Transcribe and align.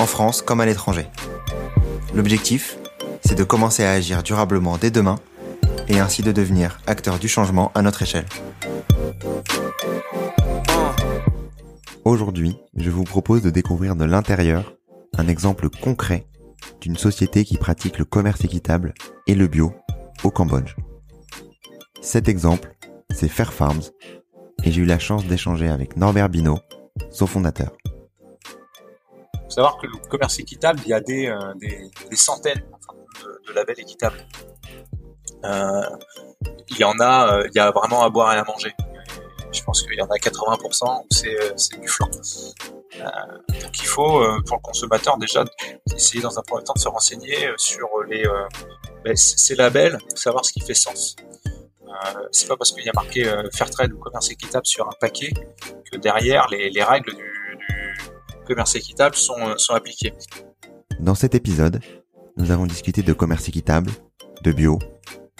en 0.00 0.06
France 0.06 0.40
comme 0.40 0.60
à 0.60 0.66
l'étranger. 0.66 1.06
L'objectif, 2.14 2.78
c'est 3.22 3.34
de 3.34 3.44
commencer 3.44 3.84
à 3.84 3.92
agir 3.92 4.22
durablement 4.22 4.78
dès 4.78 4.90
demain 4.90 5.16
et 5.88 6.00
ainsi 6.00 6.22
de 6.22 6.32
devenir 6.32 6.80
acteur 6.86 7.18
du 7.18 7.28
changement 7.28 7.70
à 7.74 7.82
notre 7.82 8.02
échelle. 8.02 8.24
Aujourd'hui, 12.04 12.56
je 12.74 12.88
vous 12.88 13.04
propose 13.04 13.42
de 13.42 13.50
découvrir 13.50 13.94
de 13.94 14.06
l'intérieur 14.06 14.72
un 15.18 15.28
exemple 15.28 15.68
concret 15.68 16.26
d'une 16.80 16.96
société 16.96 17.44
qui 17.44 17.58
pratique 17.58 17.98
le 17.98 18.06
commerce 18.06 18.42
équitable 18.42 18.94
et 19.26 19.34
le 19.34 19.48
bio 19.48 19.74
au 20.24 20.30
Cambodge. 20.30 20.76
Cet 22.00 22.26
exemple, 22.28 22.74
c'est 23.10 23.28
Fair 23.28 23.52
Farms, 23.52 23.82
et 24.64 24.72
j'ai 24.72 24.80
eu 24.80 24.86
la 24.86 24.98
chance 24.98 25.26
d'échanger 25.26 25.68
avec 25.68 25.98
Norbert 25.98 26.30
Bino, 26.30 26.58
son 27.10 27.26
fondateur. 27.26 27.72
Faut 29.50 29.54
savoir 29.56 29.78
que 29.78 29.88
le 29.88 29.96
commerce 30.08 30.38
équitable, 30.38 30.78
il 30.84 30.90
y 30.90 30.92
a 30.92 31.00
des, 31.00 31.26
euh, 31.26 31.54
des, 31.56 32.16
centaines 32.16 32.62
de, 33.48 33.52
labels 33.52 33.80
équitables. 33.80 34.24
Euh, 35.44 35.82
il 36.68 36.78
y 36.78 36.84
en 36.84 37.00
a, 37.00 37.34
euh, 37.34 37.48
il 37.52 37.56
y 37.56 37.58
a 37.58 37.72
vraiment 37.72 38.04
à 38.04 38.10
boire 38.10 38.32
et 38.32 38.36
à 38.36 38.44
manger. 38.44 38.72
Je 39.50 39.60
pense 39.64 39.82
qu'il 39.82 39.98
y 39.98 40.02
en 40.02 40.06
a 40.06 40.16
80% 40.18 41.02
où 41.02 41.06
c'est, 41.10 41.80
du 41.80 41.88
flan. 41.88 42.06
Donc 42.06 43.80
il 43.80 43.86
faut, 43.86 44.22
pour 44.46 44.56
le 44.58 44.62
consommateur 44.62 45.18
déjà, 45.18 45.44
essayer 45.96 46.22
dans 46.22 46.38
un 46.38 46.42
premier 46.42 46.62
temps 46.62 46.74
de 46.74 46.78
se 46.78 46.88
renseigner 46.88 47.50
sur 47.56 47.88
les, 48.08 48.22
ben, 49.04 49.16
ces 49.16 49.56
labels, 49.56 49.98
savoir 50.14 50.44
ce 50.44 50.52
qui 50.52 50.60
fait 50.60 50.74
sens. 50.74 51.16
Euh, 51.90 52.28
c'est 52.30 52.48
pas 52.48 52.56
parce 52.56 52.72
qu'il 52.72 52.84
y 52.84 52.88
a 52.88 52.92
marqué 52.94 53.26
euh, 53.26 53.48
Fairtrade 53.52 53.92
ou 53.92 53.98
commerce 53.98 54.30
équitable 54.30 54.66
sur 54.66 54.86
un 54.86 54.92
paquet 55.00 55.32
que 55.90 55.98
derrière 55.98 56.46
les, 56.48 56.70
les 56.70 56.82
règles 56.82 57.14
du, 57.14 57.39
commerce 58.50 58.74
équitable 58.74 59.14
sont, 59.14 59.38
euh, 59.38 59.54
sont 59.56 59.74
appliquées. 59.74 60.12
Dans 60.98 61.14
cet 61.14 61.34
épisode, 61.34 61.80
nous 62.36 62.50
avons 62.50 62.66
discuté 62.66 63.02
de 63.02 63.12
commerce 63.12 63.48
équitable, 63.48 63.90
de 64.42 64.52
bio, 64.52 64.78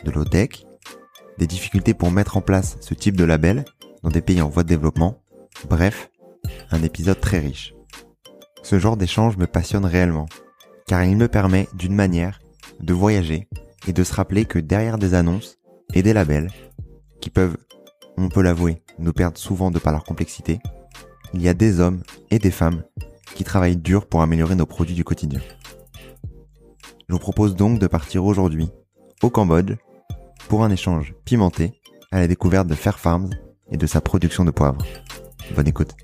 de 0.04 0.10
low-tech, 0.10 0.64
des 1.38 1.46
difficultés 1.46 1.94
pour 1.94 2.10
mettre 2.10 2.36
en 2.36 2.40
place 2.40 2.76
ce 2.80 2.94
type 2.94 3.16
de 3.16 3.24
label 3.24 3.64
dans 4.02 4.10
des 4.10 4.22
pays 4.22 4.40
en 4.40 4.48
voie 4.48 4.62
de 4.62 4.68
développement. 4.68 5.22
Bref, 5.68 6.10
un 6.70 6.82
épisode 6.82 7.20
très 7.20 7.40
riche. 7.40 7.74
Ce 8.62 8.78
genre 8.78 8.96
d'échange 8.96 9.36
me 9.36 9.46
passionne 9.46 9.86
réellement, 9.86 10.26
car 10.86 11.04
il 11.04 11.16
me 11.16 11.28
permet 11.28 11.68
d'une 11.74 11.94
manière 11.94 12.40
de 12.80 12.92
voyager 12.92 13.48
et 13.88 13.92
de 13.92 14.04
se 14.04 14.14
rappeler 14.14 14.44
que 14.44 14.58
derrière 14.58 14.98
des 14.98 15.14
annonces, 15.14 15.58
et 15.94 16.02
des 16.02 16.12
labels 16.12 16.50
qui 17.20 17.30
peuvent, 17.30 17.56
on 18.16 18.28
peut 18.28 18.42
l'avouer, 18.42 18.82
nous 18.98 19.12
perdre 19.12 19.38
souvent 19.38 19.70
de 19.70 19.78
par 19.78 19.92
leur 19.92 20.04
complexité, 20.04 20.60
il 21.34 21.42
y 21.42 21.48
a 21.48 21.54
des 21.54 21.80
hommes 21.80 22.02
et 22.30 22.38
des 22.38 22.50
femmes 22.50 22.82
qui 23.34 23.44
travaillent 23.44 23.76
dur 23.76 24.06
pour 24.06 24.22
améliorer 24.22 24.54
nos 24.56 24.66
produits 24.66 24.94
du 24.94 25.04
quotidien. 25.04 25.40
Je 27.08 27.14
vous 27.14 27.18
propose 27.18 27.56
donc 27.56 27.78
de 27.78 27.86
partir 27.86 28.24
aujourd'hui 28.24 28.68
au 29.22 29.30
Cambodge 29.30 29.76
pour 30.48 30.64
un 30.64 30.70
échange 30.70 31.14
pimenté 31.24 31.80
à 32.10 32.20
la 32.20 32.28
découverte 32.28 32.66
de 32.66 32.74
Fair 32.74 32.98
Farms 32.98 33.30
et 33.70 33.76
de 33.76 33.86
sa 33.86 34.00
production 34.00 34.44
de 34.44 34.50
poivre. 34.50 34.84
Bonne 35.54 35.68
écoute. 35.68 35.94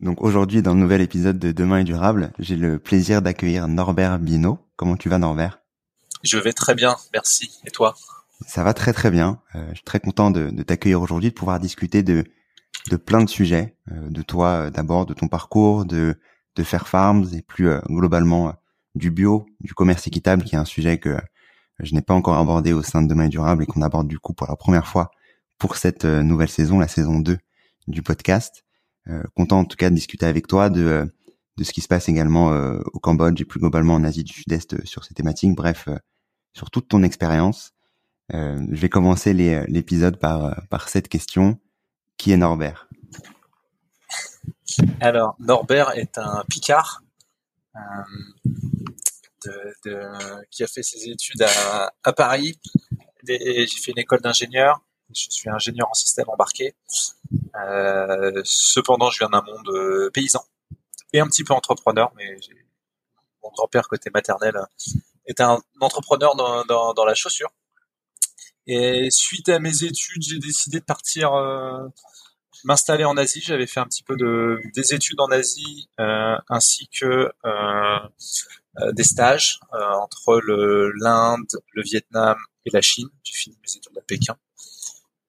Donc 0.00 0.22
aujourd'hui, 0.22 0.62
dans 0.62 0.74
le 0.74 0.80
nouvel 0.80 1.00
épisode 1.00 1.38
de 1.38 1.50
Demain 1.50 1.78
est 1.78 1.84
durable, 1.84 2.32
j'ai 2.38 2.56
le 2.56 2.78
plaisir 2.78 3.20
d'accueillir 3.20 3.66
Norbert 3.66 4.18
Bino. 4.18 4.58
Comment 4.76 4.96
tu 4.96 5.08
vas 5.08 5.18
Norbert? 5.18 5.60
Je 6.22 6.38
vais 6.38 6.52
très 6.52 6.74
bien, 6.74 6.96
merci. 7.12 7.50
Et 7.66 7.70
toi? 7.70 7.94
Ça 8.46 8.62
va 8.62 8.72
très 8.74 8.92
très 8.92 9.10
bien. 9.10 9.40
Euh, 9.54 9.66
je 9.70 9.76
suis 9.76 9.84
très 9.84 10.00
content 10.00 10.30
de, 10.30 10.50
de 10.50 10.62
t'accueillir 10.62 11.02
aujourd'hui, 11.02 11.30
de 11.30 11.34
pouvoir 11.34 11.58
discuter 11.58 12.02
de, 12.02 12.24
de 12.90 12.96
plein 12.96 13.22
de 13.22 13.28
sujets, 13.28 13.76
euh, 13.90 14.08
de 14.10 14.22
toi 14.22 14.48
euh, 14.66 14.70
d'abord, 14.70 15.06
de 15.06 15.14
ton 15.14 15.28
parcours, 15.28 15.84
de, 15.84 16.18
de 16.56 16.62
Fair 16.62 16.88
Farms 16.88 17.26
et 17.34 17.42
plus 17.42 17.68
euh, 17.68 17.80
globalement 17.88 18.48
euh, 18.48 18.52
du 18.94 19.10
bio, 19.10 19.46
du 19.60 19.74
commerce 19.74 20.06
équitable, 20.06 20.44
qui 20.44 20.54
est 20.54 20.58
un 20.58 20.64
sujet 20.64 20.98
que 20.98 21.16
je 21.80 21.94
n'ai 21.94 22.02
pas 22.02 22.14
encore 22.14 22.36
abordé 22.38 22.72
au 22.72 22.82
sein 22.82 23.02
de 23.02 23.08
Demain 23.08 23.28
Durable 23.28 23.62
et 23.62 23.66
qu'on 23.66 23.82
aborde 23.82 24.08
du 24.08 24.18
coup 24.18 24.34
pour 24.34 24.48
la 24.48 24.56
première 24.56 24.86
fois 24.86 25.10
pour 25.58 25.76
cette 25.76 26.04
nouvelle 26.04 26.48
saison, 26.48 26.80
la 26.80 26.88
saison 26.88 27.20
2 27.20 27.38
du 27.86 28.02
podcast. 28.02 28.64
content 29.36 29.60
en 29.60 29.64
tout 29.64 29.76
cas 29.76 29.90
de 29.90 29.94
discuter 29.94 30.26
avec 30.26 30.48
toi 30.48 30.70
de 30.70 31.12
de 31.56 31.64
ce 31.64 31.72
qui 31.72 31.80
se 31.80 31.88
passe 31.88 32.08
également 32.08 32.48
au 32.92 32.98
Cambodge 32.98 33.40
et 33.40 33.44
plus 33.44 33.60
globalement 33.60 33.94
en 33.94 34.02
Asie 34.02 34.24
du 34.24 34.32
Sud-Est 34.32 34.84
sur 34.84 35.04
ces 35.04 35.14
thématiques. 35.14 35.54
Bref, 35.54 35.88
sur 36.52 36.70
toute 36.70 36.88
ton 36.88 37.04
expérience. 37.04 37.74
Je 38.30 38.76
vais 38.76 38.88
commencer 38.88 39.32
l'épisode 39.32 40.18
par, 40.18 40.62
par 40.68 40.88
cette 40.88 41.08
question. 41.08 41.58
Qui 42.16 42.32
est 42.32 42.36
Norbert? 42.36 42.88
Alors, 45.00 45.36
Norbert 45.38 45.96
est 45.96 46.18
un 46.18 46.44
Picard 46.48 47.02
de, 49.44 49.74
de, 49.84 50.46
qui 50.50 50.64
a 50.64 50.66
fait 50.66 50.82
ses 50.82 51.08
études 51.08 51.42
à, 51.42 51.92
à 52.02 52.12
Paris. 52.12 52.58
J'ai 53.26 53.66
fait 53.66 53.92
une 53.92 53.98
école 53.98 54.20
d'ingénieur. 54.20 54.80
Je 55.14 55.26
suis 55.30 55.48
ingénieur 55.48 55.88
en 55.88 55.94
système 55.94 56.28
embarqué. 56.28 56.74
Euh, 57.54 58.42
cependant, 58.44 59.10
je 59.10 59.18
viens 59.18 59.28
d'un 59.28 59.42
monde 59.42 60.10
paysan 60.12 60.44
et 61.12 61.20
un 61.20 61.26
petit 61.26 61.44
peu 61.44 61.54
entrepreneur, 61.54 62.12
mais 62.16 62.36
mon 63.42 63.50
grand-père 63.50 63.88
côté 63.88 64.10
maternel 64.12 64.54
était 65.26 65.42
un 65.42 65.60
entrepreneur 65.80 66.34
dans, 66.36 66.64
dans, 66.64 66.94
dans, 66.94 67.04
la 67.04 67.14
chaussure. 67.14 67.50
Et 68.70 69.08
suite 69.10 69.48
à 69.48 69.58
mes 69.60 69.82
études, 69.82 70.22
j'ai 70.22 70.38
décidé 70.38 70.80
de 70.80 70.84
partir 70.84 71.32
euh, 71.32 71.88
m'installer 72.64 73.04
en 73.04 73.16
Asie. 73.16 73.40
J'avais 73.40 73.66
fait 73.66 73.80
un 73.80 73.86
petit 73.86 74.02
peu 74.02 74.14
de 74.14 74.60
des 74.74 74.92
études 74.92 75.18
en 75.20 75.28
Asie 75.28 75.88
euh, 75.98 76.36
ainsi 76.50 76.86
que 76.88 77.06
euh, 77.06 77.30
euh 77.46 78.92
des 78.92 79.04
stages 79.04 79.58
euh, 79.72 79.78
entre 80.02 80.38
l'Inde, 81.00 81.48
le 81.72 81.82
Vietnam 81.82 82.36
et 82.66 82.70
la 82.70 82.82
Chine. 82.82 83.08
J'ai 83.24 83.32
fini 83.32 83.56
mes 83.62 83.74
études 83.74 83.96
à 83.96 84.02
Pékin. 84.02 84.36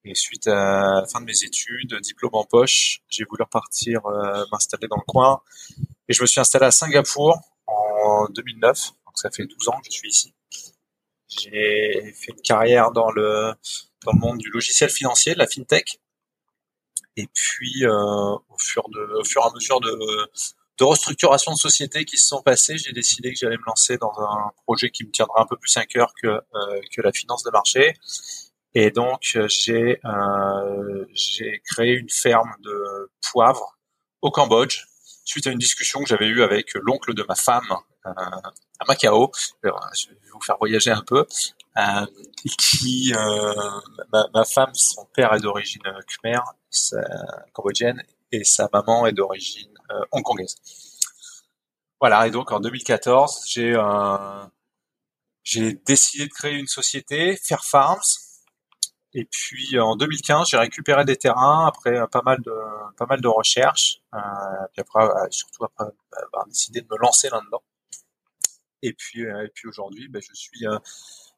Et 0.04 0.14
suite 0.14 0.46
à 0.46 1.00
la 1.00 1.06
fin 1.10 1.20
de 1.20 1.26
mes 1.26 1.42
études, 1.42 1.94
diplôme 2.02 2.34
en 2.34 2.44
poche, 2.44 3.00
j'ai 3.08 3.24
voulu 3.24 3.42
repartir 3.42 4.04
euh, 4.06 4.44
m'installer 4.52 4.88
dans 4.88 4.96
le 4.96 5.04
coin. 5.06 5.40
Et 6.08 6.12
je 6.12 6.20
me 6.20 6.26
suis 6.26 6.40
installé 6.40 6.66
à 6.66 6.70
Singapour 6.70 7.40
en 7.66 8.26
2009. 8.34 8.92
Donc 9.06 9.18
ça 9.18 9.30
fait 9.30 9.46
12 9.46 9.68
ans 9.68 9.80
que 9.80 9.86
je 9.86 9.96
suis 9.96 10.08
ici. 10.10 10.34
J'ai 11.30 12.12
fait 12.14 12.32
une 12.32 12.42
carrière 12.42 12.90
dans 12.92 13.10
le 13.10 13.52
dans 14.04 14.12
le 14.12 14.18
monde 14.18 14.38
du 14.38 14.50
logiciel 14.50 14.90
financier, 14.90 15.34
de 15.34 15.38
la 15.38 15.46
fintech. 15.46 16.00
Et 17.16 17.26
puis 17.32 17.84
euh, 17.84 17.90
au 17.92 18.58
fur 18.58 18.88
de 18.90 19.20
au 19.20 19.24
fur 19.24 19.42
et 19.42 19.46
à 19.46 19.54
mesure 19.54 19.80
de 19.80 19.98
de 20.78 20.84
restructuration 20.84 21.52
de 21.52 21.58
sociétés 21.58 22.04
qui 22.04 22.16
se 22.16 22.28
sont 22.28 22.42
passées, 22.42 22.78
j'ai 22.78 22.92
décidé 22.92 23.32
que 23.32 23.38
j'allais 23.38 23.58
me 23.58 23.66
lancer 23.66 23.98
dans 23.98 24.12
un 24.18 24.50
projet 24.64 24.90
qui 24.90 25.04
me 25.04 25.10
tiendra 25.10 25.42
un 25.42 25.46
peu 25.46 25.56
plus 25.56 25.76
à 25.76 25.84
cœur 25.84 26.12
que 26.20 26.28
euh, 26.28 26.80
que 26.94 27.02
la 27.02 27.12
finance 27.12 27.42
de 27.42 27.50
marché 27.50 27.94
et 28.74 28.90
donc, 28.90 29.36
j'ai 29.48 30.00
euh, 30.04 31.04
créé 31.64 31.94
une 31.94 32.08
ferme 32.08 32.54
de 32.60 33.10
poivre 33.32 33.78
au 34.22 34.30
Cambodge 34.30 34.84
suite 35.24 35.46
à 35.46 35.50
une 35.50 35.58
discussion 35.58 36.00
que 36.00 36.08
j'avais 36.08 36.26
eue 36.26 36.42
avec 36.42 36.74
l'oncle 36.74 37.14
de 37.14 37.24
ma 37.24 37.34
femme 37.34 37.66
euh, 38.06 38.12
à 38.80 38.84
Macao. 38.88 39.30
je 39.62 39.68
vais 40.08 40.14
vous 40.32 40.40
faire 40.40 40.56
voyager 40.58 40.90
un 40.90 41.02
peu. 41.02 41.26
Euh, 41.76 42.06
qui 42.58 43.12
euh, 43.14 43.54
ma, 44.12 44.26
ma, 44.34 44.44
femme, 44.44 44.74
son 44.74 45.04
père 45.06 45.32
est 45.34 45.40
d'origine 45.40 45.82
khmer, 46.08 46.40
cambodgienne, 47.52 48.02
et 48.32 48.42
sa 48.44 48.68
maman 48.72 49.06
est 49.06 49.12
d'origine 49.12 49.72
hongkongaise. 50.10 50.56
Voilà. 52.00 52.26
Et 52.26 52.30
donc 52.30 52.50
en 52.50 52.60
2014, 52.60 53.44
j'ai 53.46 53.76
j'ai 55.44 55.74
décidé 55.86 56.26
de 56.26 56.32
créer 56.32 56.54
une 56.54 56.66
société, 56.66 57.36
Fair 57.36 57.64
Farms, 57.64 58.00
et 59.12 59.24
puis 59.24 59.78
en 59.78 59.96
2015, 59.96 60.48
j'ai 60.48 60.56
récupéré 60.56 61.04
des 61.04 61.16
terrains 61.16 61.66
après 61.66 61.96
euh, 61.98 62.06
pas 62.06 62.22
mal 62.22 62.40
de 62.42 62.52
pas 62.96 63.06
mal 63.06 63.20
de 63.20 63.28
recherches. 63.28 64.00
Euh, 64.14 64.18
puis 64.72 64.82
après, 64.82 65.04
euh, 65.04 65.26
surtout 65.30 65.64
après 65.64 65.84
avoir 66.26 66.46
décidé 66.46 66.80
de 66.80 66.86
me 66.90 66.96
lancer 66.98 67.28
là-dedans. 67.28 67.62
Et 68.82 68.92
puis 68.92 69.22
et 69.22 69.48
puis 69.54 69.68
aujourd'hui, 69.68 70.08
ben, 70.08 70.22
je 70.22 70.32
suis 70.34 70.64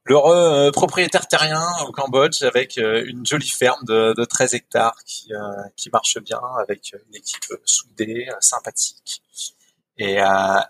l'heureux 0.06 0.70
propriétaire 0.72 1.26
terrien 1.28 1.66
au 1.86 1.92
Cambodge 1.92 2.42
avec 2.42 2.76
une 2.76 3.24
jolie 3.26 3.48
ferme 3.48 3.84
de, 3.84 4.14
de 4.16 4.24
13 4.24 4.54
hectares 4.54 4.96
qui 5.04 5.32
qui 5.76 5.90
marche 5.90 6.18
bien 6.18 6.40
avec 6.60 6.94
une 7.08 7.14
équipe 7.14 7.44
soudée, 7.64 8.28
sympathique. 8.40 9.22
et 9.98 10.16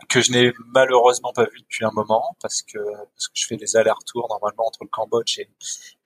que 0.08 0.20
je 0.20 0.32
n'ai 0.32 0.52
malheureusement 0.74 1.32
pas 1.32 1.44
vu 1.44 1.60
depuis 1.60 1.84
un 1.84 1.90
moment 1.92 2.36
parce 2.40 2.62
que 2.62 2.78
parce 2.78 3.28
que 3.28 3.34
je 3.34 3.46
fais 3.46 3.56
des 3.56 3.76
allers-retours 3.76 4.26
normalement 4.28 4.66
entre 4.66 4.80
le 4.82 4.88
Cambodge 4.88 5.38
et, 5.38 5.48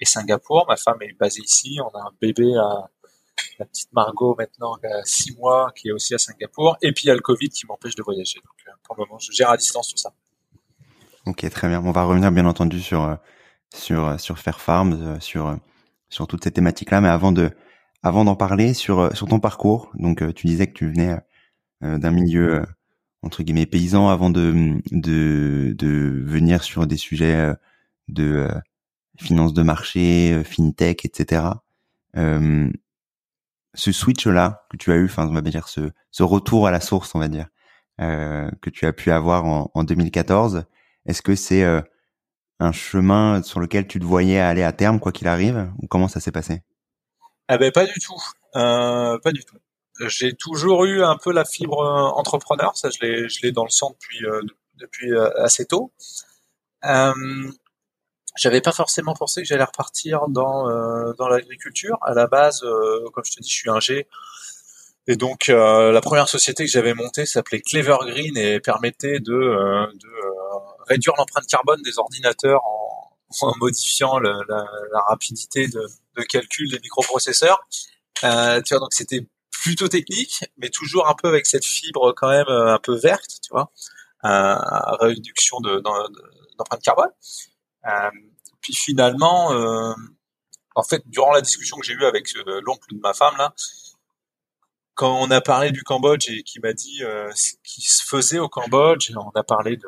et, 0.00 0.04
Singapour. 0.04 0.66
Ma 0.68 0.76
femme 0.76 1.00
est 1.02 1.14
basée 1.14 1.42
ici, 1.42 1.78
on 1.82 1.88
a 1.96 2.02
un 2.02 2.12
bébé 2.20 2.54
à 2.56 2.90
la 3.58 3.66
petite 3.66 3.92
Margot 3.92 4.34
maintenant 4.38 4.76
qui 4.76 4.86
a 4.86 5.04
six 5.04 5.36
mois 5.36 5.72
qui 5.74 5.88
est 5.88 5.92
aussi 5.92 6.14
à 6.14 6.18
Singapour 6.18 6.76
et 6.82 6.92
puis 6.92 7.04
il 7.04 7.08
y 7.08 7.10
a 7.10 7.14
le 7.14 7.20
Covid 7.20 7.48
qui 7.48 7.66
m'empêche 7.66 7.94
de 7.94 8.02
voyager. 8.02 8.38
Donc 8.40 8.76
pour 8.84 8.96
le 8.96 9.04
moment 9.06 9.18
je 9.18 9.32
gère 9.32 9.50
à 9.50 9.56
distance 9.56 9.88
tout 9.88 9.96
ça. 9.96 10.12
Ok 11.26 11.48
très 11.50 11.68
bien. 11.68 11.82
On 11.84 11.90
va 11.92 12.04
revenir 12.04 12.30
bien 12.32 12.46
entendu 12.46 12.80
sur 12.80 13.18
sur 13.74 14.18
sur 14.20 14.38
Fair 14.38 14.60
Farms, 14.60 15.20
sur 15.20 15.58
sur 16.08 16.26
toutes 16.28 16.44
ces 16.44 16.52
thématiques 16.52 16.90
là, 16.92 17.00
mais 17.00 17.08
avant 17.08 17.32
de 17.32 17.50
avant 18.02 18.24
d'en 18.24 18.36
parler 18.36 18.74
sur 18.74 19.00
euh, 19.00 19.10
sur 19.14 19.28
ton 19.28 19.40
parcours, 19.40 19.90
donc 19.96 20.22
euh, 20.22 20.32
tu 20.32 20.46
disais 20.46 20.68
que 20.68 20.74
tu 20.74 20.86
venais 20.88 21.16
euh, 21.84 21.98
d'un 21.98 22.12
milieu 22.12 22.64
entre 23.22 23.42
guillemets 23.44 23.66
paysan 23.66 24.08
avant 24.10 24.30
de 24.30 24.80
de 24.92 25.74
de 25.78 26.22
venir 26.26 26.62
sur 26.64 26.86
des 26.86 26.96
sujets 26.98 27.54
de 28.08 28.48
finance 29.18 29.54
de 29.54 29.62
marché, 29.62 30.42
fintech, 30.44 31.04
etc. 31.06 31.44
Euh, 32.16 32.70
ce 33.74 33.92
switch 33.92 34.26
là 34.26 34.66
que 34.70 34.76
tu 34.76 34.92
as 34.92 34.96
eu, 34.96 35.06
enfin 35.06 35.28
on 35.28 35.34
va 35.34 35.40
dire 35.42 35.68
ce 35.68 35.90
ce 36.10 36.22
retour 36.22 36.66
à 36.66 36.70
la 36.70 36.80
source, 36.80 37.14
on 37.14 37.18
va 37.20 37.28
dire 37.28 37.48
euh, 38.00 38.50
que 38.62 38.70
tu 38.70 38.86
as 38.86 38.92
pu 38.92 39.10
avoir 39.10 39.44
en 39.46 39.84
2014, 39.84 40.64
est-ce 41.06 41.22
que 41.22 41.34
c'est 41.34 41.64
un 42.58 42.72
chemin 42.72 43.42
sur 43.42 43.60
lequel 43.60 43.86
tu 43.86 44.00
te 44.00 44.04
voyais 44.04 44.40
aller 44.40 44.62
à 44.62 44.72
terme 44.72 44.98
quoi 44.98 45.12
qu'il 45.12 45.28
arrive 45.28 45.70
ou 45.78 45.86
comment 45.86 46.08
ça 46.08 46.20
s'est 46.20 46.32
passé? 46.32 46.62
Ah 47.48 47.58
ben 47.58 47.70
pas 47.70 47.86
du 47.86 48.00
tout, 48.00 48.20
euh, 48.56 49.18
pas 49.18 49.32
du 49.32 49.44
tout. 49.44 49.56
J'ai 50.08 50.34
toujours 50.34 50.84
eu 50.84 51.02
un 51.02 51.16
peu 51.16 51.32
la 51.32 51.44
fibre 51.44 51.80
euh, 51.80 52.18
entrepreneur, 52.18 52.76
ça 52.76 52.90
je 52.90 52.98
l'ai, 53.42 53.52
dans 53.52 53.64
le 53.64 53.70
sang 53.70 53.96
depuis 54.00 54.26
euh, 54.26 54.42
depuis 54.74 55.12
euh, 55.12 55.30
assez 55.42 55.64
tôt. 55.64 55.92
Euh, 56.84 57.12
j'avais 58.36 58.60
pas 58.60 58.72
forcément 58.72 59.14
pensé 59.14 59.42
que 59.42 59.48
j'allais 59.48 59.64
repartir 59.64 60.28
dans 60.28 60.64
dans 61.14 61.28
l'agriculture. 61.28 61.98
À 62.02 62.14
la 62.14 62.26
base, 62.26 62.60
comme 63.14 63.24
je 63.24 63.32
te 63.32 63.40
dis, 63.40 63.48
je 63.48 63.54
suis 63.54 63.70
un 63.70 63.80
G. 63.80 64.06
Et 65.06 65.16
donc 65.16 65.46
la 65.48 66.00
première 66.02 66.28
société 66.28 66.64
que 66.66 66.70
j'avais 66.70 66.92
montée 66.92 67.24
s'appelait 67.24 67.62
Clever 67.62 67.96
Green 68.02 68.36
et 68.36 68.60
permettait 68.60 69.20
de 69.20 69.88
réduire 70.88 71.14
l'empreinte 71.16 71.46
carbone 71.46 71.82
des 71.82 71.98
ordinateurs 71.98 72.60
en, 72.64 72.96
modifiant 73.58 74.18
la, 74.18 74.64
rapidité 75.08 75.68
de, 75.68 76.22
calcul 76.24 76.70
des 76.70 76.78
microprocesseurs. 76.80 77.66
Euh, 78.24 78.60
donc 78.70 78.92
c'était 78.92 79.26
plutôt 79.50 79.88
technique, 79.88 80.44
mais 80.56 80.70
toujours 80.70 81.08
un 81.08 81.14
peu 81.14 81.28
avec 81.28 81.46
cette 81.46 81.64
fibre 81.64 82.12
quand 82.14 82.28
même 82.28 82.48
euh, 82.48 82.74
un 82.74 82.78
peu 82.78 82.96
verte, 82.96 83.38
tu 83.42 83.50
vois, 83.50 83.72
euh, 84.24 84.56
réduction 85.00 85.60
de, 85.60 85.80
d'empreinte 85.80 86.82
carbone. 86.82 87.10
Puis 88.60 88.74
finalement, 88.74 89.50
en 90.74 90.82
fait, 90.82 91.02
durant 91.06 91.32
la 91.32 91.40
discussion 91.40 91.76
que 91.76 91.86
j'ai 91.86 91.92
eue 91.92 92.04
avec 92.04 92.32
l'oncle 92.62 92.94
de 92.94 93.00
ma 93.00 93.14
femme 93.14 93.36
là, 93.38 93.54
quand 94.94 95.20
on 95.20 95.30
a 95.30 95.40
parlé 95.40 95.70
du 95.70 95.84
Cambodge 95.84 96.30
et 96.30 96.42
qui 96.42 96.58
m'a 96.58 96.72
dit 96.72 97.02
ce 97.34 97.52
qui 97.62 97.82
se 97.82 98.02
faisait 98.02 98.38
au 98.40 98.48
Cambodge, 98.48 99.12
on 99.14 99.30
a 99.38 99.44
parlé 99.44 99.76
de 99.76 99.86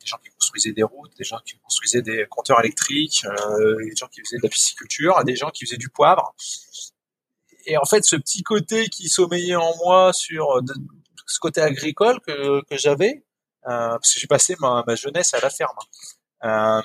des 0.00 0.06
gens 0.06 0.18
qui 0.18 0.30
construisaient 0.30 0.72
des 0.72 0.82
routes, 0.82 1.16
des 1.16 1.24
gens 1.24 1.38
qui 1.44 1.58
construisaient 1.58 2.02
des 2.02 2.26
compteurs 2.28 2.60
électriques, 2.60 3.24
euh, 3.24 3.76
des 3.84 3.96
gens 3.96 4.08
qui 4.08 4.20
faisaient 4.20 4.38
de 4.38 4.42
la 4.42 4.48
pisciculture, 4.48 5.22
des 5.24 5.36
gens 5.36 5.50
qui 5.50 5.64
faisaient 5.66 5.76
du 5.76 5.88
poivre. 5.88 6.34
Et 7.66 7.76
en 7.76 7.84
fait, 7.84 8.04
ce 8.04 8.16
petit 8.16 8.42
côté 8.42 8.88
qui 8.88 9.08
sommeillait 9.08 9.56
en 9.56 9.76
moi 9.76 10.12
sur 10.12 10.62
de, 10.62 10.72
ce 11.26 11.38
côté 11.38 11.60
agricole 11.60 12.20
que, 12.20 12.62
que 12.64 12.76
j'avais, 12.76 13.24
euh, 13.66 13.90
parce 13.90 14.14
que 14.14 14.20
j'ai 14.20 14.26
passé 14.26 14.56
ma, 14.60 14.82
ma, 14.86 14.94
jeunesse 14.94 15.34
à 15.34 15.40
la 15.40 15.50
ferme. 15.50 15.76
Euh, 16.44 16.80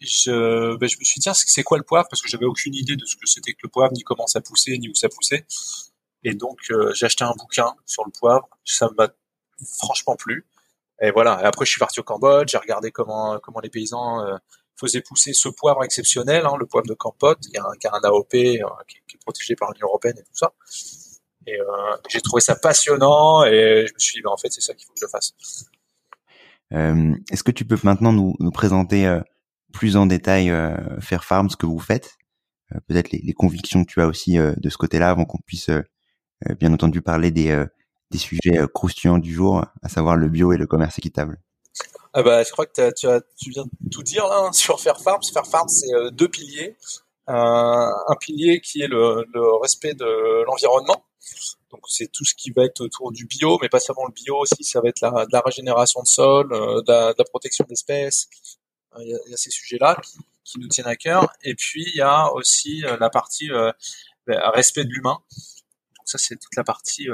je, 0.00 0.76
ben, 0.76 0.88
je 0.88 0.98
me 0.98 1.04
suis 1.04 1.14
dit, 1.14 1.20
tiens, 1.20 1.34
c'est 1.34 1.62
quoi 1.62 1.78
le 1.78 1.84
poivre? 1.84 2.08
Parce 2.10 2.22
que 2.22 2.28
j'avais 2.28 2.46
aucune 2.46 2.74
idée 2.74 2.96
de 2.96 3.04
ce 3.04 3.16
que 3.16 3.26
c'était 3.26 3.52
que 3.52 3.60
le 3.64 3.68
poivre, 3.68 3.92
ni 3.92 4.02
comment 4.02 4.26
ça 4.26 4.40
poussait, 4.40 4.76
ni 4.78 4.88
où 4.88 4.94
ça 4.94 5.08
poussait. 5.08 5.46
Et 6.24 6.34
donc, 6.34 6.58
euh, 6.70 6.92
j'ai 6.94 7.06
acheté 7.06 7.24
un 7.24 7.32
bouquin 7.32 7.74
sur 7.86 8.04
le 8.04 8.10
poivre. 8.10 8.48
Ça 8.64 8.88
m'a 8.96 9.08
franchement 9.78 10.16
plu. 10.16 10.46
Et 11.00 11.10
voilà. 11.10 11.40
Et 11.42 11.44
après, 11.44 11.64
je 11.64 11.70
suis 11.70 11.78
parti 11.78 12.00
au 12.00 12.02
Cambodge. 12.02 12.50
J'ai 12.50 12.58
regardé 12.58 12.90
comment 12.90 13.38
comment 13.40 13.60
les 13.60 13.70
paysans 13.70 14.24
euh, 14.24 14.36
faisaient 14.76 15.02
pousser 15.02 15.32
ce 15.32 15.48
poivre 15.48 15.84
exceptionnel, 15.84 16.46
hein, 16.46 16.54
le 16.58 16.66
poivre 16.66 16.86
de 16.86 16.94
Campote, 16.94 17.40
qui 17.40 17.56
a 17.56 17.62
un, 17.62 17.90
a 17.90 17.96
un 17.96 18.00
AOP, 18.08 18.34
euh, 18.34 18.58
qui, 18.86 18.96
qui, 19.06 19.16
est 19.16 19.20
protégé 19.20 19.56
par 19.56 19.72
l'Union 19.72 19.86
européenne 19.88 20.16
et 20.18 20.22
tout 20.22 20.34
ça. 20.34 20.52
Et 21.48 21.58
euh, 21.58 21.96
j'ai 22.08 22.20
trouvé 22.20 22.40
ça 22.40 22.56
passionnant. 22.56 23.44
Et 23.44 23.86
je 23.88 23.94
me 23.94 23.98
suis 23.98 24.16
dit, 24.16 24.22
ben, 24.22 24.30
en 24.30 24.36
fait, 24.36 24.52
c'est 24.52 24.60
ça 24.60 24.74
qu'il 24.74 24.86
faut 24.86 24.92
que 24.92 25.00
je 25.00 25.06
fasse. 25.06 25.34
Euh, 26.74 27.14
Est-ce 27.30 27.42
que 27.42 27.50
tu 27.50 27.64
peux 27.64 27.78
maintenant 27.82 28.12
nous, 28.12 28.34
nous 28.38 28.50
présenter 28.50 29.06
euh, 29.06 29.20
plus 29.72 29.96
en 29.96 30.06
détail 30.06 30.52
Fair 31.00 31.24
Farm, 31.24 31.48
ce 31.50 31.56
que 31.56 31.66
vous 31.66 31.78
faites, 31.78 32.16
peut-être 32.86 33.10
les, 33.10 33.20
les, 33.22 33.32
convictions 33.34 33.84
que 33.84 33.90
tu 33.90 34.00
as 34.00 34.06
aussi 34.06 34.36
de 34.38 34.70
ce 34.70 34.78
côté-là, 34.78 35.10
avant 35.10 35.26
qu'on 35.26 35.38
puisse 35.46 35.70
bien 36.58 36.72
entendu 36.72 37.02
parler 37.02 37.30
des 37.30 37.66
des 38.10 38.18
sujets 38.18 38.58
euh, 38.58 38.66
croustillants 38.66 39.18
du 39.18 39.32
jour, 39.32 39.64
à 39.82 39.88
savoir 39.88 40.16
le 40.16 40.28
bio 40.28 40.52
et 40.52 40.56
le 40.56 40.66
commerce 40.66 40.98
équitable. 40.98 41.38
Ah 42.14 42.22
bah, 42.22 42.42
je 42.42 42.50
crois 42.50 42.66
que 42.66 42.90
tu, 42.92 43.06
as, 43.06 43.20
tu 43.36 43.50
viens 43.50 43.64
de 43.64 43.90
tout 43.90 44.02
dire 44.02 44.26
là 44.26 44.46
hein, 44.46 44.52
sur 44.52 44.80
Fair 44.80 45.00
Farms. 45.00 45.22
Fair 45.32 45.46
Farms, 45.46 45.68
c'est 45.68 45.92
euh, 45.94 46.10
deux 46.10 46.28
piliers. 46.28 46.76
Euh, 47.28 47.32
un 47.32 48.16
pilier 48.18 48.60
qui 48.60 48.80
est 48.80 48.86
le, 48.86 49.26
le 49.32 49.60
respect 49.60 49.94
de 49.94 50.44
l'environnement. 50.46 51.04
Donc 51.70 51.82
c'est 51.86 52.10
tout 52.10 52.24
ce 52.24 52.34
qui 52.34 52.50
va 52.50 52.64
être 52.64 52.80
autour 52.80 53.12
du 53.12 53.26
bio, 53.26 53.58
mais 53.60 53.68
pas 53.68 53.80
seulement 53.80 54.06
le 54.06 54.12
bio 54.12 54.38
aussi, 54.38 54.64
ça 54.64 54.80
va 54.80 54.88
être 54.88 55.00
la, 55.02 55.10
de 55.26 55.32
la 55.32 55.42
régénération 55.44 56.00
de 56.00 56.06
sol, 56.06 56.50
euh, 56.52 56.80
de, 56.80 56.90
la, 56.90 57.12
de, 57.12 57.18
la, 57.18 57.24
protection 57.24 57.66
d'espèces. 57.68 58.28
Il 58.98 59.06
y, 59.06 59.30
y, 59.30 59.34
a, 59.34 59.36
ces 59.36 59.50
sujets-là 59.50 59.96
qui, 60.02 60.18
qui, 60.44 60.58
nous 60.58 60.68
tiennent 60.68 60.86
à 60.86 60.96
cœur. 60.96 61.30
Et 61.42 61.54
puis 61.54 61.84
il 61.86 61.96
y 61.96 62.00
a 62.00 62.32
aussi 62.32 62.80
la 62.80 63.10
partie 63.10 63.50
respect 64.26 64.84
de 64.84 64.90
l'humain. 64.90 65.18
Donc 65.98 66.06
ça 66.06 66.16
c'est 66.16 66.36
toute 66.36 66.56
la 66.56 66.64
partie 66.64 67.06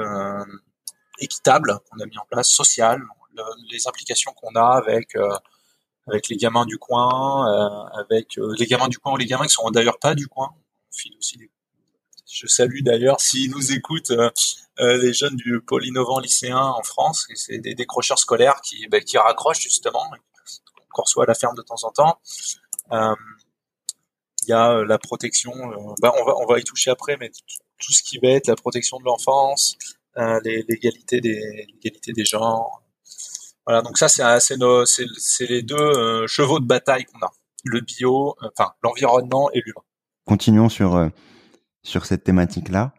équitable 1.19 1.79
qu'on 1.89 1.99
a 1.99 2.05
mis 2.05 2.17
en 2.17 2.25
place, 2.29 2.49
social, 2.49 3.01
le, 3.35 3.43
les 3.71 3.87
implications 3.87 4.33
qu'on 4.33 4.55
a 4.55 4.77
avec 4.77 5.15
euh, 5.15 5.37
avec 6.07 6.29
les 6.29 6.37
gamins 6.37 6.65
du 6.65 6.77
coin, 6.77 7.47
euh, 7.49 7.99
avec 7.99 8.37
euh, 8.37 8.53
les 8.59 8.67
gamins 8.67 8.87
du 8.87 8.99
coin 8.99 9.13
ou 9.13 9.17
les 9.17 9.25
gamins 9.25 9.45
qui 9.45 9.53
sont 9.53 9.69
d'ailleurs 9.71 9.99
pas 9.99 10.13
du 10.15 10.27
coin. 10.27 10.53
Je 12.31 12.47
salue 12.47 12.81
d'ailleurs 12.81 13.21
s'ils 13.21 13.51
nous 13.51 13.71
écoutent 13.71 14.13
les 14.77 15.13
jeunes 15.13 15.35
du 15.35 15.61
pôle 15.61 15.85
innovant 15.85 16.19
lycéen 16.19 16.57
en 16.57 16.83
France, 16.83 17.27
c'est 17.35 17.59
des 17.59 17.75
décrocheurs 17.75 18.19
scolaires 18.19 18.61
qui 18.61 18.87
bah, 18.87 18.99
qui 18.99 19.17
raccrochent 19.17 19.61
justement, 19.61 20.03
qu'on 20.91 21.03
reçoit 21.03 21.23
à 21.23 21.27
la 21.27 21.35
ferme 21.35 21.55
de 21.55 21.61
temps 21.61 21.83
en 21.83 21.91
temps. 21.91 22.19
Il 22.91 24.49
y 24.49 24.53
a 24.53 24.83
la 24.83 24.97
protection, 24.97 25.53
bah, 26.01 26.13
on 26.19 26.25
va 26.25 26.35
on 26.37 26.45
va 26.45 26.59
y 26.59 26.63
toucher 26.63 26.91
après, 26.91 27.17
mais 27.17 27.31
tout 27.77 27.93
ce 27.93 28.03
qui 28.03 28.17
va 28.17 28.29
être 28.29 28.47
la 28.47 28.55
protection 28.55 28.99
de 28.99 29.03
l'enfance, 29.05 29.77
euh, 30.17 30.39
l'égalité 30.43 31.21
des 31.21 31.67
l'égalité 31.73 32.13
des 32.13 32.25
genres. 32.25 32.83
Voilà, 33.65 33.81
donc 33.81 33.97
ça 33.97 34.07
c'est 34.07 34.57
nos 34.57 34.85
c'est 34.85 35.47
les 35.47 35.63
deux 35.63 35.75
euh, 35.75 36.27
chevaux 36.27 36.59
de 36.59 36.65
bataille 36.65 37.05
qu'on 37.05 37.19
a, 37.25 37.31
le 37.63 37.81
bio, 37.81 38.35
euh, 38.41 38.49
enfin 38.57 38.73
l'environnement 38.83 39.49
et 39.53 39.61
l'humain. 39.65 39.81
Continuons 40.25 40.69
sur 40.69 40.95
euh, 40.95 41.09
sur 41.83 42.05
cette 42.05 42.23
thématique 42.23 42.69
là. 42.69 42.93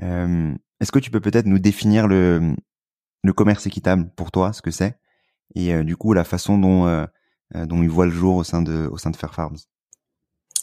Est-ce 0.00 0.92
que 0.92 0.98
tu 0.98 1.10
peux 1.10 1.20
peut-être 1.20 1.46
nous 1.46 1.58
définir 1.58 2.06
le 2.06 2.54
le 3.22 3.32
commerce 3.34 3.66
équitable 3.66 4.10
pour 4.16 4.30
toi, 4.30 4.54
ce 4.54 4.62
que 4.62 4.70
c'est, 4.70 4.98
et 5.54 5.84
du 5.84 5.96
coup 5.96 6.14
la 6.14 6.24
façon 6.24 6.56
dont 6.56 7.06
dont 7.54 7.82
il 7.82 7.90
voit 7.90 8.06
le 8.06 8.12
jour 8.12 8.36
au 8.36 8.44
sein 8.44 8.62
de 8.62 8.88
au 8.90 8.96
sein 8.96 9.10
de 9.10 9.16
Fair 9.16 9.34
Farms. 9.34 9.58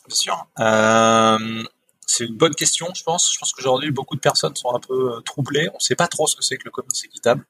Bien 0.08 0.16
sûr. 0.16 0.48
Euh, 0.60 1.64
c'est 2.08 2.24
une 2.26 2.38
bonne 2.38 2.56
question, 2.56 2.88
je 2.96 3.04
pense. 3.04 3.34
Je 3.34 3.38
pense 3.38 3.52
qu'aujourd'hui, 3.52 3.92
beaucoup 3.92 4.16
de 4.16 4.22
personnes 4.22 4.56
sont 4.56 4.74
un 4.74 4.80
peu 4.80 5.18
euh, 5.18 5.20
troublées. 5.22 5.68
On 5.74 5.76
ne 5.76 5.82
sait 5.82 5.96
pas 5.96 6.08
trop 6.08 6.26
ce 6.26 6.38
que 6.38 6.42
c'est 6.42 6.58
que 6.58 6.64
le 6.64 6.72
commerce 6.72 7.04
équitable. 7.04 7.46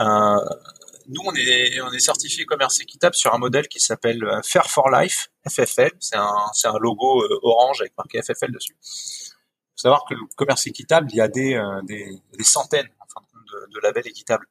Euh, 0.00 0.36
nous, 1.06 1.20
on 1.24 1.32
est, 1.34 1.80
on 1.80 1.92
est 1.92 2.00
certifié 2.00 2.44
commerce 2.44 2.80
équitable 2.80 3.14
sur 3.14 3.32
un 3.32 3.38
modèle 3.38 3.68
qui 3.68 3.78
s'appelle 3.78 4.24
euh, 4.24 4.40
Fair 4.42 4.68
for 4.68 4.90
Life, 4.90 5.30
FFL. 5.48 5.92
C'est 6.00 6.16
un, 6.16 6.50
un 6.64 6.78
logo 6.80 7.24
orange 7.42 7.80
avec 7.80 7.96
marqué 7.96 8.20
FFL 8.20 8.50
dessus. 8.50 8.76
Il 8.82 9.70
faut 9.70 9.82
savoir 9.82 10.04
que 10.04 10.14
le 10.14 10.20
commerce 10.36 10.66
équitable, 10.66 11.08
il 11.12 11.16
y 11.16 11.20
a 11.20 11.28
des, 11.28 11.60
des, 11.84 12.20
des 12.36 12.44
centaines 12.44 12.88
de, 12.88 13.72
de, 13.72 13.80
labels 13.80 14.08
équitables. 14.08 14.46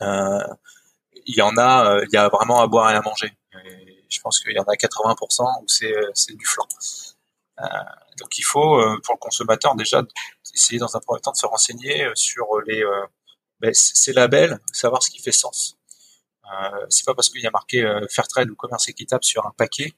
Euh, 0.00 0.42
il 1.26 1.36
y 1.36 1.42
en 1.42 1.56
a, 1.58 2.00
il 2.02 2.12
y 2.12 2.16
a 2.16 2.28
vraiment 2.30 2.60
à 2.62 2.66
boire 2.66 2.90
et 2.90 2.94
à 2.94 3.02
manger. 3.02 3.32
Et 3.64 4.04
je 4.08 4.20
pense 4.20 4.40
qu'il 4.40 4.52
y 4.52 4.58
en 4.58 4.64
a 4.64 4.74
80% 4.74 5.62
où 5.62 5.68
c'est, 5.68 5.94
c'est 6.14 6.34
du 6.34 6.46
flanc. 6.46 6.66
Euh, 7.62 7.66
donc 8.18 8.38
il 8.38 8.42
faut 8.42 8.78
euh, 8.78 8.98
pour 9.04 9.14
le 9.14 9.18
consommateur 9.18 9.74
déjà 9.74 10.02
essayer 10.54 10.78
dans 10.78 10.96
un 10.96 11.00
premier 11.00 11.20
temps 11.20 11.32
de 11.32 11.36
se 11.36 11.46
renseigner 11.46 12.04
euh, 12.04 12.12
sur 12.14 12.46
les 12.66 12.84
ben, 13.60 13.72
ces 13.74 14.12
labels, 14.12 14.58
savoir 14.72 15.02
ce 15.02 15.10
qui 15.10 15.22
fait 15.22 15.32
sens. 15.32 15.78
Euh, 16.44 16.86
c'est 16.88 17.06
pas 17.06 17.14
parce 17.14 17.30
qu'il 17.30 17.40
y 17.40 17.46
a 17.46 17.50
marqué 17.50 17.80
fair 18.10 18.26
trade 18.26 18.50
ou 18.50 18.56
commerce 18.56 18.88
équitable 18.88 19.24
sur 19.24 19.46
un 19.46 19.52
paquet 19.56 19.92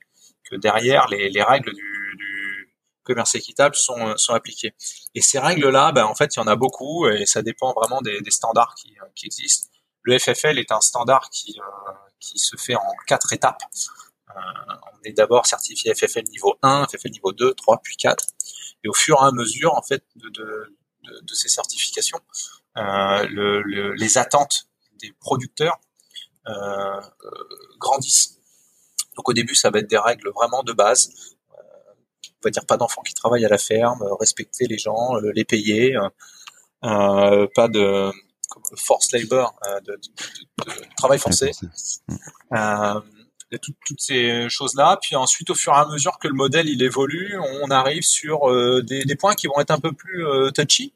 que 0.44 0.56
derrière 0.56 1.08
les, 1.08 1.30
les 1.30 1.42
règles 1.42 1.72
du, 1.74 2.74
commerce 3.02 3.34
équitable 3.34 3.74
sont, 3.74 4.16
sont 4.16 4.32
appliquées. 4.32 4.74
Et 5.14 5.20
ces 5.20 5.38
règles-là, 5.38 5.92
ben, 5.92 6.04
en 6.04 6.14
fait, 6.14 6.34
il 6.36 6.38
y 6.38 6.42
en 6.42 6.46
a 6.46 6.56
beaucoup 6.56 7.06
et 7.06 7.26
ça 7.26 7.42
dépend 7.42 7.74
vraiment 7.74 8.00
des, 8.00 8.18
standards 8.30 8.74
qui, 8.76 8.96
qui 9.14 9.26
existent. 9.26 9.68
le 10.02 10.18
FFL 10.18 10.58
est 10.58 10.72
un 10.72 10.80
standard 10.80 11.28
qui, 11.28 11.60
qui 12.18 12.38
se 12.38 12.56
fait 12.56 12.74
en 12.74 12.94
quatre 13.06 13.34
étapes. 13.34 13.62
On 14.36 15.02
est 15.04 15.12
d'abord 15.12 15.46
certifié 15.46 15.94
FFL 15.94 16.24
niveau 16.24 16.56
1, 16.62 16.86
FFL 16.90 17.10
niveau 17.10 17.32
2, 17.32 17.54
3, 17.54 17.80
puis 17.82 17.96
4. 17.96 18.24
Et 18.84 18.88
au 18.88 18.94
fur 18.94 19.16
et 19.22 19.26
à 19.26 19.32
mesure, 19.32 19.74
en 19.74 19.82
fait, 19.82 20.04
de, 20.16 20.28
de, 20.28 20.74
de, 21.22 21.34
ces 21.34 21.48
certifications, 21.48 22.18
le, 22.76 23.94
les 23.94 24.18
attentes 24.18 24.68
des 25.00 25.12
producteurs 25.20 25.78
euh, 26.46 27.00
grandissent. 27.78 28.38
Donc 29.16 29.28
au 29.28 29.32
début, 29.32 29.54
ça 29.54 29.70
va 29.70 29.78
être 29.78 29.88
des 29.88 29.98
règles 29.98 30.30
vraiment 30.30 30.62
de 30.62 30.72
base. 30.72 31.10
Euh, 31.52 31.62
on 32.26 32.44
va 32.44 32.50
dire 32.50 32.66
pas 32.66 32.76
d'enfants 32.76 33.02
qui 33.02 33.14
travaillent 33.14 33.44
à 33.44 33.48
la 33.48 33.58
ferme, 33.58 34.02
euh, 34.02 34.14
respecter 34.14 34.66
les 34.66 34.78
gens, 34.78 35.14
les 35.16 35.44
payer, 35.44 35.96
pas 36.82 37.68
de 37.68 38.12
force 38.76 39.12
labor, 39.12 39.58
de, 39.84 39.98
travail 40.96 41.18
forcé. 41.18 41.52
Toutes, 43.58 44.00
ces 44.00 44.48
choses-là. 44.48 44.98
Puis 45.00 45.16
ensuite, 45.16 45.50
au 45.50 45.54
fur 45.54 45.72
et 45.72 45.76
à 45.76 45.86
mesure 45.86 46.18
que 46.18 46.28
le 46.28 46.34
modèle 46.34 46.68
il 46.68 46.82
évolue, 46.82 47.36
on 47.62 47.70
arrive 47.70 48.02
sur 48.02 48.50
des, 48.82 49.04
des, 49.04 49.16
points 49.16 49.34
qui 49.34 49.46
vont 49.46 49.58
être 49.60 49.70
un 49.70 49.80
peu 49.80 49.92
plus 49.92 50.24
touchy. 50.54 50.92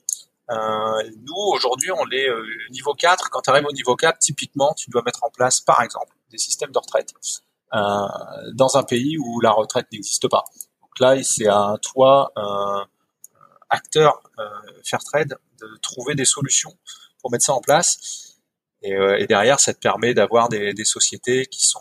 Euh, 0.50 1.02
nous, 1.26 1.42
aujourd'hui, 1.52 1.90
on 1.92 2.10
est 2.10 2.28
euh, 2.28 2.42
niveau 2.70 2.94
4. 2.94 3.30
Quand 3.30 3.42
tu 3.42 3.50
arrives 3.50 3.66
au 3.66 3.72
niveau 3.72 3.96
4, 3.96 4.18
typiquement, 4.18 4.72
tu 4.74 4.90
dois 4.90 5.02
mettre 5.02 5.22
en 5.24 5.30
place, 5.30 5.60
par 5.60 5.82
exemple, 5.82 6.14
des 6.30 6.38
systèmes 6.38 6.70
de 6.70 6.78
retraite 6.78 7.12
euh, 7.74 8.06
dans 8.54 8.76
un 8.76 8.82
pays 8.82 9.18
où 9.18 9.40
la 9.40 9.50
retraite 9.50 9.86
n'existe 9.92 10.28
pas. 10.28 10.44
Donc 10.80 11.00
là, 11.00 11.22
c'est 11.22 11.48
à 11.48 11.76
toi, 11.82 12.32
euh, 12.38 12.84
acteur 13.68 14.22
euh, 14.38 14.48
Fairtrade, 14.84 15.36
de 15.60 15.78
trouver 15.82 16.14
des 16.14 16.24
solutions 16.24 16.74
pour 17.20 17.30
mettre 17.30 17.44
ça 17.44 17.52
en 17.52 17.60
place. 17.60 18.36
Et, 18.80 19.26
derrière, 19.26 19.58
ça 19.58 19.74
te 19.74 19.80
permet 19.80 20.14
d'avoir 20.14 20.48
des, 20.48 20.84
sociétés 20.84 21.46
qui 21.46 21.66
sont, 21.66 21.80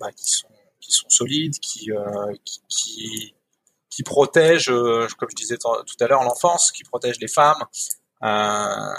bah, 0.00 0.10
qui 0.12 0.92
sont 0.92 1.08
solides, 1.10 1.58
qui, 1.60 1.90
qui, 2.44 2.60
qui 2.68 3.34
qui 3.90 4.04
protège, 4.04 4.70
euh, 4.70 5.06
comme 5.18 5.28
je 5.30 5.36
disais 5.36 5.58
tout 5.58 5.68
à 6.00 6.06
l'heure, 6.06 6.22
l'enfance, 6.22 6.70
qui 6.72 6.84
protège 6.84 7.18
les 7.20 7.28
femmes, 7.28 7.62
euh, 8.22 8.94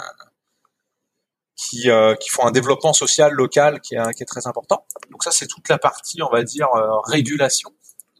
qui, 1.56 1.90
euh, 1.90 2.14
qui 2.14 2.28
font 2.28 2.46
un 2.46 2.50
développement 2.50 2.92
social 2.92 3.32
local 3.32 3.80
qui 3.80 3.94
est, 3.94 4.24
très 4.26 4.46
important. 4.46 4.86
Donc 5.10 5.24
ça, 5.24 5.30
c'est 5.30 5.46
toute 5.46 5.68
la 5.68 5.78
partie, 5.78 6.22
on 6.22 6.28
va 6.28 6.42
dire, 6.42 6.68
régulation. 7.06 7.70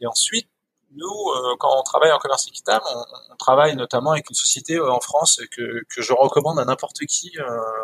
Et 0.00 0.06
ensuite, 0.06 0.48
nous, 0.94 1.56
quand 1.58 1.78
on 1.78 1.82
travaille 1.82 2.12
en 2.12 2.18
commerce 2.18 2.46
équitable, 2.46 2.84
on, 3.30 3.36
travaille 3.36 3.74
notamment 3.74 4.12
avec 4.12 4.30
une 4.30 4.36
société 4.36 4.78
en 4.78 5.00
France 5.00 5.40
que, 5.50 5.82
que 5.88 6.00
je 6.00 6.12
recommande 6.12 6.60
à 6.60 6.64
n'importe 6.64 7.04
qui 7.06 7.32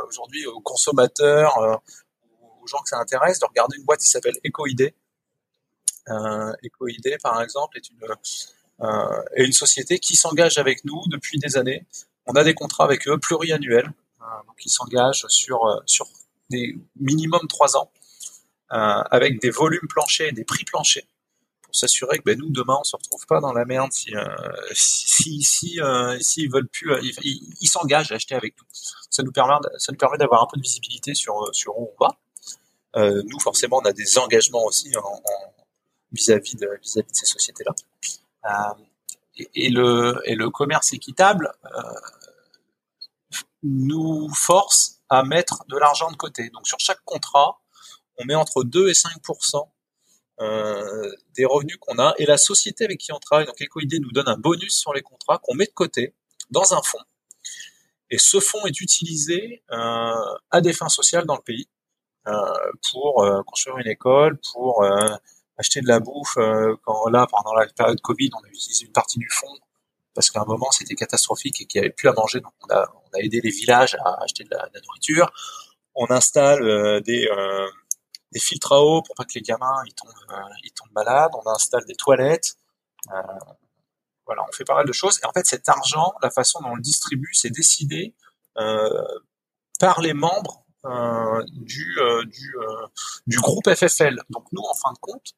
aujourd'hui, 0.08 0.46
aux 0.46 0.60
consommateurs, 0.60 1.80
gens 2.68 2.78
que 2.78 2.88
ça 2.88 2.98
intéresse, 2.98 3.40
de 3.40 3.46
regarder 3.46 3.76
une 3.76 3.84
boîte 3.84 4.00
qui 4.00 4.08
s'appelle 4.08 4.36
EcoID. 4.46 4.94
Euh, 6.08 6.52
EcoID, 6.64 7.18
par 7.22 7.42
exemple, 7.42 7.76
est 7.76 7.90
une, 7.90 7.98
euh, 8.80 9.22
et 9.36 9.44
une 9.44 9.52
société 9.52 9.98
qui 9.98 10.16
s'engage 10.16 10.58
avec 10.58 10.84
nous 10.84 11.02
depuis 11.08 11.38
des 11.38 11.56
années. 11.56 11.84
On 12.26 12.34
a 12.34 12.44
des 12.44 12.54
contrats 12.54 12.84
avec 12.84 13.08
eux 13.08 13.18
pluriannuels, 13.18 13.90
euh, 14.20 14.24
donc 14.46 14.56
ils 14.64 14.70
s'engagent 14.70 15.26
sur 15.28 15.66
euh, 15.66 15.80
sur 15.86 16.06
des 16.50 16.78
minimum 17.00 17.46
trois 17.48 17.76
ans, 17.76 17.90
avec 18.70 19.40
des 19.40 19.50
volumes 19.50 19.88
planchers 19.88 20.32
des 20.32 20.44
prix 20.44 20.64
planchers 20.64 21.06
pour 21.62 21.74
s'assurer 21.74 22.18
que 22.18 22.24
ben, 22.24 22.38
nous 22.38 22.50
demain 22.50 22.76
on 22.80 22.84
se 22.84 22.96
retrouve 22.96 23.26
pas 23.26 23.40
dans 23.40 23.52
la 23.52 23.64
merde 23.64 23.92
si 23.92 24.14
euh, 24.14 24.24
s'ils 26.20 26.50
veulent 26.50 26.68
plus 26.68 26.92
ils 27.02 27.68
s'engagent 27.68 28.12
à 28.12 28.16
acheter 28.16 28.34
avec 28.34 28.54
nous 28.58 28.66
ça 28.72 29.22
nous 29.22 29.32
permet 29.32 30.18
d'avoir 30.18 30.42
un 30.42 30.46
peu 30.50 30.56
de 30.56 30.62
visibilité 30.62 31.14
sur 31.14 31.48
sur 31.52 31.78
où 31.78 31.90
on 32.00 32.08
nous 32.96 33.40
forcément 33.40 33.78
on 33.78 33.86
a 33.86 33.92
des 33.92 34.18
engagements 34.18 34.64
aussi 34.64 34.92
en, 34.96 35.22
vis-à-vis 36.12 36.56
de 36.56 36.68
vis-à-vis 36.82 37.10
de 37.10 37.16
ces 37.16 37.26
sociétés 37.26 37.64
là 37.64 37.74
euh, 38.46 38.82
et, 39.54 39.70
le, 39.70 40.20
et 40.24 40.34
le 40.34 40.50
commerce 40.50 40.92
équitable 40.92 41.52
euh, 41.64 41.80
nous 43.62 44.28
force 44.34 45.00
à 45.08 45.22
mettre 45.22 45.64
de 45.68 45.76
l'argent 45.76 46.10
de 46.10 46.16
côté. 46.16 46.50
Donc 46.50 46.66
sur 46.66 46.78
chaque 46.78 47.02
contrat, 47.04 47.60
on 48.18 48.24
met 48.24 48.34
entre 48.34 48.64
2 48.64 48.88
et 48.88 48.94
5 48.94 49.12
euh, 50.40 51.12
des 51.36 51.44
revenus 51.44 51.76
qu'on 51.80 51.98
a 51.98 52.14
et 52.18 52.26
la 52.26 52.38
société 52.38 52.84
avec 52.84 52.98
qui 52.98 53.12
on 53.12 53.18
travaille, 53.18 53.46
donc 53.46 53.60
EcoID, 53.60 54.00
nous 54.00 54.12
donne 54.12 54.28
un 54.28 54.36
bonus 54.36 54.78
sur 54.78 54.92
les 54.92 55.02
contrats 55.02 55.38
qu'on 55.38 55.54
met 55.54 55.66
de 55.66 55.72
côté 55.72 56.14
dans 56.50 56.74
un 56.74 56.82
fonds. 56.82 57.02
Et 58.10 58.18
ce 58.18 58.40
fonds 58.40 58.64
est 58.66 58.80
utilisé 58.80 59.62
euh, 59.70 60.14
à 60.50 60.60
des 60.60 60.72
fins 60.72 60.88
sociales 60.88 61.26
dans 61.26 61.36
le 61.36 61.42
pays 61.42 61.68
euh, 61.68 61.77
pour 62.90 63.22
euh, 63.22 63.42
construire 63.42 63.78
une 63.78 63.88
école, 63.88 64.38
pour 64.52 64.84
acheter 65.58 65.80
de 65.80 65.88
la 65.88 66.00
bouffe. 66.00 66.36
Euh, 66.38 66.74
là, 67.10 67.26
pendant 67.26 67.54
la 67.54 67.66
période 67.66 68.00
Covid, 68.00 68.30
on 68.34 68.44
a 68.44 68.48
utilisé 68.48 68.86
une 68.86 68.92
partie 68.92 69.18
du 69.18 69.28
fonds 69.30 69.58
parce 70.14 70.30
qu'à 70.30 70.40
un 70.40 70.44
moment 70.46 70.70
c'était 70.72 70.96
catastrophique 70.96 71.60
et 71.60 71.66
qu'il 71.66 71.80
n'y 71.80 71.86
avait 71.86 71.94
plus 71.94 72.08
à 72.08 72.12
manger. 72.12 72.40
Donc 72.40 72.52
on 72.68 72.74
a, 72.74 72.86
aidé 73.18 73.40
les 73.42 73.50
villages 73.50 73.96
à 74.04 74.22
acheter 74.22 74.44
de 74.44 74.50
la, 74.50 74.68
nourriture. 74.84 75.30
On 75.94 76.06
installe 76.10 76.62
euh, 76.62 77.00
des, 77.00 77.26
euh, 77.26 77.68
filtres 78.36 78.72
à 78.72 78.82
eau 78.82 79.02
pour 79.02 79.14
pas 79.14 79.24
que 79.24 79.32
les 79.34 79.42
gamins 79.42 79.82
ils 79.86 79.94
tombent, 79.94 80.92
malades. 80.92 81.30
On 81.34 81.48
installe 81.50 81.84
des 81.86 81.94
toilettes. 81.94 82.56
voilà, 84.26 84.42
on 84.48 84.52
fait 84.52 84.64
pas 84.64 84.74
mal 84.74 84.86
de 84.86 84.92
choses. 84.92 85.20
Et 85.22 85.26
en 85.26 85.32
fait, 85.32 85.46
cet 85.46 85.68
argent, 85.68 86.14
la 86.22 86.30
façon 86.30 86.60
dont 86.62 86.70
on 86.70 86.74
le 86.76 86.82
distribue, 86.82 87.30
c'est 87.32 87.50
décidé 87.50 88.14
par 89.78 90.00
les 90.00 90.14
membres 90.14 90.64
euh, 90.67 90.67
du, 90.84 91.98
euh, 91.98 92.24
du, 92.24 92.56
euh, 92.56 92.86
du 93.26 93.38
groupe 93.38 93.68
FFL. 93.68 94.20
Donc 94.30 94.46
nous, 94.52 94.62
en 94.62 94.74
fin 94.74 94.92
de 94.92 94.98
compte, 94.98 95.32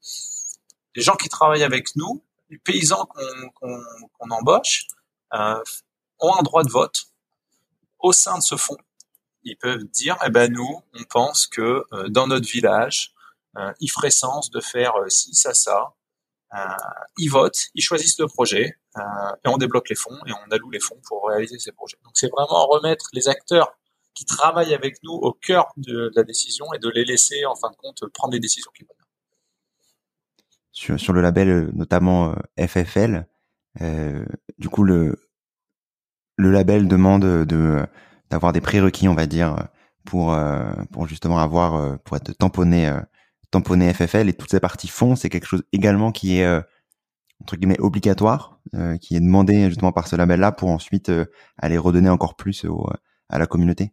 les 0.95 1.03
gens 1.03 1.17
qui 1.17 1.29
travaillent 1.29 1.65
avec 1.65 1.97
nous, 1.97 2.23
les 2.51 2.59
paysans 2.59 3.07
qu'on 3.55 4.31
embauche, 4.31 4.87
ont 5.33 6.35
un 6.37 6.43
droit 6.43 6.65
de 6.65 6.71
vote 6.71 7.05
au 8.01 8.13
sein 8.13 8.39
de 8.39 8.43
ce 8.43 8.57
fonds. 8.57 8.77
Ils 9.45 9.57
peuvent 9.57 9.85
dire, 9.85 10.17
eh 10.27 10.31
ben 10.31 10.53
nous, 10.53 10.83
on 10.95 11.05
pense 11.05 11.47
que 11.47 11.85
dans 12.09 12.27
notre 12.27 12.49
village, 12.49 13.15
il 13.79 13.89
ferait 13.89 14.11
sens 14.11 14.51
de 14.51 14.61
faire 14.61 14.95
ci, 15.07 15.33
ça, 15.35 15.55
ça. 15.55 15.95
ils 17.19 17.29
votent, 17.29 17.69
ils 17.77 17.83
choisissent 17.83 18.19
le 18.19 18.27
projet 18.27 18.77
et 18.97 19.49
on 19.49 19.57
débloque 19.57 19.89
les 19.89 19.95
fonds 19.95 20.19
et 20.27 20.33
on 20.33 20.51
alloue 20.51 20.71
les 20.71 20.81
fonds 20.81 21.01
pour 21.07 21.29
réaliser 21.29 21.61
ces 21.61 21.71
projets. 21.71 21.99
Donc 22.03 22.15
c'est 22.17 22.31
vraiment 22.31 22.67
remettre 22.67 23.07
les 23.13 23.29
acteurs 23.29 23.79
qui 24.15 24.25
travaillent 24.25 24.75
avec 24.75 24.97
nous 25.03 25.13
au 25.13 25.33
cœur 25.33 25.69
de, 25.77 26.11
la 26.15 26.23
décision 26.23 26.67
et 26.75 26.79
de 26.79 26.89
les 26.89 27.05
laisser, 27.05 27.45
en 27.45 27.55
fin 27.55 27.71
de 27.71 27.77
compte, 27.77 28.05
prendre 28.13 28.33
les 28.33 28.41
décisions 28.41 28.71
qui 28.77 28.85
vont 28.85 28.95
Sur, 30.73 30.99
sur 30.99 31.13
le 31.13 31.21
label, 31.21 31.49
euh, 31.49 31.71
notamment 31.73 32.35
euh, 32.59 32.67
FFL, 32.67 33.27
euh, 33.81 34.25
du 34.59 34.69
coup, 34.69 34.83
le, 34.83 35.17
le 36.37 36.51
label 36.51 36.89
demande 36.89 37.25
de 37.25 37.87
d'avoir 38.31 38.53
des 38.53 38.61
prérequis, 38.61 39.09
on 39.09 39.15
va 39.15 39.27
dire, 39.27 39.69
pour 40.05 40.37
pour 40.93 41.07
justement 41.07 41.39
avoir 41.39 41.99
pour 42.01 42.17
être 42.17 42.33
tamponné 42.33 42.93
tamponné 43.51 43.93
FFL 43.93 44.29
et 44.29 44.33
toutes 44.33 44.51
ces 44.51 44.61
parties 44.61 44.89
fonds, 44.89 45.17
c'est 45.17 45.29
quelque 45.29 45.47
chose 45.47 45.65
également 45.73 46.13
qui 46.13 46.39
est 46.39 46.63
entre 47.41 47.57
guillemets 47.57 47.81
obligatoire, 47.81 48.61
qui 49.01 49.17
est 49.17 49.21
demandé 49.21 49.69
justement 49.69 49.93
par 49.93 50.07
ce 50.07 50.17
label-là 50.17 50.53
pour 50.53 50.71
ensuite 50.71 51.11
aller 51.59 51.77
redonner 51.77 52.09
encore 52.09 52.37
plus 52.37 52.65
à 53.29 53.39
la 53.39 53.47
communauté. 53.47 53.93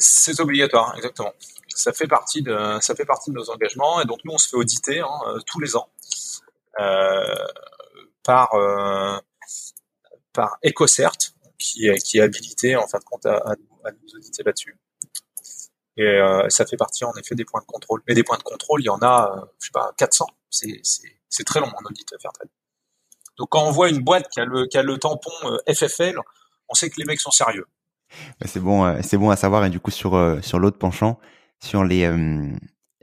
C'est 0.00 0.40
obligatoire, 0.40 0.94
exactement. 0.96 1.32
Ça 1.68 1.92
fait 1.92 2.06
partie 2.06 2.42
de 2.42 2.78
ça 2.80 2.94
fait 2.94 3.04
partie 3.04 3.30
de 3.30 3.36
nos 3.36 3.50
engagements 3.50 4.00
et 4.00 4.06
donc 4.06 4.20
nous 4.24 4.32
on 4.32 4.38
se 4.38 4.48
fait 4.48 4.56
auditer 4.56 5.00
hein, 5.00 5.20
euh, 5.26 5.38
tous 5.46 5.60
les 5.60 5.76
ans 5.76 5.88
euh, 6.80 7.46
par 8.24 8.54
euh, 8.54 9.18
par 10.32 10.58
EcoCert 10.64 11.12
qui 11.58 11.86
est 11.86 11.98
qui 11.98 12.18
est 12.18 12.22
habilité 12.22 12.76
en 12.76 12.86
fin 12.88 12.98
de 12.98 13.04
compte 13.04 13.26
à, 13.26 13.36
à, 13.36 13.90
nous 13.92 14.16
auditer 14.16 14.42
là-dessus. 14.42 14.78
Et 15.96 16.18
ça 16.48 16.64
fait 16.64 16.78
partie 16.78 17.04
en 17.04 17.12
effet 17.14 17.34
des 17.34 17.44
points 17.44 17.60
de 17.60 17.66
contrôle. 17.66 18.02
Mais 18.08 18.14
des 18.14 18.22
points 18.22 18.38
de 18.38 18.42
contrôle, 18.42 18.80
il 18.80 18.86
y 18.86 18.88
en 18.88 19.02
a, 19.02 19.50
je 19.60 19.66
sais 19.66 19.72
pas, 19.72 19.92
400. 19.98 20.26
C'est 20.48 21.44
très 21.44 21.60
long 21.60 21.66
en 21.66 21.84
audit 21.84 22.08
faire 22.22 22.32
très. 22.32 22.46
Donc 23.36 23.50
quand 23.50 23.62
on 23.64 23.70
voit 23.70 23.90
une 23.90 24.02
boîte 24.02 24.30
qui 24.30 24.40
a 24.40 24.46
le 24.46 24.66
qui 24.66 24.78
a 24.78 24.82
le 24.82 24.96
tampon 24.96 25.30
FFL, 25.68 26.18
on 26.70 26.74
sait 26.74 26.88
que 26.88 26.98
les 26.98 27.04
mecs 27.04 27.20
sont 27.20 27.30
sérieux. 27.30 27.66
C'est 28.44 28.60
bon, 28.60 28.84
euh, 28.84 28.98
c'est 29.02 29.16
bon 29.18 29.30
à 29.30 29.36
savoir. 29.36 29.64
Et 29.64 29.70
du 29.70 29.80
coup, 29.80 29.90
sur 29.90 30.14
euh, 30.14 30.40
sur 30.42 30.58
l'autre 30.58 30.78
penchant, 30.78 31.18
sur 31.60 31.84
les 31.84 32.04
euh, 32.04 32.50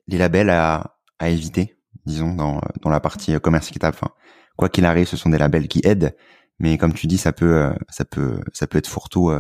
les 0.07 0.17
labels 0.17 0.49
à 0.49 0.97
à 1.19 1.29
éviter, 1.29 1.77
disons 2.05 2.33
dans 2.33 2.61
dans 2.81 2.89
la 2.89 2.99
partie 2.99 3.39
commerce 3.39 3.69
équitable. 3.69 3.95
Enfin, 3.99 4.13
quoi 4.57 4.69
qu'il 4.69 4.85
arrive, 4.85 5.07
ce 5.07 5.17
sont 5.17 5.29
des 5.29 5.37
labels 5.37 5.67
qui 5.67 5.81
aident, 5.83 6.15
mais 6.59 6.77
comme 6.77 6.93
tu 6.93 7.07
dis, 7.07 7.17
ça 7.17 7.33
peut 7.33 7.71
ça 7.89 8.05
peut 8.05 8.41
ça 8.53 8.67
peut 8.67 8.77
être 8.77 8.87
fourre-tout, 8.87 9.31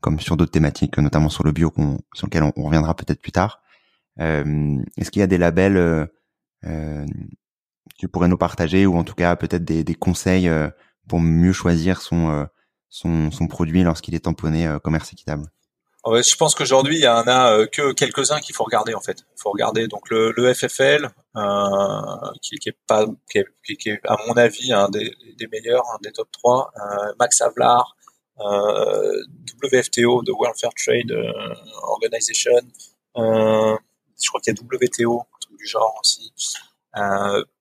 comme 0.00 0.20
sur 0.20 0.36
d'autres 0.36 0.52
thématiques, 0.52 0.98
notamment 0.98 1.28
sur 1.28 1.44
le 1.44 1.52
bio, 1.52 1.72
sur 2.14 2.26
lequel 2.26 2.42
on, 2.42 2.62
reviendra 2.64 2.94
peut-être 2.94 3.22
plus 3.22 3.32
tard. 3.32 3.62
Est-ce 4.18 5.10
qu'il 5.10 5.20
y 5.20 5.22
a 5.22 5.26
des 5.26 5.38
labels 5.38 6.08
euh, 6.64 7.06
tu 7.98 8.08
pourrais 8.08 8.28
nous 8.28 8.38
partager 8.38 8.86
ou 8.86 8.96
en 8.96 9.04
tout 9.04 9.14
cas 9.14 9.36
peut-être 9.36 9.64
des, 9.64 9.84
des 9.84 9.94
conseils 9.94 10.50
pour 11.08 11.20
mieux 11.20 11.52
choisir 11.52 12.00
son 12.02 12.46
son, 12.88 13.30
produit 13.48 13.82
lorsqu'il 13.82 14.14
est 14.14 14.24
tamponné 14.24 14.66
euh, 14.66 14.78
commerce 14.78 15.12
équitable 15.12 15.50
je 16.14 16.36
pense 16.36 16.54
qu'aujourd'hui, 16.54 16.96
il 16.96 17.02
y 17.02 17.08
en 17.08 17.26
a 17.26 17.52
euh, 17.52 17.66
que 17.66 17.92
quelques-uns 17.92 18.40
qu'il 18.40 18.54
faut 18.54 18.64
regarder 18.64 18.94
en 18.94 19.00
fait. 19.00 19.18
Il 19.36 19.40
faut 19.40 19.50
regarder 19.50 19.88
donc 19.88 20.08
le, 20.10 20.54
FFL, 20.54 21.08
euh, 21.36 22.32
qui, 22.42 22.56
est 22.64 22.76
pas, 22.86 23.06
qui 23.28 23.38
est, 23.38 24.00
à 24.04 24.16
mon 24.26 24.34
avis 24.34 24.72
un 24.72 24.88
des, 24.88 25.12
meilleurs, 25.50 25.84
un 25.94 25.98
des 26.02 26.12
top 26.12 26.28
3. 26.32 26.72
Euh, 26.76 27.12
Max 27.18 27.40
Havlar, 27.40 27.96
euh, 28.40 29.22
WFTO, 29.64 30.22
de 30.22 30.32
World 30.32 30.56
Fair 30.58 30.70
Trade 30.74 31.12
Organization. 31.82 32.52
Je 33.16 34.28
crois 34.28 34.40
qu'il 34.40 34.54
y 34.54 34.58
a 34.58 34.62
WTO, 34.62 35.20
un 35.20 35.38
truc 35.40 35.58
du 35.58 35.66
genre 35.66 35.94
aussi. 36.00 36.32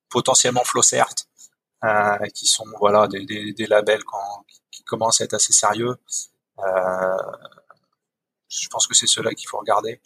potentiellement 0.10 0.64
Flowcert, 0.64 1.14
qui 2.34 2.46
sont 2.46 2.66
voilà 2.80 3.08
des, 3.08 3.54
des, 3.54 3.68
labels 3.68 4.04
quand, 4.04 4.46
commencent 4.86 5.22
à 5.22 5.26
être 5.26 5.34
assez 5.34 5.54
sérieux. 5.54 5.96
Euh, 6.60 7.18
je 8.50 8.68
pense 8.70 8.88
que 8.88 8.96
c'est 8.96 9.08
ceux-là 9.08 9.34
qu'il 9.34 9.48
faut 9.48 9.58
regarder. 9.58 10.02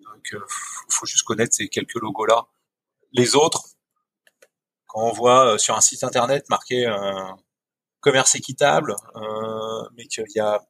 Donc, 0.00 0.28
il 0.32 0.38
euh, 0.38 0.46
faut 0.88 1.06
juste 1.06 1.24
connaître 1.24 1.54
ces 1.54 1.68
quelques 1.68 1.94
logos-là. 1.94 2.46
Les 3.12 3.36
autres, 3.36 3.64
quand 4.86 5.02
on 5.02 5.12
voit 5.12 5.54
euh, 5.54 5.58
sur 5.58 5.76
un 5.76 5.80
site 5.80 6.04
internet 6.04 6.48
marqué 6.48 6.86
commerce 8.00 8.34
équitable, 8.34 8.96
mais 9.96 10.06
qu'il 10.06 10.24
y 10.34 10.40
a, 10.40 10.60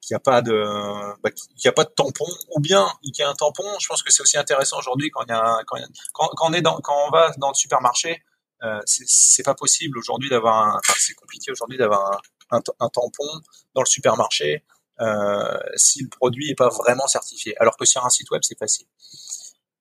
qu'il 0.00 0.14
n'y 0.14 0.16
a 0.16 0.20
pas 0.20 0.42
de 0.42 1.20
bah, 1.22 1.30
qu'il 1.30 1.64
y 1.64 1.68
a 1.68 1.72
pas 1.72 1.84
de 1.84 1.90
tampon 1.90 2.26
ou 2.50 2.60
bien 2.60 2.88
il 3.02 3.16
y 3.16 3.22
a 3.22 3.28
un 3.28 3.34
tampon 3.34 3.64
je 3.78 3.86
pense 3.86 4.02
que 4.02 4.12
c'est 4.12 4.22
aussi 4.22 4.38
intéressant 4.38 4.78
aujourd'hui 4.78 5.10
quand 5.10 5.22
il 5.22 5.28
y 5.28 5.32
a 5.32 5.60
quand, 5.66 5.76
quand, 6.12 6.48
on 6.48 6.52
est 6.52 6.62
dans 6.62 6.80
quand 6.80 6.96
on 7.06 7.10
va 7.10 7.30
dans 7.36 7.48
le 7.48 7.54
supermarché 7.54 8.22
euh, 8.62 8.80
c'est 8.86 9.42
pas 9.42 9.54
possible 9.54 9.98
aujourd'hui 9.98 10.28
d'avoir 10.28 10.76
enfin 10.76 10.94
c'est 10.98 11.14
compliqué 11.14 11.50
aujourd'hui 11.50 11.78
d'avoir 11.78 12.20
un, 12.50 12.60
un, 12.80 12.88
tampon 12.88 13.28
dans 13.74 13.80
le 13.80 13.86
supermarché 13.86 14.64
euh, 15.00 15.58
si 15.76 16.02
le 16.02 16.08
produit 16.08 16.50
est 16.50 16.54
pas 16.54 16.68
vraiment 16.68 17.06
certifié. 17.06 17.56
Alors 17.58 17.76
que 17.76 17.84
sur 17.84 18.04
un 18.04 18.10
site 18.10 18.30
web, 18.30 18.42
c'est 18.44 18.58
facile. 18.58 18.86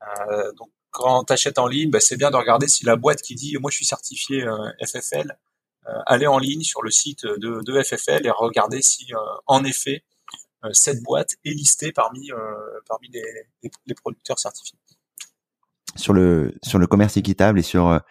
Euh, 0.01 0.51
donc 0.53 0.69
quand 0.91 1.25
tu 1.25 1.33
achètes 1.33 1.59
en 1.59 1.67
ligne, 1.67 1.91
bah, 1.91 1.99
c'est 1.99 2.17
bien 2.17 2.31
de 2.31 2.37
regarder 2.37 2.67
si 2.67 2.85
la 2.85 2.95
boîte 2.95 3.21
qui 3.21 3.35
dit 3.35 3.57
moi 3.59 3.69
je 3.69 3.77
suis 3.77 3.85
certifié 3.85 4.43
euh, 4.43 4.71
FFL, 4.85 5.37
euh, 5.87 5.91
aller 6.05 6.27
en 6.27 6.39
ligne 6.39 6.61
sur 6.61 6.81
le 6.81 6.89
site 6.89 7.25
de, 7.25 7.61
de 7.63 7.83
FFL 7.83 8.25
et 8.25 8.31
regarder 8.31 8.81
si 8.81 9.07
en 9.45 9.63
effet 9.63 10.03
cette 10.73 11.01
boîte 11.03 11.35
est 11.45 11.51
listée 11.51 11.93
parmi 11.93 12.31
parmi 12.85 13.07
les, 13.09 13.23
les, 13.63 13.71
les, 13.85 13.95
producteurs 13.95 14.37
certifiés. 14.37 14.77
Sur 15.95 16.11
le 16.13 16.53
sur 16.63 16.79
le 16.79 16.87
commerce 16.87 17.15
équitable 17.15 17.59
et 17.59 17.63
sur 17.63 18.01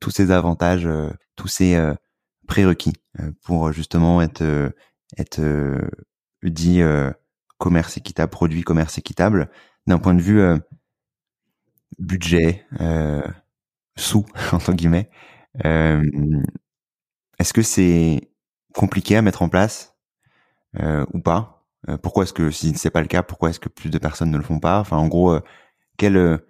tous 0.00 0.10
ces 0.10 0.30
avantages, 0.30 0.88
tous 1.36 1.48
ces 1.48 1.78
prérequis 2.46 2.94
pour 3.42 3.72
justement 3.72 4.22
être 4.22 4.72
être 5.18 5.40
dit 6.42 6.80
euh, 6.80 7.10
commerce 7.58 7.96
équitable, 7.96 8.30
produit 8.30 8.62
commerce 8.62 8.98
équitable, 8.98 9.50
d'un 9.86 9.98
point 9.98 10.14
de 10.14 10.22
vue 10.22 10.40
euh, 10.40 10.58
budget, 11.98 12.64
euh, 12.80 13.22
sous 13.96 14.26
entre 14.52 14.72
guillemets, 14.72 15.10
est-ce 17.38 17.52
que 17.52 17.62
c'est 17.62 18.30
compliqué 18.74 19.16
à 19.16 19.22
mettre 19.22 19.42
en 19.42 19.48
place 19.48 19.96
ou 21.12 21.20
pas? 21.20 21.66
Pourquoi 22.02 22.24
est-ce 22.24 22.32
que 22.32 22.50
si 22.50 22.76
c'est 22.76 22.90
pas 22.90 23.00
le 23.00 23.06
cas, 23.08 23.22
pourquoi 23.22 23.50
est-ce 23.50 23.60
que 23.60 23.68
plus 23.68 23.90
de 23.90 23.98
personnes 23.98 24.30
ne 24.30 24.36
le 24.36 24.42
font 24.42 24.58
pas? 24.60 24.80
Enfin, 24.80 24.96
en 24.98 25.08
gros, 25.08 25.38
quelle 25.96 26.40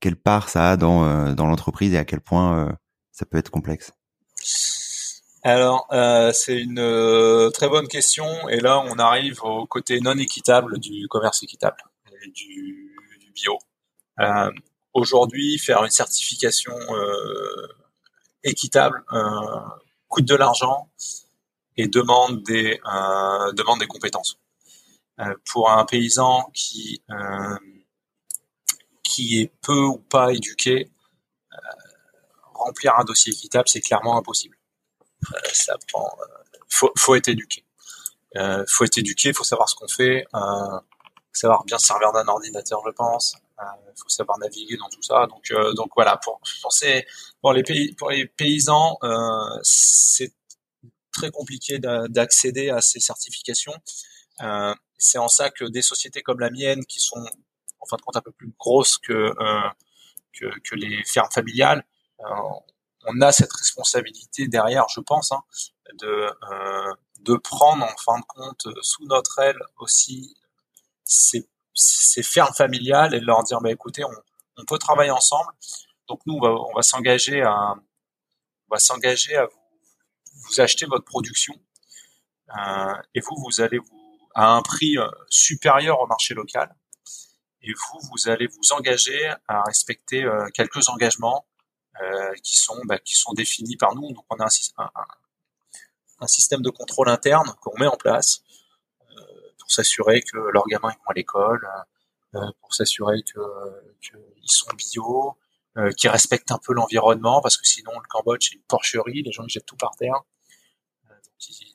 quelle 0.00 0.16
part 0.16 0.48
ça 0.48 0.72
a 0.72 0.76
dans 0.76 1.34
dans 1.34 1.46
l'entreprise 1.46 1.94
et 1.94 1.98
à 1.98 2.04
quel 2.04 2.20
point 2.20 2.76
ça 3.12 3.24
peut 3.26 3.38
être 3.38 3.50
complexe 3.50 3.92
alors, 5.44 5.88
euh, 5.92 6.32
c'est 6.32 6.56
une 6.56 6.78
euh, 6.78 7.50
très 7.50 7.68
bonne 7.68 7.88
question. 7.88 8.48
Et 8.48 8.60
là, 8.60 8.78
on 8.86 8.98
arrive 8.98 9.42
au 9.42 9.66
côté 9.66 10.00
non 10.00 10.16
équitable 10.16 10.78
du 10.78 11.08
commerce 11.08 11.42
équitable 11.42 11.78
et 12.24 12.30
du, 12.30 12.94
bio. 13.34 13.58
Euh, 14.20 14.50
Aujourd'hui, 14.94 15.58
faire 15.58 15.82
une 15.84 15.90
certification 15.90 16.74
équitable 18.44 19.02
coûte 20.08 20.26
de 20.26 20.34
l'argent 20.34 20.90
et 21.78 21.88
demande 21.88 22.42
des 22.42 22.78
demande 23.54 23.80
des 23.80 23.86
compétences. 23.86 24.38
pour 25.46 25.70
un 25.70 25.86
paysan 25.86 26.50
qui 26.52 27.02
qui 29.02 29.40
est 29.40 29.50
peu 29.62 29.82
ou 29.86 29.96
pas 29.96 30.34
éduqué, 30.34 30.90
remplir 32.62 32.98
un 32.98 33.04
dossier 33.04 33.32
équitable, 33.32 33.68
c'est 33.68 33.80
clairement 33.80 34.16
impossible. 34.18 34.56
Euh, 35.32 35.38
ça 35.52 35.76
prend. 35.88 36.06
Euh, 36.20 36.24
faut, 36.68 36.92
faut 36.96 37.14
être 37.14 37.28
éduqué. 37.28 37.64
Euh, 38.36 38.64
faut 38.68 38.84
être 38.84 38.98
éduqué, 38.98 39.32
faut 39.32 39.44
savoir 39.44 39.68
ce 39.68 39.74
qu'on 39.74 39.88
fait, 39.88 40.26
euh, 40.34 40.80
savoir 41.32 41.64
bien 41.64 41.78
servir 41.78 42.12
d'un 42.12 42.26
ordinateur, 42.26 42.82
je 42.86 42.92
pense. 42.92 43.34
Euh, 43.60 43.64
faut 43.96 44.08
savoir 44.08 44.38
naviguer 44.38 44.76
dans 44.76 44.88
tout 44.88 45.02
ça. 45.02 45.26
Donc, 45.26 45.50
euh, 45.50 45.72
donc 45.74 45.90
voilà. 45.94 46.16
Pour, 46.16 46.40
pour 47.40 47.52
les 47.52 47.62
pays, 47.62 47.94
pour 47.94 48.10
les 48.10 48.26
paysans, 48.26 48.98
c'est 49.62 50.32
très 51.12 51.30
compliqué 51.30 51.78
d'accéder 51.78 52.70
à 52.70 52.80
ces 52.80 53.00
certifications. 53.00 53.74
C'est 54.98 55.18
en 55.18 55.28
ça 55.28 55.50
que 55.50 55.64
des 55.64 55.82
sociétés 55.82 56.22
comme 56.22 56.40
la 56.40 56.50
mienne, 56.50 56.84
qui 56.86 57.00
sont 57.00 57.24
en 57.80 57.86
fin 57.86 57.96
de 57.96 58.02
compte 58.02 58.16
un 58.16 58.22
peu 58.22 58.32
plus 58.32 58.52
grosses 58.58 58.96
que, 58.98 59.32
que 60.32 60.74
les 60.74 61.04
fermes 61.04 61.30
familiales, 61.30 61.84
on 63.04 63.20
a 63.20 63.32
cette 63.32 63.52
responsabilité 63.52 64.48
derrière, 64.48 64.86
je 64.88 65.00
pense, 65.00 65.32
hein, 65.32 65.42
de, 65.94 66.06
euh, 66.50 66.92
de 67.20 67.34
prendre 67.36 67.84
en 67.84 67.96
fin 67.96 68.18
de 68.18 68.24
compte 68.26 68.66
sous 68.82 69.04
notre 69.06 69.38
aile 69.40 69.58
aussi 69.78 70.36
ces, 71.04 71.48
ces 71.74 72.22
fermes 72.22 72.54
familiales 72.54 73.14
et 73.14 73.20
de 73.20 73.26
leur 73.26 73.42
dire, 73.42 73.60
bah, 73.60 73.70
écoutez, 73.70 74.04
on, 74.04 74.14
on 74.58 74.64
peut 74.64 74.78
travailler 74.78 75.10
ensemble. 75.10 75.50
Donc 76.08 76.20
nous, 76.26 76.34
on 76.34 76.40
va, 76.40 76.50
on 76.50 76.72
va 76.74 76.82
s'engager 76.82 77.42
à, 77.42 77.74
on 77.74 78.74
va 78.74 78.78
s'engager 78.78 79.36
à 79.36 79.46
vous, 79.46 79.60
vous 80.46 80.60
acheter 80.60 80.86
votre 80.86 81.04
production 81.04 81.54
euh, 82.56 82.94
et 83.14 83.20
vous, 83.20 83.36
vous 83.44 83.60
allez 83.60 83.78
vous 83.78 84.28
à 84.34 84.52
un 84.52 84.62
prix 84.62 84.98
euh, 84.98 85.08
supérieur 85.28 86.00
au 86.00 86.06
marché 86.06 86.34
local. 86.34 86.74
Et 87.62 87.72
vous, 87.72 88.00
vous 88.10 88.28
allez 88.28 88.46
vous 88.46 88.72
engager 88.72 89.32
à 89.46 89.62
respecter 89.62 90.24
euh, 90.24 90.48
quelques 90.52 90.88
engagements 90.88 91.46
euh, 91.46 91.51
qui 92.42 92.56
sont 92.56 92.80
bah, 92.84 92.98
qui 92.98 93.14
sont 93.14 93.32
définis 93.32 93.76
par 93.76 93.94
nous. 93.94 94.12
Donc 94.12 94.24
on 94.30 94.36
a 94.36 94.44
un, 94.44 94.84
un, 94.84 94.90
un 96.22 96.26
système 96.26 96.62
de 96.62 96.70
contrôle 96.70 97.08
interne 97.08 97.52
qu'on 97.60 97.76
met 97.78 97.86
en 97.86 97.96
place 97.96 98.42
euh, 99.18 99.22
pour 99.58 99.70
s'assurer 99.70 100.22
que 100.22 100.38
leurs 100.38 100.66
gamins 100.66 100.90
vont 100.90 101.10
à 101.10 101.14
l'école, 101.14 101.68
euh, 102.34 102.40
pour 102.60 102.74
s'assurer 102.74 103.22
que 103.22 103.40
qu'ils 104.00 104.50
sont 104.50 104.70
bio, 104.76 105.36
euh, 105.76 105.90
qui 105.92 106.08
respectent 106.08 106.52
un 106.52 106.58
peu 106.58 106.72
l'environnement, 106.72 107.40
parce 107.40 107.56
que 107.56 107.66
sinon 107.66 107.92
le 107.98 108.06
Cambodge 108.08 108.48
c'est 108.48 108.56
une 108.56 108.62
porcherie, 108.62 109.22
les 109.22 109.32
gens 109.32 109.44
ils 109.44 109.50
jettent 109.50 109.66
tout 109.66 109.76
par 109.76 109.96
terre. 109.96 110.20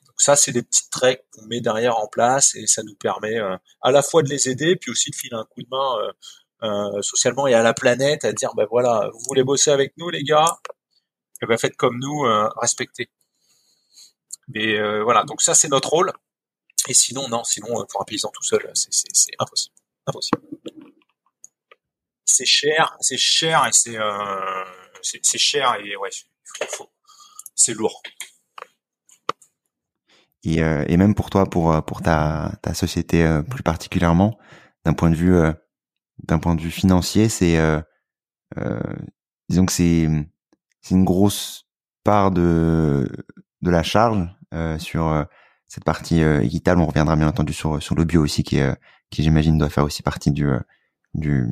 donc, 0.05 0.21
ça 0.21 0.35
c'est 0.35 0.51
des 0.51 0.63
petites 0.63 0.89
traits 0.89 1.25
qu'on 1.31 1.45
met 1.45 1.61
derrière 1.61 1.97
en 1.97 2.07
place 2.07 2.55
et 2.55 2.67
ça 2.67 2.83
nous 2.83 2.95
permet 2.95 3.37
à 3.81 3.91
la 3.91 4.01
fois 4.01 4.23
de 4.23 4.29
les 4.29 4.49
aider, 4.49 4.75
puis 4.75 4.91
aussi 4.91 5.11
de 5.11 5.15
filer 5.15 5.35
un 5.35 5.45
coup 5.45 5.61
de 5.61 5.67
main 5.69 6.13
euh, 6.63 7.01
socialement 7.01 7.45
et 7.45 7.53
à 7.53 7.61
la 7.61 7.73
planète 7.73 8.25
à 8.25 8.33
dire 8.33 8.55
ben 8.55 8.65
voilà 8.69 9.09
vous 9.13 9.19
voulez 9.27 9.43
bosser 9.43 9.69
avec 9.69 9.93
nous 9.97 10.09
les 10.09 10.23
gars 10.23 10.57
et 11.39 11.43
eh 11.43 11.45
ben 11.45 11.57
faites 11.57 11.75
comme 11.75 11.99
nous 11.99 12.25
euh, 12.25 12.49
respectez. 12.55 13.11
Mais 14.47 14.75
euh, 14.75 15.03
voilà 15.03 15.23
donc 15.23 15.41
ça 15.43 15.53
c'est 15.53 15.67
notre 15.67 15.89
rôle. 15.89 16.11
Et 16.87 16.95
sinon 16.95 17.27
non 17.27 17.43
sinon 17.43 17.85
pour 17.87 18.01
un 18.01 18.05
paysan 18.05 18.31
tout 18.33 18.43
seul 18.43 18.71
c'est 18.73 19.31
impossible. 19.37 19.75
Impossible. 20.07 20.41
C'est 22.25 22.45
cher 22.45 22.97
c'est 23.01 23.17
cher 23.17 23.67
et 23.67 23.71
c'est 23.71 23.97
euh, 23.97 24.63
c'est 25.03 25.37
cher 25.37 25.75
et 25.75 25.95
ouais 25.95 26.09
c'est 27.53 27.73
lourd. 27.73 28.01
Et, 30.43 30.63
euh, 30.63 30.85
et 30.87 30.97
même 30.97 31.13
pour 31.13 31.29
toi 31.29 31.45
pour 31.45 31.85
pour 31.85 32.01
ta 32.01 32.51
ta 32.63 32.73
société 32.73 33.41
plus 33.47 33.61
particulièrement 33.61 34.39
d'un 34.85 34.93
point 34.93 35.11
de 35.11 35.15
vue 35.15 35.39
d'un 36.23 36.39
point 36.39 36.55
de 36.55 36.61
vue 36.61 36.71
financier, 36.71 37.29
c'est 37.29 37.57
euh, 37.57 37.81
euh, 38.57 38.79
disons 39.49 39.65
que 39.65 39.71
c'est 39.71 40.07
c'est 40.81 40.95
une 40.95 41.05
grosse 41.05 41.65
part 42.03 42.31
de 42.31 43.07
de 43.61 43.71
la 43.71 43.83
charge 43.83 44.27
euh, 44.53 44.79
sur 44.79 45.07
euh, 45.07 45.23
cette 45.67 45.83
partie 45.83 46.23
euh, 46.23 46.41
équitable. 46.41 46.81
On 46.81 46.85
reviendra 46.85 47.15
bien 47.15 47.27
entendu 47.27 47.53
sur 47.53 47.81
sur 47.81 47.95
le 47.95 48.05
bio 48.05 48.23
aussi 48.23 48.43
qui 48.43 48.59
qui 49.09 49.23
j'imagine 49.23 49.57
doit 49.57 49.69
faire 49.69 49.83
aussi 49.83 50.03
partie 50.03 50.31
du 50.31 50.47
du, 51.13 51.47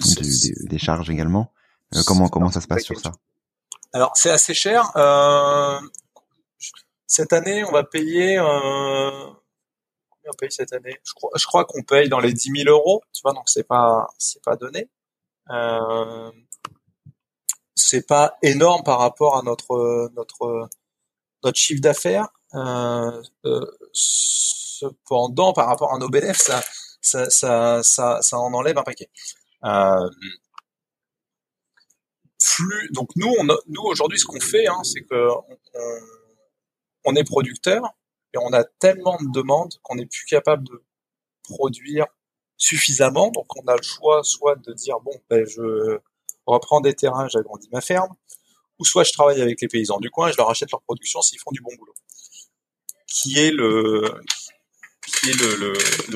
des, 0.00 0.52
des, 0.68 0.78
charges 0.78 1.10
également. 1.10 1.52
comment 2.06 2.28
comment 2.28 2.50
ça 2.50 2.60
se 2.60 2.66
passe 2.66 2.84
sur 2.84 2.98
ça? 3.00 3.12
Alors 3.92 4.12
c'est 4.14 4.30
assez 4.30 4.54
cher. 4.54 4.90
cette 7.06 7.32
année, 7.32 7.64
on 7.64 7.72
va 7.72 7.84
payer 7.84 8.38
on 10.28 10.36
paye 10.36 10.52
cette 10.52 10.72
année 10.72 10.96
Je 11.04 11.12
crois, 11.14 11.30
je 11.36 11.46
crois 11.46 11.64
qu'on 11.64 11.82
paye 11.82 12.08
dans 12.08 12.20
les 12.20 12.32
10 12.32 12.52
000 12.64 12.70
euros, 12.70 13.02
tu 13.12 13.20
vois, 13.22 13.32
donc 13.32 13.48
c'est 13.48 13.66
pas, 13.66 14.08
c'est 14.18 14.42
pas 14.42 14.56
donné. 14.56 14.88
Euh, 15.50 16.30
c'est 17.74 18.06
pas 18.06 18.36
énorme 18.42 18.82
par 18.84 18.98
rapport 18.98 19.36
à 19.38 19.42
notre 19.42 20.10
notre 20.14 20.68
notre 21.44 21.58
chiffre 21.58 21.80
d'affaires. 21.80 22.28
Euh, 22.54 23.22
euh, 23.44 23.66
cependant, 23.92 25.52
par 25.52 25.66
rapport 25.68 25.92
à 25.94 25.98
nos 25.98 26.08
bénéfices, 26.08 26.50
ça, 27.00 27.30
ça, 27.30 27.82
ça, 27.82 28.22
ça, 28.22 28.38
en 28.38 28.52
enlève 28.54 28.78
un 28.78 28.82
paquet. 28.82 29.10
Euh, 29.64 30.08
plus, 32.38 32.88
donc 32.92 33.10
nous, 33.16 33.32
on 33.38 33.44
nous 33.44 33.82
aujourd'hui, 33.82 34.18
ce 34.18 34.24
qu'on 34.24 34.40
fait, 34.40 34.66
hein, 34.66 34.82
c'est 34.84 35.02
que 35.02 35.28
on, 35.30 35.58
on, 37.04 37.14
est 37.16 37.24
producteur 37.24 37.82
et 38.34 38.38
on 38.38 38.52
a 38.52 38.64
tellement 38.64 39.16
de 39.20 39.30
demandes 39.32 39.74
qu'on 39.82 39.96
n'est 39.96 40.06
plus 40.06 40.24
capable 40.26 40.66
de 40.68 40.82
produire 41.44 42.06
suffisamment. 42.56 43.30
Donc 43.30 43.46
on 43.56 43.66
a 43.66 43.76
le 43.76 43.82
choix 43.82 44.22
soit 44.22 44.56
de 44.56 44.72
dire 44.72 45.00
bon, 45.00 45.12
ben, 45.30 45.46
je 45.46 45.98
reprends 46.46 46.80
des 46.80 46.94
terrains, 46.94 47.28
j'agrandis 47.28 47.68
ma 47.72 47.80
ferme, 47.80 48.14
ou 48.78 48.84
soit 48.84 49.04
je 49.04 49.12
travaille 49.12 49.40
avec 49.40 49.60
les 49.60 49.68
paysans 49.68 49.98
du 49.98 50.10
coin 50.10 50.28
et 50.28 50.32
je 50.32 50.36
leur 50.36 50.50
achète 50.50 50.70
leur 50.70 50.82
production 50.82 51.22
s'ils 51.22 51.40
font 51.40 51.52
du 51.52 51.60
bon 51.60 51.70
boulot. 51.78 51.94
Qui 53.06 53.38
est 53.38 53.50
le 53.50 54.20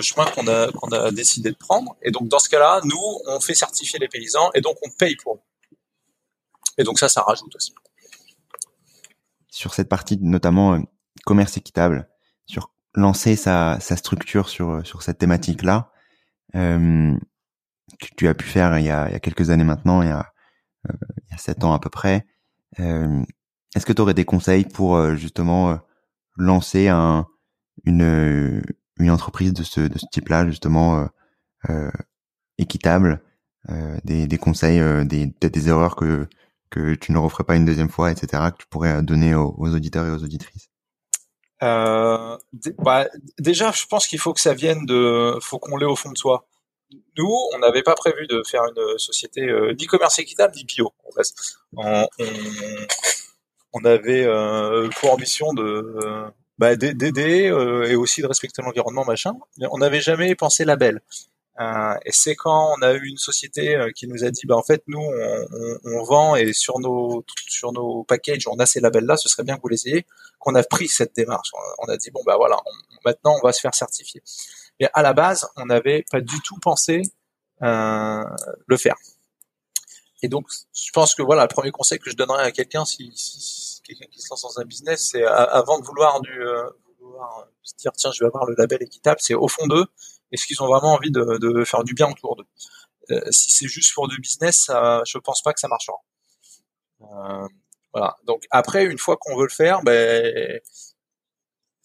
chemin 0.02 0.26
qu'on 0.26 0.46
a 0.48 0.70
qu'on 0.72 0.88
a 0.88 1.10
décidé 1.10 1.50
de 1.50 1.56
prendre. 1.56 1.96
Et 2.02 2.10
donc 2.10 2.28
dans 2.28 2.38
ce 2.38 2.48
cas-là, 2.48 2.80
nous 2.84 3.20
on 3.26 3.40
fait 3.40 3.54
certifier 3.54 3.98
les 3.98 4.08
paysans 4.08 4.50
et 4.54 4.60
donc 4.60 4.76
on 4.82 4.90
paye 4.90 5.16
pour 5.16 5.36
eux. 5.36 5.40
Et 6.78 6.84
donc 6.84 6.98
ça, 6.98 7.08
ça 7.08 7.22
rajoute 7.22 7.54
aussi. 7.54 7.74
Sur 9.48 9.74
cette 9.74 9.88
partie, 9.88 10.18
notamment 10.18 10.74
euh, 10.74 10.78
commerce 11.24 11.56
équitable, 11.56 12.08
sur 12.46 12.72
lancer 12.94 13.36
sa, 13.36 13.78
sa 13.80 13.96
structure 13.96 14.48
sur 14.48 14.86
sur 14.86 15.02
cette 15.02 15.18
thématique-là, 15.18 15.92
euh, 16.56 17.16
que 18.00 18.06
tu 18.16 18.28
as 18.28 18.34
pu 18.34 18.46
faire 18.46 18.78
il 18.78 18.84
y 18.84 18.90
a, 18.90 19.08
il 19.08 19.12
y 19.12 19.16
a 19.16 19.20
quelques 19.20 19.50
années 19.50 19.64
maintenant, 19.64 20.02
il 20.02 20.08
y 20.08 20.12
a 20.12 20.32
euh, 20.90 20.94
il 21.28 21.32
y 21.32 21.34
a 21.34 21.38
sept 21.38 21.64
ans 21.64 21.72
à 21.72 21.78
peu 21.78 21.90
près. 21.90 22.26
Euh, 22.80 23.22
est-ce 23.74 23.86
que 23.86 23.92
tu 23.92 24.02
aurais 24.02 24.14
des 24.14 24.24
conseils 24.24 24.64
pour 24.64 24.96
euh, 24.96 25.16
justement 25.16 25.78
lancer 26.36 26.88
un, 26.88 27.26
une, 27.84 28.62
une 28.98 29.10
entreprise 29.10 29.52
de 29.52 29.62
ce, 29.62 29.80
de 29.80 29.98
ce 29.98 30.06
type-là, 30.12 30.46
justement 30.46 31.08
équitable, 32.58 33.22
des, 34.04 34.26
des 34.26 34.38
conseils, 34.38 34.80
des, 35.06 35.26
des 35.26 35.68
erreurs 35.68 35.96
que, 35.96 36.28
que 36.70 36.94
tu 36.94 37.12
ne 37.12 37.18
referais 37.18 37.44
pas 37.44 37.56
une 37.56 37.64
deuxième 37.64 37.90
fois, 37.90 38.10
etc., 38.10 38.50
que 38.52 38.58
tu 38.58 38.66
pourrais 38.68 39.02
donner 39.02 39.34
aux, 39.34 39.54
auditeurs 39.58 40.06
et 40.06 40.10
aux 40.10 40.24
auditrices? 40.24 40.71
Euh, 41.62 42.36
bah, 42.78 43.08
déjà, 43.38 43.72
je 43.72 43.86
pense 43.86 44.06
qu'il 44.06 44.18
faut 44.18 44.32
que 44.32 44.40
ça 44.40 44.54
vienne 44.54 44.84
de, 44.86 45.38
faut 45.40 45.58
qu'on 45.58 45.76
l'ait 45.76 45.86
au 45.86 45.96
fond 45.96 46.10
de 46.10 46.18
soi 46.18 46.46
nous, 47.16 47.34
on 47.54 47.58
n'avait 47.58 47.82
pas 47.82 47.94
prévu 47.94 48.26
de 48.26 48.42
faire 48.46 48.62
une 48.64 48.98
société 48.98 49.42
euh, 49.42 49.74
d'e-commerce 49.74 50.18
équitable, 50.18 50.54
ni 50.56 50.64
bio. 50.64 50.92
On, 51.76 52.06
on, 53.72 53.84
avait 53.84 54.24
euh, 54.24 54.88
pour 55.00 55.12
ambition 55.12 55.52
de 55.52 56.30
bah, 56.58 56.76
d'aider 56.76 57.48
euh, 57.50 57.84
et 57.88 57.96
aussi 57.96 58.22
de 58.22 58.26
respecter 58.26 58.62
l'environnement, 58.62 59.04
machin. 59.04 59.32
Mais 59.58 59.66
on 59.70 59.78
n'avait 59.78 60.00
jamais 60.00 60.34
pensé 60.34 60.64
label. 60.64 61.00
Euh, 61.60 61.94
et 62.06 62.12
c'est 62.12 62.34
quand 62.34 62.74
on 62.78 62.82
a 62.82 62.94
eu 62.94 63.06
une 63.06 63.18
société 63.18 63.76
euh, 63.76 63.90
qui 63.94 64.06
nous 64.06 64.24
a 64.24 64.30
dit, 64.30 64.46
bah 64.46 64.56
en 64.56 64.62
fait 64.62 64.82
nous 64.86 65.00
on, 65.00 65.46
on, 65.52 65.78
on, 65.84 66.02
vend 66.02 66.34
et 66.34 66.54
sur 66.54 66.78
nos 66.80 67.26
sur 67.46 67.72
nos 67.72 68.04
packages 68.04 68.48
on 68.48 68.58
a 68.58 68.64
ces 68.64 68.80
labels 68.80 69.04
là, 69.04 69.18
ce 69.18 69.28
serait 69.28 69.42
bien 69.42 69.56
que 69.56 69.60
vous 69.60 69.68
les 69.68 69.86
ayez, 69.86 70.06
qu'on 70.38 70.54
a 70.54 70.62
pris 70.62 70.88
cette 70.88 71.14
démarche. 71.14 71.50
On 71.78 71.88
a 71.88 71.96
dit 71.98 72.10
bon 72.10 72.22
bah 72.24 72.36
voilà, 72.36 72.56
maintenant 73.04 73.36
on 73.38 73.46
va 73.46 73.52
se 73.52 73.60
faire 73.60 73.74
certifier. 73.74 74.22
Mais 74.80 74.88
à 74.94 75.02
la 75.02 75.12
base, 75.12 75.46
on 75.56 75.66
n'avait 75.66 76.04
pas 76.10 76.20
du 76.20 76.40
tout 76.40 76.58
pensé 76.58 77.02
euh, 77.62 78.24
le 78.66 78.76
faire. 78.76 78.96
Et 80.22 80.28
donc, 80.28 80.46
je 80.72 80.90
pense 80.92 81.14
que 81.14 81.22
voilà, 81.22 81.42
le 81.42 81.48
premier 81.48 81.70
conseil 81.70 81.98
que 81.98 82.10
je 82.10 82.16
donnerais 82.16 82.44
à 82.44 82.52
quelqu'un, 82.52 82.84
si, 82.84 83.12
si, 83.14 83.82
quelqu'un 83.82 84.06
qui 84.10 84.20
se 84.20 84.28
lance 84.30 84.42
dans 84.42 84.60
un 84.60 84.64
business, 84.64 85.10
c'est 85.10 85.24
avant 85.24 85.78
de 85.78 85.84
vouloir 85.84 86.20
du 86.20 86.32
euh, 86.32 86.68
vouloir 87.00 87.46
se 87.62 87.74
dire 87.76 87.92
tiens, 87.92 88.10
je 88.12 88.20
vais 88.20 88.26
avoir 88.28 88.46
le 88.46 88.54
label 88.56 88.82
équitable, 88.82 89.18
c'est 89.20 89.34
au 89.34 89.48
fond 89.48 89.66
d'eux, 89.66 89.86
est-ce 90.32 90.46
qu'ils 90.46 90.62
ont 90.62 90.66
vraiment 90.66 90.94
envie 90.94 91.10
de, 91.10 91.38
de 91.38 91.64
faire 91.64 91.84
du 91.84 91.94
bien 91.94 92.10
autour 92.10 92.36
d'eux 92.36 92.46
euh, 93.10 93.30
Si 93.30 93.52
c'est 93.52 93.68
juste 93.68 93.92
pour 93.94 94.08
du 94.08 94.18
business, 94.20 94.64
ça, 94.66 95.02
je 95.06 95.18
pense 95.18 95.42
pas 95.42 95.52
que 95.52 95.60
ça 95.60 95.68
marchera. 95.68 95.96
Euh, 97.02 97.48
voilà. 97.92 98.16
Donc 98.24 98.46
après, 98.50 98.84
une 98.84 98.98
fois 98.98 99.16
qu'on 99.16 99.36
veut 99.36 99.46
le 99.46 99.54
faire, 99.54 99.82
ben 99.82 100.60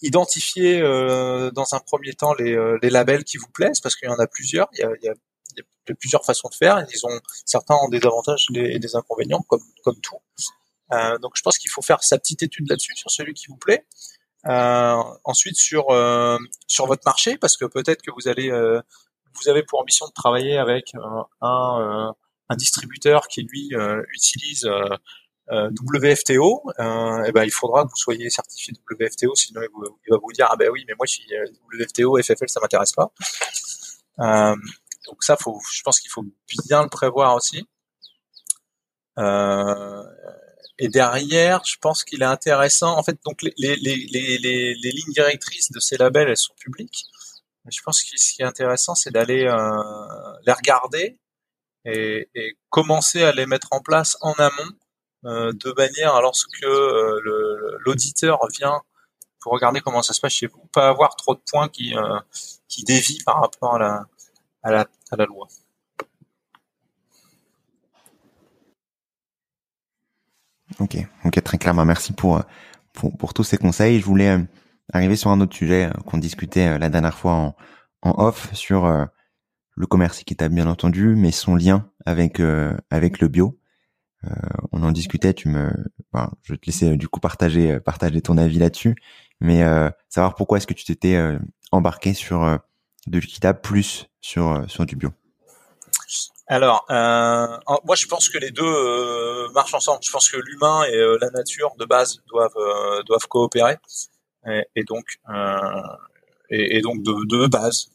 identifier 0.01 0.81
euh, 0.81 1.51
dans 1.51 1.73
un 1.73 1.79
premier 1.79 2.13
temps 2.13 2.33
les, 2.36 2.53
euh, 2.53 2.77
les, 2.81 2.89
labels 2.89 3.23
qui 3.23 3.38
vous 3.38 3.49
plaisent 3.49 3.81
parce 3.81 3.95
qu'il 3.95 4.07
y 4.07 4.12
en 4.12 4.19
a 4.19 4.27
plusieurs. 4.27 4.67
Il 4.73 4.79
y 4.79 4.83
a, 4.83 4.91
il 5.01 5.05
y 5.05 5.10
a, 5.10 5.13
plusieurs 5.99 6.25
façons 6.25 6.49
de 6.49 6.55
faire. 6.55 6.86
Ils 6.93 7.05
ont 7.05 7.19
certains 7.45 7.75
ont 7.75 7.88
des 7.88 8.05
avantages 8.05 8.47
et 8.53 8.77
des 8.77 8.95
inconvénients 8.95 9.41
comme 9.47 9.63
comme 9.83 9.99
tout. 10.01 10.17
Euh, 10.91 11.17
donc 11.19 11.33
je 11.36 11.41
pense 11.41 11.57
qu'il 11.57 11.71
faut 11.71 11.81
faire 11.81 12.03
sa 12.03 12.17
petite 12.17 12.43
étude 12.43 12.69
là-dessus 12.69 12.93
sur 12.95 13.10
celui 13.10 13.33
qui 13.33 13.47
vous 13.47 13.55
plaît. 13.55 13.86
Euh, 14.47 15.03
ensuite 15.25 15.57
sur 15.57 15.89
euh, 15.89 16.38
sur 16.67 16.88
votre 16.88 17.01
marché 17.05 17.38
parce 17.38 17.57
que 17.57 17.65
peut-être 17.65 18.01
que 18.01 18.12
vous 18.12 18.27
allez 18.27 18.49
vous 18.49 19.49
avez 19.49 19.63
pour 19.63 19.81
ambition 19.81 20.07
de 20.07 20.13
travailler 20.13 20.57
avec 20.57 20.93
un 21.41 22.13
un 22.49 22.55
distributeur 22.55 23.27
qui 23.27 23.43
lui 23.43 23.71
utilise 24.13 24.69
euh, 25.49 25.69
WFTO, 25.81 26.62
euh, 26.79 27.23
eh 27.25 27.31
ben, 27.31 27.43
il 27.43 27.51
faudra 27.51 27.86
que 27.86 27.89
vous 27.89 27.95
soyez 27.95 28.29
certifié 28.29 28.73
WFTO, 28.89 29.33
sinon 29.36 29.62
il, 29.62 30.12
va 30.12 30.17
vous 30.17 30.31
dire 30.33 30.47
ah 30.49 30.57
ben 30.57 30.69
oui, 30.69 30.83
mais 30.88 30.93
moi 30.97 31.05
je 31.05 31.13
suis 31.13 31.33
euh, 31.33 31.45
WFTO, 31.73 32.21
FFL, 32.21 32.49
ça 32.49 32.60
m'intéresse 32.60 32.91
pas. 32.91 33.12
Euh, 34.19 34.55
donc 35.05 35.23
ça, 35.23 35.38
faut, 35.38 35.60
je 35.71 35.81
pense 35.83 35.99
qu'il 35.99 36.12
faut 36.12 36.25
bien 36.67 36.83
le 36.83 36.89
prévoir 36.89 37.36
aussi. 37.36 37.65
Euh, 39.19 40.03
et 40.80 40.90
derrière, 40.90 41.63
je 41.66 41.78
pense 41.80 42.04
qu'il 42.04 42.22
est 42.22 42.26
intéressant. 42.26 42.98
En 42.98 43.04
fait, 43.04 43.18
donc 43.26 43.42
les, 43.42 43.54
les, 43.58 43.76
les, 43.76 44.38
les, 44.38 44.92
lignes 44.92 45.13
directrices 45.13 45.72
de 45.72 45.80
ces 45.80 45.98
labels, 45.98 46.30
elles 46.30 46.38
sont 46.38 46.54
publiques. 46.56 47.06
Je 47.70 47.82
pense 47.82 48.04
que 48.04 48.18
ce 48.18 48.34
qui 48.34 48.42
est 48.42 48.46
intéressant, 48.46 48.96
c'est 48.96 49.12
d'aller 49.12 49.46
euh, 49.46 50.34
les 50.46 50.54
regarder 50.54 51.20
et, 51.86 52.30
et, 52.36 52.58
commencer 52.70 53.24
à 53.24 53.32
les 53.32 53.46
mettre 53.46 53.70
en 53.72 53.82
place 53.82 54.18
en 54.22 54.34
amont 54.34 54.72
euh, 55.26 55.52
de 55.52 55.74
manière 55.76 56.22
lorsque 56.22 56.63
euh, 56.63 57.78
l'auditeur 57.80 58.40
vient 58.60 58.82
pour 59.42 59.54
regarder 59.54 59.82
comment 59.82 60.02
ça 60.04 60.13
se 60.13 60.22
passe 60.22 60.34
chez 60.34 60.48
vous, 60.48 60.63
pas 60.72 60.88
avoir 60.90 61.16
trop 61.16 61.34
de 61.36 61.42
points 61.52 61.70
qui 61.70 61.96
euh, 61.98 62.20
qui 62.68 62.84
dévient 62.84 63.24
par 63.26 63.42
rapport 63.42 63.76
à 63.76 63.80
la 63.80 64.06
à 64.63 64.72
la, 64.72 64.88
à 65.12 65.16
la 65.16 65.26
loi. 65.26 65.48
Ok, 70.80 70.98
ok, 71.26 71.44
très 71.44 71.58
clairement. 71.58 71.86
Merci 71.86 72.13
pour, 72.13 72.42
pour, 72.94 73.18
pour 73.18 73.34
tous 73.34 73.44
ces 73.44 73.58
conseils. 73.58 74.00
Je 74.00 74.06
voulais 74.06 74.38
arriver 74.94 75.16
sur 75.16 75.32
un 75.32 75.42
autre 75.42 75.56
sujet 75.56 75.90
qu'on 76.06 76.18
discutait 76.18 76.78
la 76.78 76.90
dernière 76.90 77.18
fois 77.18 77.34
en, 77.34 77.56
en 78.04 78.24
off 78.26 78.54
sur 78.54 78.88
le 79.76 79.88
commerce 79.88 80.22
équitable, 80.22 80.56
bien 80.56 80.68
entendu, 80.68 81.16
mais 81.16 81.32
son 81.32 81.56
lien 81.56 81.90
avec 82.06 82.40
avec 82.92 83.20
le 83.20 83.28
bio. 83.28 83.58
Euh, 84.26 84.30
on 84.72 84.84
en 84.84 84.92
discutait, 84.92 85.34
tu 85.34 85.50
me, 85.50 85.72
je 86.44 86.54
vais 86.54 86.58
te 86.58 86.66
laisser 86.66 86.94
euh, 86.94 86.98
du 86.98 87.08
coup 87.08 87.20
partager, 87.20 87.74
euh, 87.74 87.80
partager 87.80 88.22
ton 88.22 88.38
avis 88.38 88.58
là-dessus, 88.58 88.96
mais 89.40 89.62
savoir 90.10 90.36
pourquoi 90.36 90.58
est-ce 90.58 90.68
que 90.68 90.74
tu 90.74 90.84
t'étais 90.84 91.16
embarqué 91.72 92.16
sur 92.16 92.60
de 93.06 93.20
l'équitable 93.20 93.62
plus 93.62 94.08
sur 94.20 94.66
sur 94.68 94.88
du 94.88 94.96
bio. 94.96 95.12
Alors, 96.47 96.86
euh, 96.89 97.57
moi 97.83 97.95
je 97.95 98.07
pense 98.07 98.29
que 98.29 98.38
les 98.38 98.51
deux 98.51 99.49
marchent 99.53 99.73
ensemble. 99.73 99.99
Je 100.03 100.12
pense 100.12 100.29
que 100.29 100.38
l'humain 100.38 100.83
et 100.83 100.97
la 101.21 101.29
nature 101.31 101.73
de 101.77 101.86
base 101.86 102.21
doivent 102.27 103.03
doivent 103.05 103.27
coopérer, 103.27 103.77
et, 104.75 104.83
donc 104.86 105.05
et, 106.49 106.77
et, 106.77 106.81
donc 106.81 107.03
de, 107.03 107.13
de 107.27 107.47
base 107.47 107.89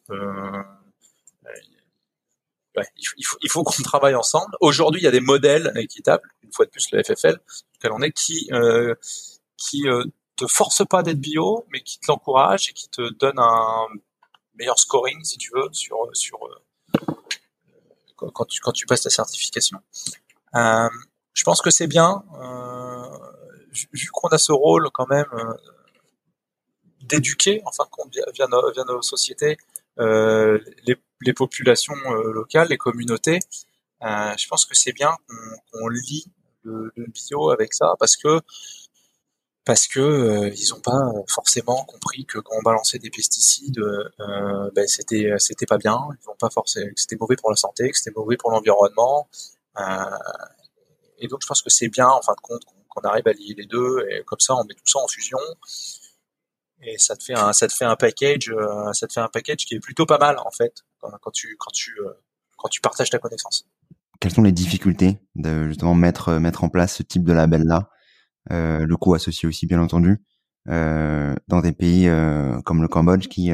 il 3.17 3.25
faut, 3.25 3.37
il 3.43 3.51
faut 3.51 3.63
qu'on 3.63 3.83
travaille 3.83 4.15
ensemble. 4.15 4.55
Aujourd'hui, 4.61 5.01
il 5.01 5.05
y 5.05 5.09
a 5.09 5.11
des 5.11 5.21
modèles 5.21 5.73
équitables, 5.77 6.29
une 6.43 6.53
fois 6.53 6.65
de 6.65 6.71
plus 6.71 6.91
le 6.93 7.03
FFL, 7.03 7.39
lequel 7.77 7.93
on 7.93 8.03
est, 8.03 8.13
qui 8.13 8.49
euh, 8.53 8.95
qui 9.57 9.89
euh, 9.89 10.05
te 10.37 10.47
force 10.47 10.83
pas 10.89 11.03
d'être 11.03 11.21
bio, 11.21 11.67
mais 11.71 11.81
qui 11.83 11.99
te 12.01 12.07
l'encourage 12.09 12.69
et 12.71 12.73
qui 12.73 12.89
te 12.89 13.13
donne 13.15 13.39
un 13.39 13.87
meilleur 14.55 14.79
scoring, 14.79 15.23
si 15.25 15.39
tu 15.39 15.51
veux, 15.55 15.69
sur 15.73 16.09
sur 16.15 16.39
euh, 16.47 16.55
quand 18.17 18.73
tu 18.73 18.87
passes 18.87 19.03
ta 19.03 19.11
certification. 19.11 19.79
Euh, 20.55 20.89
je 21.35 21.45
pense 21.45 21.63
que 21.63 21.71
c'est 21.71 21.87
bien, 21.87 22.23
euh, 22.41 23.09
vu 23.93 24.09
qu'on 24.13 24.29
a 24.29 24.39
ce 24.39 24.53
rôle 24.53 24.89
quand 24.93 25.09
même 25.09 25.27
euh, 25.33 25.55
d'éduquer, 27.01 27.63
en 27.65 27.73
fin 27.73 27.85
de 27.85 27.91
compte, 27.91 28.15
via, 28.35 28.47
nos, 28.87 29.03
sociétés, 29.03 29.57
euh, 29.99 30.59
les, 30.85 31.33
populations 31.33 31.95
locales, 32.35 32.69
les 32.69 32.77
communautés. 32.77 33.39
Je 34.01 34.49
pense 34.49 34.67
que 34.67 34.75
c'est 34.75 34.93
bien 34.93 35.17
qu'on 35.73 35.89
lit 35.89 36.27
le, 36.65 36.93
le, 36.97 37.07
bio 37.07 37.51
avec 37.51 37.75
ça 37.75 37.95
parce 37.99 38.17
que 38.17 38.41
parce 39.65 39.87
que 39.87 40.51
ils 40.55 40.75
ont 40.75 40.81
pas 40.81 40.99
forcément 41.29 41.85
compris 41.85 42.27
que 42.27 42.39
quand 42.39 42.57
on 42.59 42.63
balançait 42.63 42.99
des 42.99 43.11
pesticides, 43.11 43.79
euh, 43.79 44.71
ben 44.75 44.87
c'était 44.87 45.35
c'était 45.39 45.67
pas 45.67 45.79
bien. 45.79 45.99
Ils 46.21 46.29
ont 46.31 46.37
pas 46.37 46.51
forcément 46.51 46.89
que 46.89 47.01
c'était 47.01 47.17
mauvais 47.17 47.37
pour 47.37 47.51
la 47.51 47.57
santé, 47.57 47.91
que 47.91 47.97
c'était 47.97 48.15
mauvais 48.17 48.37
pour 48.37 48.51
l'environnement. 48.51 49.29
Euh, 49.79 50.05
et 51.19 51.29
donc 51.29 51.41
je 51.43 51.47
pense 51.47 51.63
que 51.63 51.71
c'est 51.71 51.89
bien 51.89 52.09
en 52.09 52.21
fin 52.21 52.35
de 52.35 52.41
compte 52.41 52.63
qu'on 52.89 53.01
arrive 53.03 53.27
à 53.27 53.33
lier 53.33 53.55
les 53.57 53.67
deux 53.67 54.07
et 54.11 54.23
comme 54.25 54.41
ça 54.41 54.55
on 54.55 54.65
met 54.65 54.75
tout 54.75 54.87
ça 54.87 54.99
en 54.99 55.09
fusion 55.09 55.39
et 56.83 56.99
ça 56.99 57.17
te 57.17 57.23
fait 57.23 57.35
un 57.35 57.53
ça 57.53 57.69
te 57.69 57.73
fait 57.73 57.85
un 57.85 57.97
package 57.97 58.51
euh, 58.51 58.93
ça 58.93 59.07
te 59.07 59.13
fait 59.13 59.21
un 59.21 59.29
package 59.29 59.65
qui 59.65 59.75
est 59.75 59.81
plutôt 59.81 60.05
pas 60.05 60.19
mal 60.19 60.37
en 60.39 60.51
fait 60.51 60.83
quand, 61.01 61.31
tu 61.31 61.57
quand 61.59 61.71
tu 61.71 61.93
euh, 62.01 62.13
quand 62.57 62.69
tu 62.69 62.81
partages 62.81 63.11
ta 63.11 63.19
connaissance. 63.19 63.67
Quelles 64.21 64.33
sont 64.33 64.43
les 64.43 64.53
difficultés 64.53 65.19
de 65.37 65.69
justement 65.69 65.95
mettre 65.95 66.33
mettre 66.33 66.65
en 66.65 66.69
place 66.69 66.97
ce 66.97 67.03
type 67.03 67.25
de 67.25 67.33
label 67.33 67.63
là 67.65 67.77
euh, 67.79 67.92
le 68.51 68.95
coût 68.97 69.15
associé 69.15 69.49
aussi 69.49 69.67
bien 69.67 69.81
entendu 69.81 70.21
euh, 70.69 71.35
dans 71.49 71.61
des 71.61 71.73
pays 71.73 72.09
euh, 72.09 72.61
comme 72.63 72.83
le 72.83 72.89
Cambodge 72.89 73.29
qui 73.29 73.51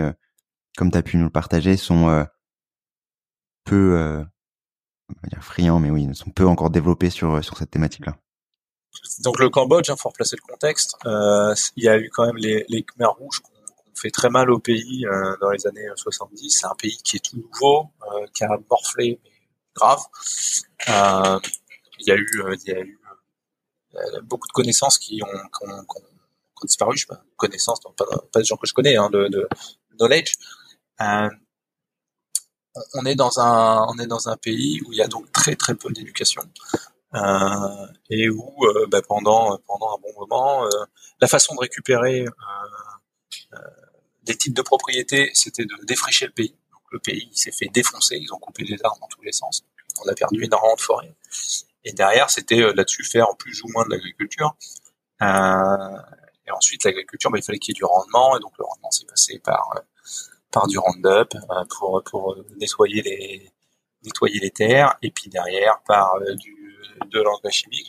comme 0.77 0.91
tu 0.91 0.99
as 0.99 1.03
pu 1.03 1.17
nous 1.17 1.25
le 1.25 1.31
partager 1.31 1.77
sont 1.77 2.27
peu 3.65 4.25
on 5.09 5.15
va 5.23 5.29
dire 5.29 5.43
friands 5.43 5.81
mais 5.81 5.91
oui 5.91 6.09
sont 6.15 6.31
peu 6.31 6.47
encore 6.47 6.71
développés 6.71 7.11
sur 7.11 7.43
sur 7.43 7.57
cette 7.57 7.71
thématique 7.71 8.07
là. 8.07 8.17
Donc 9.21 9.39
le 9.39 9.49
Cambodge, 9.49 9.89
il 9.89 9.93
hein, 9.93 9.97
faut 9.97 10.09
replacer 10.09 10.37
le 10.37 10.53
contexte. 10.53 10.97
Euh, 11.07 11.55
il 11.77 11.85
y 11.85 11.89
a 11.89 11.99
eu 11.99 12.11
quand 12.11 12.27
même 12.27 12.37
les, 12.37 12.65
les 12.69 12.83
Khmers 12.83 13.13
rouges 13.13 13.41
qui 13.41 13.51
ont 13.51 13.95
fait 13.95 14.11
très 14.11 14.29
mal 14.29 14.51
au 14.51 14.59
pays 14.59 15.07
euh, 15.07 15.37
dans 15.41 15.51
les 15.51 15.67
années 15.67 15.87
70. 15.95 16.51
C'est 16.51 16.67
un 16.67 16.75
pays 16.75 16.97
qui 17.05 17.17
est 17.17 17.21
tout 17.21 17.37
nouveau, 17.37 17.91
euh, 18.03 18.27
qui 18.35 18.45
a 18.45 18.49
morflé, 18.69 19.21
mais 19.23 19.31
grave. 19.75 20.01
Euh, 20.89 21.39
il 22.01 22.09
y 22.09 22.11
a 22.11 22.17
eu, 22.17 22.43
euh, 22.45 22.57
il 22.65 22.73
y 22.73 22.75
a 22.75 22.81
eu 22.81 22.98
euh, 22.98 22.98
beaucoup 24.23 24.47
de 24.49 24.53
connaissances 24.53 24.99
qui 24.99 25.23
ont, 25.23 25.27
qui 25.27 25.65
ont, 25.65 25.85
qui 25.85 26.03
ont, 26.03 26.67
disparu. 26.67 26.97
Je 26.97 27.03
sais 27.03 27.07
pas, 27.07 27.23
connaissances, 27.37 27.81
pas, 27.81 28.05
pas 28.33 28.41
des 28.41 28.45
gens 28.45 28.57
que 28.57 28.67
je 28.67 28.75
connais, 28.75 28.97
hein, 28.97 29.11
de, 29.11 29.29
de 29.29 29.49
knowledge. 29.99 30.35
on 30.99 31.31
est 33.07 33.15
dans 33.15 33.39
un, 33.39 33.87
on 33.89 33.99
est 33.99 34.07
dans 34.07 34.29
un 34.29 34.37
pays 34.37 34.81
où 34.87 34.93
il 34.93 34.99
y 34.99 35.03
a 35.03 35.09
donc 35.09 35.31
très 35.33 35.57
très 35.57 35.75
peu 35.75 35.91
d'éducation. 35.91 36.43
Euh, 37.15 37.87
et 38.11 38.29
où 38.29 38.55
euh, 38.65 38.87
bah, 38.89 39.01
pendant 39.01 39.59
pendant 39.67 39.97
un 39.97 39.99
bon 39.99 40.13
moment, 40.21 40.67
euh, 40.67 40.85
la 41.23 41.29
façon 41.29 41.55
de 41.55 41.61
récupérer 41.61 42.27
des 44.25 44.37
types 44.37 44.55
de 44.55 44.63
propriétés, 44.63 45.31
c'était 45.33 45.65
de 45.65 45.75
défricher 45.87 46.27
le 46.27 46.33
pays. 46.33 46.55
Donc, 46.71 46.83
le 46.93 46.99
pays 46.99 47.31
s'est 47.33 47.53
fait 47.53 47.69
défoncer, 47.69 48.17
ils 48.17 48.33
ont 48.35 48.39
coupé 48.39 48.63
les 48.65 48.77
arbres 48.85 48.99
dans 49.01 49.09
tous 49.09 49.23
les 49.23 49.33
sens. 49.33 49.65
On 50.05 50.09
a 50.09 50.15
perdu 50.15 50.45
énormément 50.45 50.75
de 50.75 50.81
forêts. 50.81 51.15
Et 51.89 51.93
derrière, 51.93 52.31
c'était 52.31 52.61
là-dessus 52.75 53.03
faire 53.03 53.29
plus 53.39 53.63
ou 53.63 53.69
moins 53.73 53.85
de 53.85 53.91
l'agriculture. 53.91 54.55
Euh, 55.23 55.99
et 56.47 56.51
ensuite, 56.51 56.85
l'agriculture, 56.85 57.31
bah, 57.31 57.39
il 57.39 57.45
fallait 57.45 57.59
qu'il 57.59 57.73
y 57.73 57.77
ait 57.77 57.81
du 57.81 57.85
rendement. 57.85 58.37
Et 58.37 58.41
donc, 58.41 58.53
le 58.59 58.65
rendement 58.65 58.91
s'est 58.91 59.07
passé 59.07 59.41
par 59.43 59.75
par 60.51 60.67
du 60.67 60.79
Roundup 60.79 61.35
pour 61.71 62.03
pour 62.05 62.37
nettoyer 62.61 63.03
les 63.03 63.53
nettoyer 64.05 64.39
les 64.41 64.51
terres. 64.51 64.97
Et 65.03 65.11
puis 65.11 65.31
derrière, 65.31 65.81
par 65.87 66.13
du 66.37 66.59
de 67.11 67.21
l'engrais 67.21 67.51
chimique. 67.51 67.89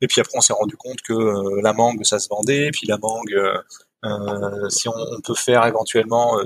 Et 0.00 0.06
puis 0.06 0.20
après, 0.20 0.36
on 0.36 0.40
s'est 0.40 0.52
rendu 0.52 0.76
compte 0.76 1.00
que 1.00 1.12
euh, 1.12 1.62
la 1.62 1.72
mangue, 1.72 2.04
ça 2.04 2.18
se 2.18 2.28
vendait. 2.28 2.70
Puis 2.70 2.86
la 2.86 2.98
mangue, 2.98 3.32
euh, 3.32 3.58
euh, 4.04 4.68
si 4.68 4.88
on, 4.88 4.94
peut 5.24 5.34
faire 5.34 5.64
éventuellement 5.66 6.38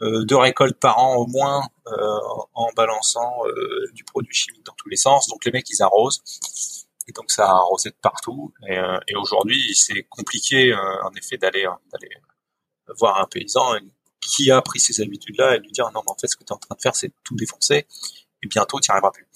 deux 0.00 0.36
récoltes 0.36 0.78
par 0.78 0.98
an 0.98 1.16
au 1.16 1.26
moins 1.26 1.66
en 2.54 2.68
balançant 2.76 3.42
du 3.92 4.04
produit 4.04 4.34
chimique 4.34 4.64
dans 4.64 4.74
tous 4.74 4.88
les 4.88 4.96
sens. 4.96 5.28
Donc 5.28 5.44
les 5.44 5.52
mecs, 5.52 5.68
ils 5.70 5.82
arrosent. 5.82 6.22
Et 7.08 7.12
donc 7.12 7.30
ça 7.30 7.46
a 7.46 7.54
arrosé 7.54 7.90
de 7.90 7.96
partout. 8.00 8.52
Et, 8.68 9.16
aujourd'hui, 9.16 9.74
c'est 9.74 10.04
compliqué 10.04 10.74
en 10.74 11.12
effet 11.16 11.36
d'aller 11.36 11.66
d'aller 11.92 12.10
voir 12.96 13.20
un 13.20 13.26
paysan 13.26 13.74
qui 14.20 14.50
a 14.50 14.60
pris 14.62 14.80
ces 14.80 15.00
habitudes-là 15.00 15.56
et 15.56 15.58
lui 15.58 15.70
dire 15.72 15.90
non, 15.92 16.02
mais 16.04 16.10
en 16.10 16.16
fait, 16.16 16.28
ce 16.28 16.36
que 16.36 16.44
tu 16.44 16.52
es 16.52 16.52
en 16.52 16.58
train 16.58 16.74
de 16.74 16.80
faire, 16.80 16.94
c'est 16.94 17.12
tout 17.24 17.36
défoncer. 17.36 17.86
Et 18.42 18.46
bientôt, 18.46 18.78
tu 18.80 18.90
n'y 18.90 18.92
arriveras 18.92 19.10
plus. 19.10 19.26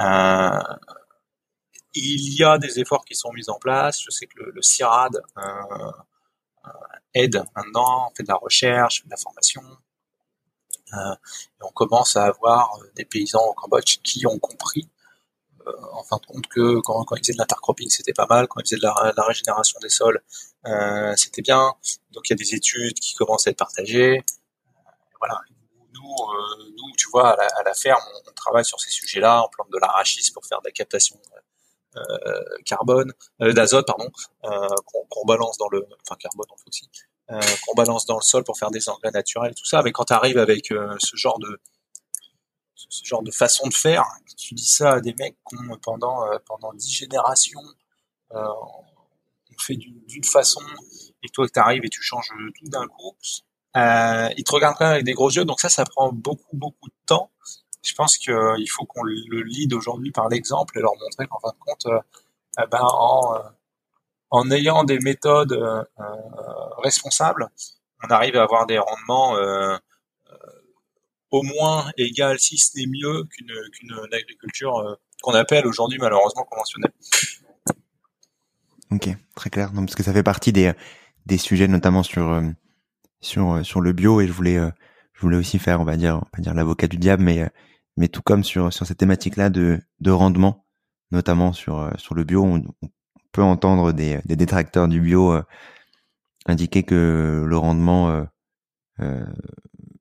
Euh, 0.00 0.76
il 1.94 2.38
y 2.38 2.44
a 2.44 2.58
des 2.58 2.78
efforts 2.78 3.04
qui 3.04 3.14
sont 3.14 3.32
mis 3.32 3.48
en 3.48 3.58
place. 3.58 4.00
Je 4.02 4.10
sais 4.10 4.26
que 4.26 4.38
le, 4.38 4.52
le 4.52 4.62
CIRAD 4.62 5.16
euh, 5.16 5.40
euh, 6.66 6.70
aide 7.14 7.42
maintenant, 7.56 8.10
fait 8.16 8.22
de 8.22 8.28
la 8.28 8.36
recherche, 8.36 9.04
de 9.04 9.10
la 9.10 9.16
formation. 9.16 9.62
Euh, 10.94 11.14
on 11.60 11.70
commence 11.70 12.16
à 12.16 12.24
avoir 12.24 12.78
des 12.96 13.04
paysans 13.04 13.44
au 13.44 13.54
Cambodge 13.54 13.98
qui 14.02 14.26
ont 14.26 14.38
compris, 14.38 14.88
euh, 15.66 15.72
en 15.92 16.02
fin 16.04 16.16
de 16.18 16.26
compte, 16.26 16.46
que 16.48 16.80
quand, 16.80 17.04
quand 17.04 17.16
ils 17.16 17.20
faisaient 17.20 17.32
de 17.34 17.38
l'intercropping, 17.38 17.88
c'était 17.90 18.12
pas 18.12 18.26
mal. 18.28 18.48
Quand 18.48 18.60
ils 18.60 18.64
faisaient 18.64 18.76
de 18.76 18.82
la, 18.82 19.12
la 19.16 19.24
régénération 19.24 19.78
des 19.80 19.90
sols, 19.90 20.22
euh, 20.66 21.14
c'était 21.16 21.42
bien. 21.42 21.74
Donc 22.12 22.28
il 22.28 22.30
y 22.30 22.34
a 22.34 22.36
des 22.36 22.54
études 22.54 22.98
qui 22.98 23.14
commencent 23.14 23.46
à 23.46 23.50
être 23.50 23.58
partagées. 23.58 24.22
voilà. 25.18 25.40
Nous, 25.94 26.16
nous, 26.78 26.96
tu 26.96 27.08
vois, 27.10 27.30
à 27.30 27.36
la, 27.36 27.46
à 27.58 27.62
la 27.62 27.74
ferme, 27.74 28.02
on, 28.26 28.32
travaille 28.32 28.64
sur 28.64 28.80
ces 28.80 28.90
sujets-là. 28.90 29.44
On 29.44 29.48
plante 29.50 29.70
de 29.70 29.78
l'arachis 29.78 30.32
pour 30.32 30.46
faire 30.46 30.60
de 30.62 30.68
la 30.68 30.72
captation 30.72 31.16
euh, 31.96 32.42
carbone, 32.64 33.12
euh, 33.42 33.52
d'azote 33.52 33.86
pardon, 33.86 34.08
euh, 34.44 34.68
qu'on 35.10 35.26
balance 35.26 35.58
dans 35.58 35.68
le, 35.70 35.84
enfin 36.02 36.16
carbone 36.16 36.46
aussi, 36.66 36.88
qu'on 37.64 37.74
balance 37.74 38.06
dans 38.06 38.16
le 38.16 38.22
sol 38.22 38.44
pour 38.44 38.58
faire 38.58 38.70
des 38.70 38.88
engrais 38.88 39.10
naturels, 39.10 39.54
tout 39.54 39.64
ça. 39.64 39.82
Mais 39.82 39.92
quand 39.92 40.04
tu 40.04 40.12
arrives 40.12 40.38
avec 40.38 40.66
ce 40.66 41.16
genre 41.16 41.38
de 41.38 41.60
ce 42.74 43.04
genre 43.04 43.22
de 43.22 43.30
façon 43.30 43.68
de 43.68 43.74
faire, 43.74 44.04
tu 44.36 44.54
dis 44.54 44.66
ça 44.66 44.92
à 44.94 45.00
des 45.00 45.14
mecs 45.14 45.36
qui 45.48 45.56
ont 45.56 45.76
pendant 45.82 46.24
pendant 46.46 46.72
dix 46.72 46.92
générations 46.92 47.62
euh, 48.32 48.42
on 48.42 49.58
fait 49.58 49.76
d'une 49.76 50.24
façon 50.24 50.60
et 51.22 51.28
toi 51.28 51.46
tu 51.48 51.58
arrives 51.58 51.84
et 51.84 51.90
tu 51.90 52.02
changes 52.02 52.30
tout 52.58 52.68
d'un 52.68 52.86
coup, 52.86 53.14
euh, 53.76 54.28
ils 54.36 54.44
te 54.44 54.52
regardent 54.52 54.76
quand 54.76 54.84
même 54.86 54.94
avec 54.94 55.04
des 55.04 55.12
gros 55.12 55.30
yeux. 55.30 55.44
Donc 55.44 55.60
ça, 55.60 55.68
ça 55.68 55.84
prend 55.84 56.12
beaucoup 56.12 56.56
beaucoup 56.56 56.88
de 56.88 56.94
temps 57.06 57.30
je 57.82 57.94
pense 57.94 58.18
qu'il 58.18 58.32
euh, 58.32 58.56
faut 58.68 58.84
qu'on 58.84 59.02
le 59.02 59.42
lead 59.42 59.72
aujourd'hui 59.72 60.10
par 60.10 60.28
l'exemple 60.28 60.78
et 60.78 60.82
leur 60.82 60.92
montrer 61.00 61.26
qu'en 61.26 61.38
fin 61.40 61.50
de 61.50 61.58
compte, 61.58 61.86
euh, 61.86 62.00
eh 62.58 62.66
ben, 62.70 62.82
en, 62.82 63.34
euh, 63.34 63.38
en 64.30 64.50
ayant 64.50 64.84
des 64.84 64.98
méthodes 64.98 65.58
responsables, 66.78 67.48
on 68.02 68.08
arrive 68.08 68.36
à 68.36 68.42
avoir 68.42 68.66
des 68.66 68.78
rendements 68.78 69.36
au 71.30 71.42
moins 71.42 71.90
égal, 71.96 72.38
si 72.38 72.58
ce 72.58 72.78
n'est 72.78 72.86
mieux 72.86 73.24
qu'une 73.24 73.52
qu'une 73.72 73.94
agriculture 74.12 74.98
qu'on 75.22 75.34
appelle 75.34 75.66
aujourd'hui 75.66 75.98
malheureusement 75.98 76.44
conventionnelle. 76.44 76.92
Ok, 78.90 79.08
très 79.36 79.50
clair. 79.50 79.70
Donc 79.72 79.86
parce 79.86 79.94
que 79.94 80.02
ça 80.02 80.12
fait 80.12 80.22
partie 80.22 80.52
des 80.52 80.72
des 81.26 81.38
sujets 81.38 81.68
notamment 81.68 82.02
sur 82.02 82.42
sur 83.20 83.64
sur 83.64 83.80
le 83.80 83.92
bio 83.92 84.20
et 84.20 84.26
je 84.26 84.32
voulais 84.32 84.58
je 85.12 85.20
voulais 85.20 85.36
aussi 85.36 85.58
faire 85.58 85.80
on 85.80 85.84
va 85.84 85.96
dire 85.96 86.16
on 86.16 86.36
va 86.36 86.42
dire 86.42 86.54
l'avocat 86.54 86.88
du 86.88 86.96
diable 86.96 87.22
mais 87.22 87.50
mais 87.96 88.08
tout 88.08 88.22
comme 88.22 88.44
sur 88.44 88.72
sur 88.72 88.86
cette 88.86 88.98
thématique-là 88.98 89.50
de 89.50 89.80
de 90.00 90.10
rendement, 90.10 90.66
notamment 91.12 91.52
sur 91.52 91.78
euh, 91.78 91.90
sur 91.98 92.14
le 92.14 92.24
bio, 92.24 92.58
peut 93.32 93.42
entendre 93.42 93.92
des 93.92 94.20
des 94.24 94.36
détracteurs 94.36 94.88
du 94.88 95.00
bio 95.00 95.32
euh, 95.32 95.42
indiquer 96.46 96.82
que 96.82 97.44
le 97.46 97.56
rendement 97.56 98.10
euh, 98.10 98.24
euh, 99.00 99.24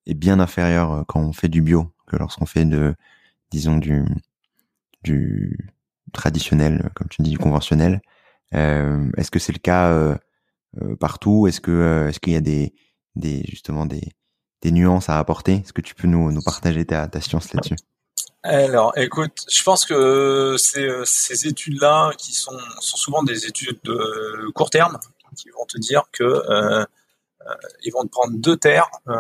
est 0.06 0.14
bien 0.14 0.40
inférieur 0.40 1.06
quand 1.08 1.22
on 1.22 1.34
fait 1.34 1.50
du 1.50 1.62
bio 1.62 1.94
que 2.08 2.18
lorsqu'on 2.18 2.46
fait 2.46 2.66
de 2.66 2.96
disons 3.52 3.78
du 3.78 4.06
du 5.04 5.72
traditionnel, 6.14 6.90
comme 6.96 7.08
tu 7.10 7.22
dis, 7.22 7.32
du 7.32 7.38
conventionnel. 7.38 8.02
Euh, 8.56 9.10
est-ce 9.18 9.32
que 9.32 9.40
c'est 9.40 9.54
le 9.54 9.60
cas 9.60 9.92
euh, 9.92 10.16
partout? 11.00 11.48
Est-ce 11.48 11.62
que 11.62 12.08
est-ce 12.10 12.20
qu'il 12.20 12.34
y 12.34 12.36
a 12.36 12.42
des 12.42 12.74
des 13.16 13.44
justement 13.48 13.86
des 13.86 14.12
des 14.62 14.72
nuances 14.72 15.10
à 15.10 15.20
apporter? 15.20 15.56
Est-ce 15.58 15.74
que 15.74 15.82
tu 15.82 15.96
peux 15.96 16.08
nous, 16.08 16.32
nous 16.32 16.42
partager 16.42 16.86
ta, 16.86 17.08
ta 17.08 17.22
science 17.22 17.54
là-dessus? 17.54 17.76
Alors, 18.44 18.94
écoute, 18.98 19.46
je 19.50 19.64
pense 19.64 19.86
que 19.86 20.56
ces, 20.58 20.90
ces 21.04 21.48
études-là, 21.48 22.12
qui 22.18 22.34
sont, 22.34 22.58
sont 22.80 22.98
souvent 22.98 23.22
des 23.22 23.46
études 23.46 23.80
de 23.84 24.50
court 24.56 24.70
terme, 24.70 24.98
qui 25.36 25.50
vont 25.50 25.66
te 25.66 25.78
dire 25.78 26.04
que 26.12 26.24
euh, 26.24 26.86
euh, 27.48 27.54
ils 27.84 27.92
vont 27.92 28.04
te 28.04 28.10
prendre 28.10 28.38
deux 28.38 28.58
terres 28.58 28.90
euh, 29.08 29.14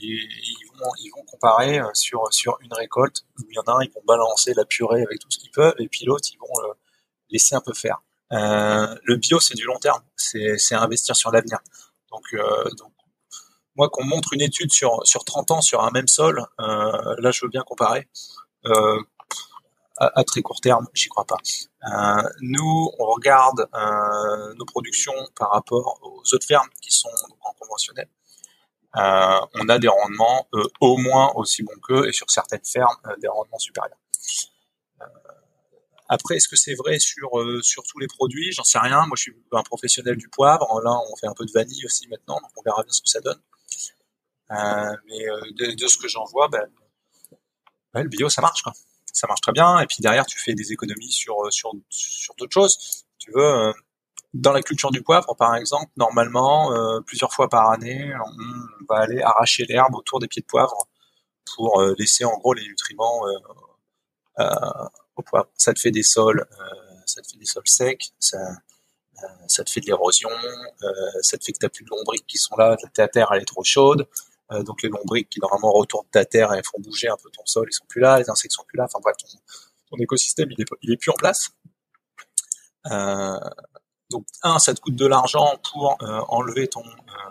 et, 0.00 0.06
ils 0.06 0.68
vont, 0.78 0.90
ils 1.00 1.10
vont 1.10 1.22
comparer 1.24 1.80
euh, 1.80 1.90
sur 1.94 2.32
sur 2.32 2.58
une 2.60 2.72
récolte 2.72 3.24
où 3.38 3.46
il 3.50 3.54
y 3.54 3.58
en 3.58 3.62
a 3.62 3.78
un, 3.78 3.82
ils 3.82 3.90
vont 3.90 4.02
balancer 4.06 4.54
la 4.54 4.64
purée 4.64 5.02
avec 5.02 5.18
tout 5.18 5.30
ce 5.30 5.38
qu'ils 5.38 5.50
peuvent, 5.50 5.74
et 5.78 5.88
puis 5.88 6.04
l'autre, 6.04 6.28
ils 6.32 6.38
vont 6.38 6.74
laisser 7.30 7.54
un 7.54 7.60
peu 7.60 7.72
faire. 7.74 8.02
le 8.30 9.16
bio, 9.16 9.40
c'est 9.40 9.54
du 9.54 9.64
long 9.64 9.78
terme, 9.78 10.02
c'est 10.16 10.58
c'est 10.58 10.74
investir 10.74 11.16
sur 11.16 11.30
l'avenir. 11.32 11.58
Donc, 12.10 12.24
donc 12.78 12.92
moi, 13.76 13.88
qu'on 13.90 14.04
montre 14.04 14.32
une 14.32 14.40
étude 14.40 14.72
sur, 14.72 15.06
sur 15.06 15.24
30 15.24 15.50
ans 15.50 15.60
sur 15.60 15.84
un 15.84 15.90
même 15.90 16.08
sol, 16.08 16.44
euh, 16.60 17.14
là, 17.18 17.30
je 17.30 17.44
veux 17.44 17.50
bien 17.50 17.62
comparer. 17.62 18.08
Euh, 18.66 19.00
à, 19.98 20.24
très 20.24 20.42
court 20.42 20.60
terme, 20.60 20.86
j'y 20.92 21.08
crois 21.08 21.24
pas. 21.24 21.38
Euh, 21.90 22.28
nous, 22.40 22.90
on 22.98 23.06
regarde 23.06 23.66
nos 24.56 24.64
productions 24.66 25.14
par 25.38 25.50
rapport 25.52 25.98
aux 26.02 26.34
autres 26.34 26.46
fermes 26.46 26.68
qui 26.82 26.90
sont 26.90 27.08
en 27.40 27.52
conventionnel. 27.54 28.08
On 28.94 29.68
a 29.68 29.78
des 29.78 29.88
rendements 29.88 30.48
au 30.80 30.98
moins 30.98 31.32
aussi 31.34 31.62
bons 31.62 31.80
qu'eux 31.82 32.08
et 32.08 32.12
sur 32.12 32.30
certaines 32.30 32.64
fermes 32.64 32.96
des 33.22 33.28
rendements 33.28 33.58
supérieurs. 33.58 33.96
Après, 36.08 36.36
est-ce 36.36 36.48
que 36.48 36.56
c'est 36.56 36.74
vrai 36.74 36.98
sur 36.98 37.30
sur 37.62 37.82
tous 37.84 37.98
les 37.98 38.06
produits? 38.06 38.52
J'en 38.52 38.64
sais 38.64 38.78
rien. 38.78 39.06
Moi, 39.06 39.16
je 39.16 39.22
suis 39.22 39.36
un 39.52 39.62
professionnel 39.62 40.16
du 40.16 40.28
poivre. 40.28 40.80
Là, 40.82 40.92
on 41.10 41.16
fait 41.16 41.26
un 41.26 41.34
peu 41.34 41.46
de 41.46 41.52
vanille 41.52 41.86
aussi 41.86 42.06
maintenant, 42.08 42.38
donc 42.40 42.50
on 42.54 42.62
verra 42.62 42.82
bien 42.82 42.92
ce 42.92 43.00
que 43.00 43.08
ça 43.08 43.20
donne. 43.20 43.40
Euh, 44.52 44.96
mais 45.06 45.28
euh, 45.28 45.74
de, 45.74 45.86
ce 45.86 45.98
que 45.98 46.08
j'en 46.08 46.24
vois, 46.24 46.48
ben, 46.48 46.68
le 47.94 48.08
bio, 48.08 48.28
ça 48.28 48.42
marche. 48.42 48.62
Ça 49.12 49.26
marche 49.26 49.40
très 49.40 49.52
bien. 49.52 49.78
Et 49.80 49.86
puis 49.86 49.98
derrière, 50.00 50.26
tu 50.26 50.38
fais 50.38 50.54
des 50.54 50.72
économies 50.72 51.10
sur, 51.10 51.36
sur, 51.50 51.72
sur 51.88 52.34
d'autres 52.34 52.52
choses. 52.52 53.04
Tu 53.18 53.30
veux, 53.32 53.42
euh, 53.42 53.72
dans 54.34 54.52
la 54.52 54.62
culture 54.62 54.90
du 54.90 55.02
poivre, 55.02 55.34
par 55.36 55.54
exemple, 55.56 55.90
normalement, 55.96 56.72
euh, 56.72 57.00
plusieurs 57.00 57.32
fois 57.32 57.48
par 57.48 57.70
année, 57.70 58.12
on 58.14 58.84
va 58.88 59.00
aller 59.00 59.22
arracher 59.22 59.64
l'herbe 59.64 59.94
autour 59.94 60.20
des 60.20 60.28
pieds 60.28 60.42
de 60.42 60.46
poivre 60.46 60.86
pour 61.56 61.80
euh, 61.80 61.94
laisser 61.98 62.24
en 62.24 62.36
gros 62.36 62.52
les 62.52 62.62
nutriments 62.62 63.24
au 65.16 65.22
poivre. 65.22 65.48
Ça 65.54 65.72
te 65.72 65.80
fait 65.80 65.90
des 65.90 66.02
sols, 66.02 66.46
ça 67.06 67.22
te 67.22 67.28
fait 67.30 67.38
des 67.38 67.46
sols 67.46 67.66
secs, 67.66 68.12
ça 69.48 69.64
te 69.64 69.70
fait 69.70 69.80
de 69.80 69.86
l'érosion, 69.86 70.30
ça 71.20 71.38
te 71.38 71.44
fait 71.44 71.52
que 71.52 71.58
t'as 71.58 71.68
plus 71.68 71.84
de 71.84 71.90
lombriques 71.90 72.26
qui 72.26 72.38
sont 72.38 72.56
là, 72.56 72.76
ta 72.94 73.08
terre 73.08 73.28
elle 73.32 73.42
est 73.42 73.46
trop 73.46 73.64
chaude, 73.64 74.06
donc 74.50 74.82
les 74.82 74.88
lombriques 74.88 75.28
qui 75.28 75.40
normalement 75.40 75.72
retournent 75.72 76.08
ta 76.10 76.24
terre 76.24 76.52
et 76.54 76.62
font 76.62 76.80
bouger 76.80 77.08
un 77.08 77.16
peu 77.16 77.30
ton 77.30 77.44
sol, 77.46 77.66
ils 77.68 77.74
sont 77.74 77.86
plus 77.86 78.00
là, 78.00 78.18
les 78.18 78.30
insectes 78.30 78.54
sont 78.54 78.64
plus 78.64 78.76
là, 78.76 78.84
enfin 78.84 78.98
bref, 79.02 79.16
ton, 79.90 79.96
écosystème 79.98 80.50
il 80.50 80.60
est, 80.60 80.66
il 80.82 80.92
est 80.92 80.96
plus 80.96 81.10
en 81.10 81.14
place. 81.14 81.50
Euh, 82.90 83.38
donc 84.10 84.26
un, 84.42 84.58
ça 84.58 84.74
te 84.74 84.80
coûte 84.80 84.94
de 84.96 85.06
l'argent 85.06 85.56
pour 85.70 85.96
euh, 86.02 86.20
enlever 86.28 86.68
ton 86.68 86.84
euh, 86.84 87.30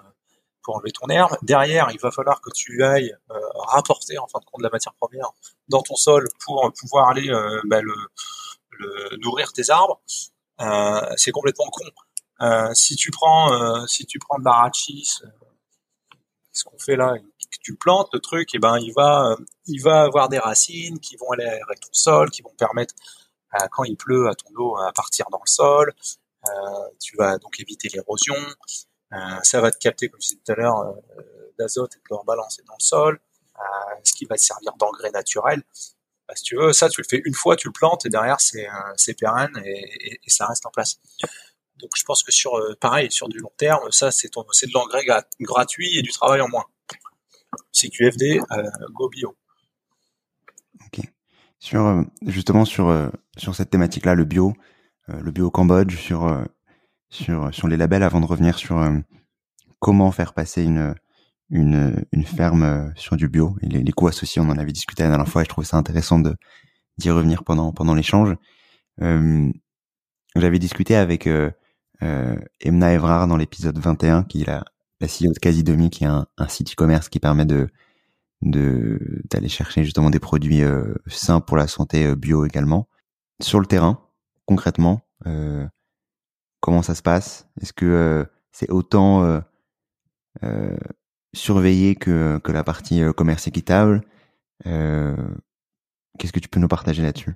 pour 0.61 0.75
enlever 0.75 0.91
ton 0.91 1.07
herbe. 1.07 1.37
Derrière, 1.43 1.89
il 1.91 1.99
va 1.99 2.11
falloir 2.11 2.41
que 2.41 2.49
tu 2.51 2.83
ailles 2.83 3.15
rapporter 3.53 4.17
en 4.17 4.27
fin 4.27 4.39
de 4.39 4.45
compte 4.45 4.63
la 4.63 4.69
matière 4.69 4.95
première 4.95 5.29
dans 5.67 5.81
ton 5.81 5.95
sol 5.95 6.27
pour 6.43 6.71
pouvoir 6.79 7.09
aller 7.09 7.31
bah, 7.65 7.81
le, 7.81 7.93
nourrir 9.21 9.53
tes 9.53 9.69
arbres. 9.69 10.01
C'est 11.17 11.31
complètement 11.31 11.65
con. 11.71 11.85
si 12.73 12.95
tu 12.95 13.11
prends 13.11 13.85
si 13.87 14.05
tu 14.05 14.19
prends 14.19 14.39
de 14.39 14.45
l'arachis, 14.45 15.19
ce 16.51 16.63
qu'on 16.63 16.77
fait 16.79 16.95
là, 16.95 17.15
que 17.17 17.57
tu 17.61 17.75
plantes 17.75 18.09
le 18.13 18.19
truc, 18.19 18.53
et 18.53 18.57
eh 18.57 18.59
ben 18.59 18.77
il 18.79 18.93
va 18.93 19.35
il 19.65 19.81
va 19.81 20.03
avoir 20.03 20.29
des 20.29 20.39
racines 20.39 20.99
qui 20.99 21.17
vont 21.17 21.31
aller 21.31 21.45
avec 21.45 21.79
ton 21.81 21.93
sol, 21.93 22.29
qui 22.29 22.41
vont 22.41 22.53
permettre 22.57 22.93
quand 23.71 23.83
il 23.83 23.95
pleut 23.95 24.27
à 24.27 24.35
ton 24.35 24.49
eau 24.57 24.77
à 24.77 24.91
partir 24.91 25.25
dans 25.31 25.41
le 25.43 25.49
sol. 25.49 25.93
Euh, 26.47 26.89
tu 27.01 27.15
vas 27.17 27.37
donc 27.37 27.59
éviter 27.59 27.89
l'érosion. 27.89 28.35
Euh, 29.13 29.17
ça 29.43 29.61
va 29.61 29.71
te 29.71 29.77
capter, 29.77 30.09
comme 30.09 30.21
je 30.21 30.29
disais 30.29 30.41
tout 30.45 30.51
à 30.51 30.55
l'heure, 30.55 30.79
euh, 30.79 31.53
d'azote 31.57 31.95
et 31.95 31.99
de 31.99 32.03
le 32.09 32.15
rebalancer 32.17 32.63
dans 32.67 32.75
le 32.77 32.83
sol, 32.83 33.19
ce 34.03 34.13
qui 34.13 34.25
va 34.25 34.35
te 34.35 34.41
servir 34.41 34.73
d'engrais 34.77 35.11
naturel. 35.11 35.63
Bah, 36.27 36.35
si 36.35 36.43
tu 36.43 36.55
veux, 36.55 36.73
ça, 36.73 36.89
tu 36.89 37.01
le 37.01 37.07
fais 37.09 37.21
une 37.25 37.33
fois, 37.33 37.55
tu 37.55 37.67
le 37.67 37.73
plantes 37.73 38.05
et 38.05 38.09
derrière, 38.09 38.41
c'est 38.41 38.67
c'est 38.95 39.13
pérenne 39.13 39.61
et, 39.65 40.19
et, 40.23 40.29
ça 40.29 40.47
reste 40.47 40.65
en 40.65 40.71
place. 40.71 40.99
Donc, 41.77 41.91
je 41.95 42.03
pense 42.03 42.23
que 42.23 42.31
sur, 42.31 42.59
pareil, 42.79 43.11
sur 43.11 43.27
du 43.29 43.37
long 43.39 43.51
terme, 43.57 43.91
ça, 43.91 44.11
c'est 44.11 44.29
c'est 44.51 44.67
de 44.67 44.71
l'engrais 44.73 45.05
gratuit 45.39 45.97
et 45.97 46.01
du 46.01 46.11
travail 46.11 46.41
en 46.41 46.49
moins. 46.49 46.65
CQFD, 47.71 48.39
euh, 48.51 48.63
Go 48.91 49.09
Bio. 49.09 49.35
Ok. 50.87 51.05
Sur 51.59 52.03
justement 52.25 52.65
sur 52.65 53.11
sur 53.37 53.55
cette 53.55 53.69
thématique-là, 53.69 54.15
le 54.15 54.25
bio, 54.25 54.53
euh, 55.09 55.19
le 55.21 55.31
bio 55.31 55.51
Cambodge, 55.51 55.95
sur 55.95 56.25
euh, 56.25 56.43
sur 57.09 57.53
sur 57.53 57.67
les 57.67 57.77
labels, 57.77 58.03
avant 58.03 58.21
de 58.21 58.25
revenir 58.25 58.57
sur 58.57 58.77
euh, 58.79 58.97
comment 59.79 60.11
faire 60.11 60.33
passer 60.33 60.63
une 60.63 60.95
une, 61.49 62.05
une 62.11 62.25
ferme 62.25 62.91
sur 62.95 63.17
du 63.17 63.29
bio 63.29 63.55
et 63.61 63.67
les, 63.67 63.83
les, 63.83 63.91
coûts 63.91 64.07
associés. 64.07 64.41
On 64.41 64.49
en 64.49 64.57
avait 64.57 64.71
discuté 64.71 65.03
la 65.03 65.09
dernière 65.09 65.27
fois 65.27 65.41
et 65.41 65.45
je 65.45 65.49
trouvais 65.49 65.67
ça 65.67 65.77
intéressant 65.77 66.19
de 66.19 66.35
d'y 66.97 67.09
revenir 67.11 67.43
pendant 67.43 67.71
pendant 67.73 67.93
l'échange. 67.93 68.35
Euh, 69.01 69.51
J'avais 70.35 70.59
discuté 70.59 70.95
avec 70.95 71.27
euh, 71.27 71.51
Emna 72.61 72.93
Evrard 72.93 73.27
dans 73.27 73.37
l'épisode 73.37 73.77
21, 73.77 74.23
qui 74.23 74.41
est 74.41 74.45
la, 74.45 74.63
la 75.01 75.07
CEO 75.07 75.33
de 75.33 75.39
Casidomi, 75.39 75.89
qui 75.89 76.05
est 76.05 76.07
un, 76.07 76.25
un 76.37 76.47
site 76.47 76.71
e-commerce 76.73 77.09
qui 77.09 77.19
permet 77.19 77.45
de 77.45 77.69
de 78.41 79.21
d'aller 79.29 79.49
chercher 79.49 79.83
justement 79.83 80.09
des 80.09 80.19
produits 80.19 80.61
sains 81.07 81.41
pour 81.41 81.57
la 81.57 81.67
santé 81.67 82.15
bio 82.15 82.45
également 82.45 82.87
sur 83.41 83.59
le 83.59 83.65
terrain 83.65 84.05
concrètement 84.45 85.01
euh, 85.25 85.67
Comment 86.61 86.81
ça 86.81 86.95
se 86.95 87.03
passe? 87.03 87.47
Est-ce 87.61 87.73
que 87.73 87.85
euh, 87.85 88.25
c'est 88.51 88.71
autant 88.71 89.41
euh, 91.35 91.39
surveillé 91.39 91.95
que, 91.95 92.41
la 92.45 92.63
partie 92.63 93.01
commerce 93.15 93.47
équitable 93.47 94.01
Qu'est-ce 94.63 96.31
que 96.31 96.39
tu 96.39 96.47
peux 96.47 96.61
nous 96.61 96.69
partager 96.69 97.01
là-dessus? 97.01 97.35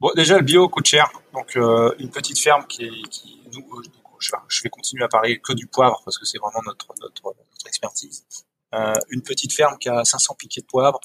Bon, 0.00 0.10
déjà, 0.16 0.36
le 0.36 0.42
bio 0.42 0.68
coûte 0.68 0.86
cher. 0.86 1.10
Donc, 1.32 1.54
une 1.54 2.10
petite 2.10 2.38
ferme 2.38 2.66
qui, 2.66 2.90
je, 4.20 4.62
vais 4.62 4.70
continuer 4.70 5.04
à 5.04 5.08
parler 5.08 5.40
que 5.40 5.52
du 5.52 5.66
poivre 5.66 6.00
parce 6.04 6.18
que 6.18 6.24
c'est 6.24 6.38
vraiment 6.38 6.60
notre, 6.64 6.86
expertise. 7.66 8.26
Euh, 8.74 8.94
une 9.10 9.22
petite 9.22 9.52
ferme 9.52 9.76
qui 9.78 9.88
a 9.88 10.04
500 10.04 10.34
piquets 10.38 10.60
de 10.60 10.66
poivre, 10.66 11.00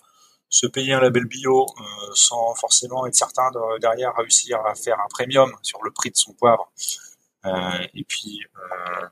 se 0.49 0.67
payer 0.67 0.93
un 0.93 0.99
label 0.99 1.25
bio 1.25 1.65
euh, 1.65 1.83
sans 2.13 2.53
forcément 2.55 3.05
être 3.07 3.15
certain 3.15 3.49
de 3.51 3.79
derrière 3.79 4.15
réussir 4.15 4.59
à 4.65 4.75
faire 4.75 4.99
un 4.99 5.07
premium 5.09 5.51
sur 5.63 5.83
le 5.83 5.91
prix 5.91 6.11
de 6.11 6.15
son 6.15 6.33
poivre. 6.33 6.71
Euh, 7.45 7.87
et 7.93 8.03
puis 8.03 8.39
euh, 8.55 9.05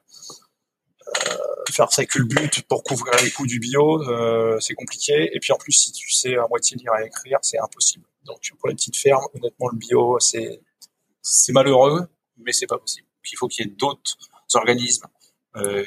faire 1.72 1.92
sa 1.92 2.06
culbute 2.06 2.64
pour 2.68 2.84
couvrir 2.84 3.14
les 3.24 3.32
coûts 3.32 3.48
du 3.48 3.60
bio, 3.60 4.04
c'est 4.60 4.74
compliqué. 4.74 5.30
Et 5.34 5.40
puis 5.40 5.52
en 5.52 5.58
plus, 5.58 5.72
si 5.72 5.92
tu 5.92 6.12
sais 6.12 6.36
à 6.36 6.48
moitié 6.48 6.78
lire 6.78 6.92
et 7.02 7.08
écrire, 7.08 7.40
c'est 7.42 7.60
impossible. 7.60 8.06
Donc 8.26 8.40
pour 8.60 8.70
les 8.70 8.76
petites 8.76 8.98
fermes, 8.98 9.26
honnêtement, 9.34 9.70
le 9.70 9.78
bio, 9.78 10.20
c'est 10.20 10.62
c'est 11.22 11.54
malheureux, 11.54 12.08
mais 12.38 12.52
c'est 12.52 12.68
pas 12.68 12.78
possible. 12.78 13.08
il 13.32 13.38
faut 13.38 13.48
qu'il 13.48 13.66
y 13.66 13.70
ait 13.70 13.72
d'autres 13.72 14.18
organismes 14.54 15.08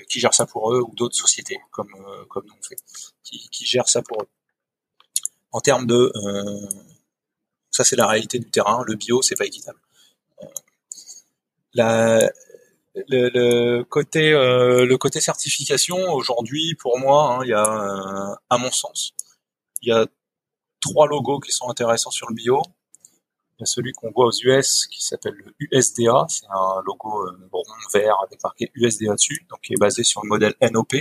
qui 0.08 0.20
gèrent 0.20 0.34
ça 0.34 0.46
pour 0.46 0.72
eux 0.72 0.80
ou 0.80 0.94
d'autres 0.94 1.16
sociétés 1.16 1.58
comme 1.70 1.92
comme 2.28 2.46
nous 2.46 2.54
on 2.58 2.62
fait, 2.62 2.76
qui, 3.22 3.66
gèrent 3.66 3.88
ça 3.88 4.02
pour 4.02 4.22
eux 4.22 4.28
en 5.56 5.60
termes 5.60 5.86
de 5.86 6.12
euh, 6.14 6.68
ça 7.70 7.82
c'est 7.82 7.96
la 7.96 8.06
réalité 8.06 8.38
du 8.38 8.50
terrain, 8.50 8.84
le 8.86 8.94
bio 8.94 9.22
c'est 9.22 9.36
pas 9.36 9.46
équitable. 9.46 9.78
Euh, 10.42 10.46
la, 11.72 12.30
le, 13.08 13.82
côté 13.82 14.32
euh, 14.32 14.86
le 14.86 14.98
côté 14.98 15.20
certification 15.20 15.96
aujourd'hui 16.12 16.74
pour 16.76 16.98
moi 16.98 17.34
hein, 17.34 17.38
il 17.44 17.50
y 17.50 17.54
a 17.54 18.36
à 18.48 18.58
mon 18.58 18.70
sens 18.70 19.12
il 19.82 19.88
y 19.88 19.92
a 19.92 20.06
trois 20.80 21.06
logos 21.06 21.40
qui 21.40 21.52
sont 21.52 21.68
intéressants 21.68 22.10
sur 22.10 22.28
le 22.28 22.34
bio. 22.34 22.62
Il 23.58 23.62
y 23.62 23.64
a 23.64 23.66
celui 23.66 23.92
qu'on 23.92 24.10
voit 24.10 24.26
aux 24.26 24.38
US 24.44 24.86
qui 24.86 25.04
s'appelle 25.04 25.34
le 25.34 25.54
USDA 25.58 26.26
c'est 26.28 26.46
un 26.50 26.82
logo 26.84 27.26
rond 27.52 27.62
vert 27.92 28.16
avec 28.26 28.42
marqué 28.42 28.70
USDA 28.74 29.14
dessus 29.14 29.46
donc 29.50 29.60
qui 29.60 29.74
est 29.74 29.80
basé 29.80 30.02
sur 30.02 30.22
le 30.22 30.28
modèle 30.28 30.54
NOP 30.60 30.94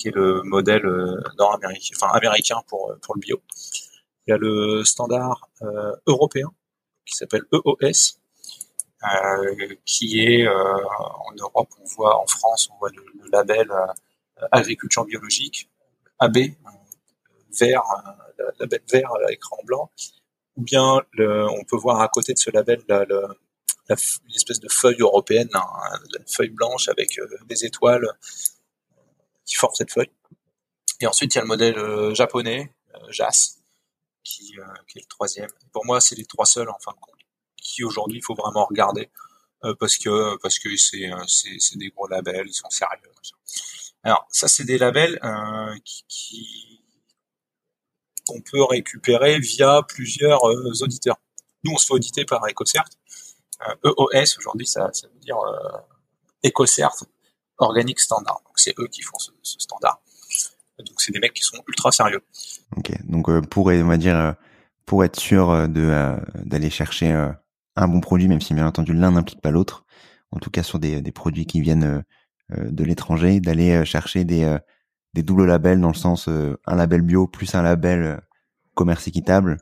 qui 0.00 0.08
est 0.08 0.14
le 0.14 0.42
modèle 0.42 0.86
euh, 0.86 1.20
nord-américain, 1.38 1.94
enfin 1.96 2.12
américain 2.14 2.56
pour 2.66 2.90
euh, 2.90 2.96
pour 3.02 3.14
le 3.14 3.20
bio. 3.20 3.40
Il 4.26 4.30
y 4.30 4.32
a 4.32 4.38
le 4.38 4.82
standard 4.84 5.48
euh, 5.62 5.94
européen 6.06 6.48
qui 7.04 7.14
s'appelle 7.14 7.42
EOS, 7.52 8.19
qui 9.84 10.20
est 10.20 10.46
en 10.48 11.32
Europe, 11.38 11.68
on 11.80 11.84
voit 11.84 12.20
en 12.20 12.26
France, 12.26 12.70
on 12.72 12.78
voit 12.78 12.90
le, 12.90 13.04
label 13.32 13.70
agriculture 14.52 15.04
biologique, 15.04 15.70
AB, 16.18 16.38
vert, 17.58 17.82
label 18.58 18.80
vert 18.90 19.10
à 19.26 19.32
écran 19.32 19.56
blanc, 19.64 19.90
ou 20.56 20.62
bien 20.62 21.00
le, 21.12 21.48
on 21.48 21.64
peut 21.64 21.76
voir 21.76 22.00
à 22.00 22.08
côté 22.08 22.32
de 22.32 22.38
ce 22.38 22.50
label 22.50 22.82
la, 22.88 23.04
une 23.88 24.34
espèce 24.34 24.60
de 24.60 24.68
feuille 24.68 25.00
européenne, 25.00 25.48
hein, 25.54 25.66
une 26.18 26.26
feuille 26.26 26.50
blanche 26.50 26.88
avec 26.88 27.18
des 27.46 27.64
étoiles 27.64 28.06
qui 29.50 29.56
forme 29.56 29.74
cette 29.74 29.92
feuille. 29.92 30.10
Et 31.00 31.06
ensuite, 31.06 31.34
il 31.34 31.38
y 31.38 31.40
a 31.40 31.42
le 31.42 31.48
modèle 31.48 31.78
euh, 31.78 32.14
japonais, 32.14 32.72
euh, 32.94 32.98
JAS, 33.10 33.56
qui, 34.22 34.54
euh, 34.58 34.64
qui, 34.86 34.98
est 34.98 35.02
le 35.02 35.08
troisième. 35.08 35.50
Pour 35.72 35.84
moi, 35.86 36.00
c'est 36.00 36.14
les 36.14 36.26
trois 36.26 36.44
seuls, 36.44 36.68
en 36.68 36.78
fin 36.78 36.92
de 36.92 36.98
compte, 37.00 37.14
qui 37.60 37.84
aujourd'hui, 37.84 38.18
il 38.18 38.24
faut 38.24 38.34
vraiment 38.34 38.66
regarder, 38.66 39.10
parce 39.78 39.96
que 39.98 40.36
parce 40.38 40.58
que 40.58 40.76
c'est 40.76 41.10
c'est 41.26 41.76
des 41.78 41.88
gros 41.90 42.08
labels, 42.08 42.46
ils 42.46 42.54
sont 42.54 42.70
sérieux. 42.70 43.12
Alors, 44.02 44.26
ça, 44.30 44.48
c'est 44.48 44.64
des 44.64 44.78
labels 44.78 45.20
qui, 45.84 46.04
qui 46.08 46.82
qu'on 48.26 48.40
peut 48.40 48.62
récupérer 48.64 49.38
via 49.38 49.82
plusieurs 49.82 50.42
auditeurs. 50.82 51.18
Nous, 51.64 51.72
on 51.72 51.76
se 51.76 51.86
fait 51.86 51.94
auditer 51.94 52.24
par 52.24 52.42
EcoCert. 52.46 52.88
EOS, 53.84 54.38
aujourd'hui, 54.38 54.66
ça, 54.66 54.90
ça 54.92 55.08
veut 55.08 55.20
dire 55.20 55.36
EcoCert 56.44 56.94
Organic 57.60 58.00
Standard. 58.00 58.40
Donc 58.44 58.58
c'est 58.58 58.74
eux 58.78 58.88
qui 58.88 59.02
font 59.02 59.18
ce, 59.18 59.32
standard. 59.42 60.00
Donc 60.78 61.00
c'est 61.00 61.12
des 61.12 61.20
mecs 61.20 61.34
qui 61.34 61.44
sont 61.44 61.58
ultra 61.68 61.92
sérieux. 61.92 62.22
Ok, 62.76 62.90
donc 63.04 63.28
euh, 63.28 63.42
pour 63.42 63.66
on 63.66 63.84
va 63.84 63.96
dire 63.96 64.16
euh, 64.16 64.32
pour 64.86 65.04
être 65.04 65.20
sûr 65.20 65.50
euh, 65.50 65.66
de 65.66 66.16
d'aller 66.44 66.70
chercher 66.70 67.30
un 67.76 67.88
bon 67.88 68.00
produit, 68.00 68.28
même 68.28 68.40
si 68.40 68.54
bien 68.54 68.66
entendu 68.66 68.92
l'un 68.92 69.12
n'implique 69.12 69.40
pas 69.40 69.50
l'autre, 69.50 69.84
en 70.30 70.38
tout 70.38 70.50
cas 70.50 70.62
sur 70.62 70.78
des, 70.78 71.00
des 71.00 71.12
produits 71.12 71.46
qui 71.46 71.60
viennent 71.60 72.04
de 72.50 72.84
l'étranger, 72.84 73.40
d'aller 73.40 73.84
chercher 73.84 74.24
des 74.24 74.58
des 75.12 75.22
doubles 75.22 75.46
labels 75.46 75.80
dans 75.80 75.88
le 75.88 75.94
sens 75.94 76.28
un 76.28 76.76
label 76.76 77.02
bio 77.02 77.26
plus 77.26 77.54
un 77.54 77.62
label 77.62 78.20
commerce 78.74 79.08
équitable, 79.08 79.58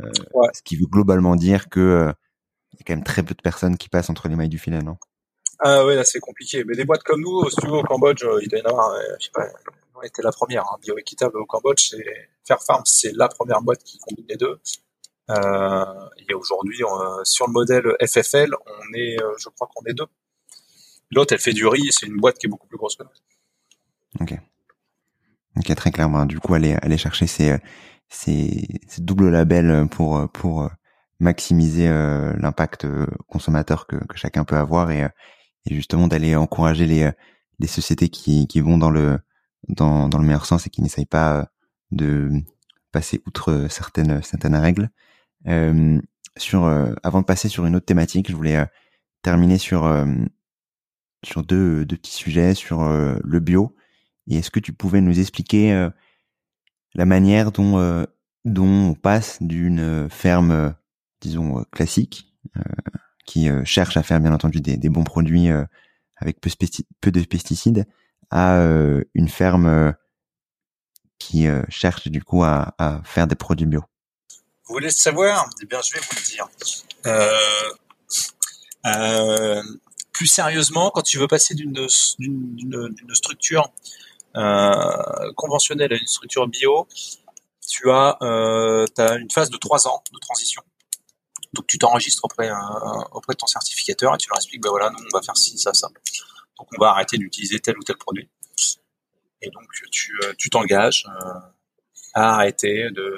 ouais. 0.00 0.48
ce 0.54 0.62
qui 0.62 0.76
veut 0.76 0.86
globalement 0.86 1.36
dire 1.36 1.68
que 1.68 2.12
il 2.72 2.78
y 2.78 2.82
a 2.82 2.84
quand 2.86 2.94
même 2.94 3.04
très 3.04 3.22
peu 3.22 3.34
de 3.34 3.42
personnes 3.42 3.76
qui 3.76 3.88
passent 3.88 4.10
entre 4.10 4.28
les 4.28 4.36
mailles 4.36 4.48
du 4.48 4.58
filet, 4.58 4.82
non? 4.82 4.96
Ah 5.60 5.84
ouais, 5.84 5.94
là 5.94 6.04
c'est 6.04 6.20
compliqué. 6.20 6.64
Mais 6.64 6.74
des 6.74 6.84
boîtes 6.84 7.02
comme 7.04 7.20
nous, 7.20 7.48
si 7.48 7.56
tu 7.56 7.66
veux, 7.66 7.74
au 7.74 7.82
Cambodge, 7.82 8.24
euh, 8.24 8.40
il 8.42 8.48
doit 8.48 8.58
y 8.58 8.62
en 8.62 8.70
avoir, 8.70 8.90
euh, 8.90 9.00
je 9.20 9.26
sais 9.26 9.30
pas, 9.32 9.46
on 9.94 10.02
était 10.02 10.22
la 10.22 10.32
première. 10.32 10.62
Hein, 10.62 10.76
Bioéquitable 10.80 11.38
au 11.38 11.46
Cambodge, 11.46 11.90
c'est 11.90 12.04
Fairfarm, 12.44 12.82
c'est 12.84 13.12
la 13.14 13.28
première 13.28 13.62
boîte 13.62 13.82
qui 13.84 13.98
combine 13.98 14.26
les 14.28 14.36
deux. 14.36 14.58
Euh, 15.30 15.84
et 16.28 16.34
aujourd'hui, 16.34 16.82
sur 17.24 17.46
le 17.46 17.52
modèle 17.52 17.96
FFL, 18.00 18.54
on 18.66 18.94
est, 18.94 19.16
je 19.38 19.48
crois 19.50 19.68
qu'on 19.74 19.84
est 19.86 19.94
deux. 19.94 20.06
L'autre, 21.10 21.34
elle 21.34 21.40
fait 21.40 21.52
du 21.52 21.66
riz, 21.66 21.90
c'est 21.90 22.06
une 22.06 22.16
boîte 22.16 22.38
qui 22.38 22.46
est 22.46 22.50
beaucoup 22.50 22.66
plus 22.66 22.78
grosse 22.78 22.96
que 22.96 23.02
l'autre. 23.02 23.20
Ok. 24.20 24.34
Ok, 25.56 25.74
très 25.74 25.90
clairement. 25.90 26.24
Du 26.24 26.40
coup, 26.40 26.54
aller 26.54 26.76
aller 26.82 26.96
chercher 26.96 27.26
ces 27.26 27.58
ces, 28.08 28.66
ces 28.88 29.02
doubles 29.02 29.30
labels 29.30 29.88
pour 29.90 30.28
pour 30.32 30.70
maximiser 31.22 31.88
euh, 31.88 32.34
l'impact 32.38 32.84
euh, 32.84 33.06
consommateur 33.28 33.86
que, 33.86 33.96
que, 33.96 34.18
chacun 34.18 34.44
peut 34.44 34.56
avoir 34.56 34.90
et, 34.90 35.02
et 35.66 35.74
justement 35.74 36.08
d'aller 36.08 36.36
encourager 36.36 36.86
les 36.86 37.10
les 37.58 37.66
sociétés 37.68 38.08
qui 38.08 38.46
qui 38.48 38.60
vont 38.60 38.78
dans 38.78 38.90
le 38.90 39.18
dans 39.68 40.08
dans 40.08 40.18
le 40.18 40.24
meilleur 40.24 40.46
sens 40.46 40.66
et 40.66 40.70
qui 40.70 40.82
n'essayent 40.82 41.06
pas 41.06 41.48
de 41.92 42.30
passer 42.92 43.22
outre 43.26 43.66
certaines 43.68 44.22
certaines 44.22 44.56
règles. 44.56 44.90
Euh, 45.48 46.00
sur 46.36 46.64
avant 47.02 47.20
de 47.20 47.26
passer 47.26 47.48
sur 47.48 47.66
une 47.66 47.76
autre 47.76 47.86
thématique, 47.86 48.30
je 48.30 48.36
voulais 48.36 48.64
terminer 49.22 49.58
sur 49.58 50.06
sur 51.24 51.42
deux, 51.42 51.84
deux 51.84 51.96
petits 51.96 52.14
sujets 52.14 52.54
sur 52.54 52.82
le 52.82 53.40
bio 53.40 53.74
et 54.28 54.36
est-ce 54.36 54.50
que 54.50 54.60
tu 54.60 54.72
pouvais 54.72 55.00
nous 55.00 55.18
expliquer 55.18 55.72
euh, 55.72 55.90
la 56.94 57.04
manière 57.04 57.52
dont, 57.52 57.78
euh, 57.78 58.04
dont 58.44 58.90
on 58.90 58.94
passe 58.94 59.42
d'une 59.42 60.08
ferme, 60.10 60.74
disons, 61.20 61.64
classique, 61.72 62.32
euh, 62.56 62.60
qui 63.24 63.48
cherche 63.64 63.96
à 63.96 64.02
faire 64.02 64.20
bien 64.20 64.32
entendu 64.32 64.60
des, 64.60 64.76
des 64.76 64.88
bons 64.88 65.04
produits 65.04 65.48
avec 66.16 66.40
peu, 66.40 66.50
peu, 67.00 67.12
de 67.12 67.24
pesticides, 67.24 67.86
à 68.30 68.60
une 69.14 69.28
ferme 69.28 69.94
qui 71.22 71.46
cherche 71.68 72.08
du 72.08 72.22
coup 72.22 72.44
à, 72.44 72.74
faire 73.04 73.26
des 73.26 73.34
produits 73.34 73.66
bio 73.66 73.82
Vous 74.66 74.74
voulez 74.74 74.90
savoir? 74.90 75.48
Eh 75.62 75.66
bien, 75.66 75.80
je 75.82 75.94
vais 75.94 76.00
vous 76.00 76.16
le 76.16 76.22
dire. 76.22 76.48
Euh, 78.84 79.62
plus 80.12 80.26
sérieusement, 80.26 80.90
quand 80.90 81.02
tu 81.02 81.18
veux 81.18 81.28
passer 81.28 81.54
d'une 81.54 81.86
structure 83.14 83.70
euh, 84.36 85.32
conventionnelle 85.36 85.92
à 85.92 85.96
une 85.96 86.06
structure 86.06 86.46
bio, 86.48 86.88
tu 87.68 87.90
as, 87.90 88.16
euh, 88.22 88.86
une 88.98 89.30
phase 89.30 89.50
de 89.50 89.56
trois 89.56 89.86
ans 89.86 90.02
de 90.12 90.18
transition. 90.18 90.62
Donc 91.52 91.66
tu 91.66 91.78
t'enregistres 91.78 92.24
auprès, 92.24 92.50
euh, 92.50 92.54
auprès 93.12 93.34
de 93.34 93.38
ton 93.38 93.46
certificateur 93.46 94.14
et 94.14 94.18
tu 94.18 94.28
leur 94.28 94.38
expliques, 94.38 94.62
ben 94.62 94.70
voilà, 94.70 94.90
nous 94.90 94.98
on 94.98 95.16
va 95.16 95.22
faire 95.22 95.36
ci, 95.36 95.58
ça, 95.58 95.74
ça. 95.74 95.88
Donc 96.58 96.68
on 96.76 96.80
va 96.80 96.90
arrêter 96.90 97.18
d'utiliser 97.18 97.60
tel 97.60 97.76
ou 97.78 97.82
tel 97.82 97.96
produit. 97.96 98.28
Et 99.42 99.50
donc 99.50 99.68
tu 99.90 100.12
euh, 100.22 100.32
t'engages 100.50 101.04
euh, 101.08 101.40
à 102.14 102.34
arrêter 102.34 102.90
de 102.90 103.16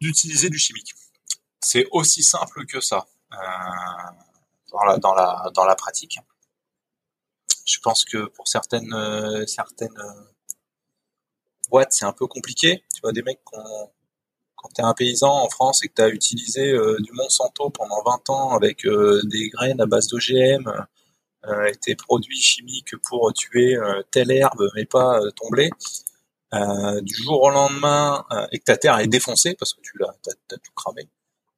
d'utiliser 0.00 0.50
du 0.50 0.58
chimique. 0.58 0.94
C'est 1.60 1.86
aussi 1.90 2.22
simple 2.22 2.66
que 2.66 2.80
ça 2.80 3.06
euh, 3.32 3.36
dans, 4.70 4.84
la, 4.84 4.98
dans, 4.98 5.14
la, 5.14 5.50
dans 5.54 5.64
la 5.64 5.74
pratique 5.74 6.18
je 7.66 7.78
pense 7.80 8.04
que 8.04 8.26
pour 8.28 8.48
certaines 8.48 8.94
certaines 9.46 9.98
boîtes, 11.68 11.92
c'est 11.92 12.06
un 12.06 12.14
peu 12.14 12.26
compliqué. 12.26 12.82
Tu 12.94 13.00
vois, 13.02 13.12
des 13.12 13.22
mecs 13.22 13.42
quand 13.44 14.68
tu 14.74 14.80
es 14.80 14.84
un 14.84 14.94
paysan 14.94 15.28
en 15.28 15.50
France 15.50 15.84
et 15.84 15.88
que 15.88 15.94
tu 15.94 16.00
as 16.00 16.08
utilisé 16.08 16.72
du 17.00 17.12
Monsanto 17.12 17.68
pendant 17.68 18.02
20 18.02 18.30
ans 18.30 18.50
avec 18.52 18.86
des 18.86 19.50
graines 19.50 19.82
à 19.82 19.86
base 19.86 20.08
d'OGM 20.08 20.86
tes 21.80 21.94
produits 21.96 22.40
chimiques 22.40 22.96
pour 23.08 23.32
tuer 23.32 23.76
telle 24.10 24.30
herbe 24.30 24.68
mais 24.74 24.84
pas 24.84 25.20
ton 25.36 25.48
blé, 25.50 25.70
du 26.52 27.14
jour 27.14 27.42
au 27.42 27.50
lendemain, 27.50 28.24
et 28.52 28.58
que 28.58 28.64
ta 28.64 28.76
terre 28.76 28.98
est 28.98 29.06
défoncée 29.06 29.54
parce 29.54 29.74
que 29.74 29.80
tu 29.80 29.98
l'as 29.98 30.14
as, 30.26 30.56
tout 30.56 30.72
cramé, 30.74 31.08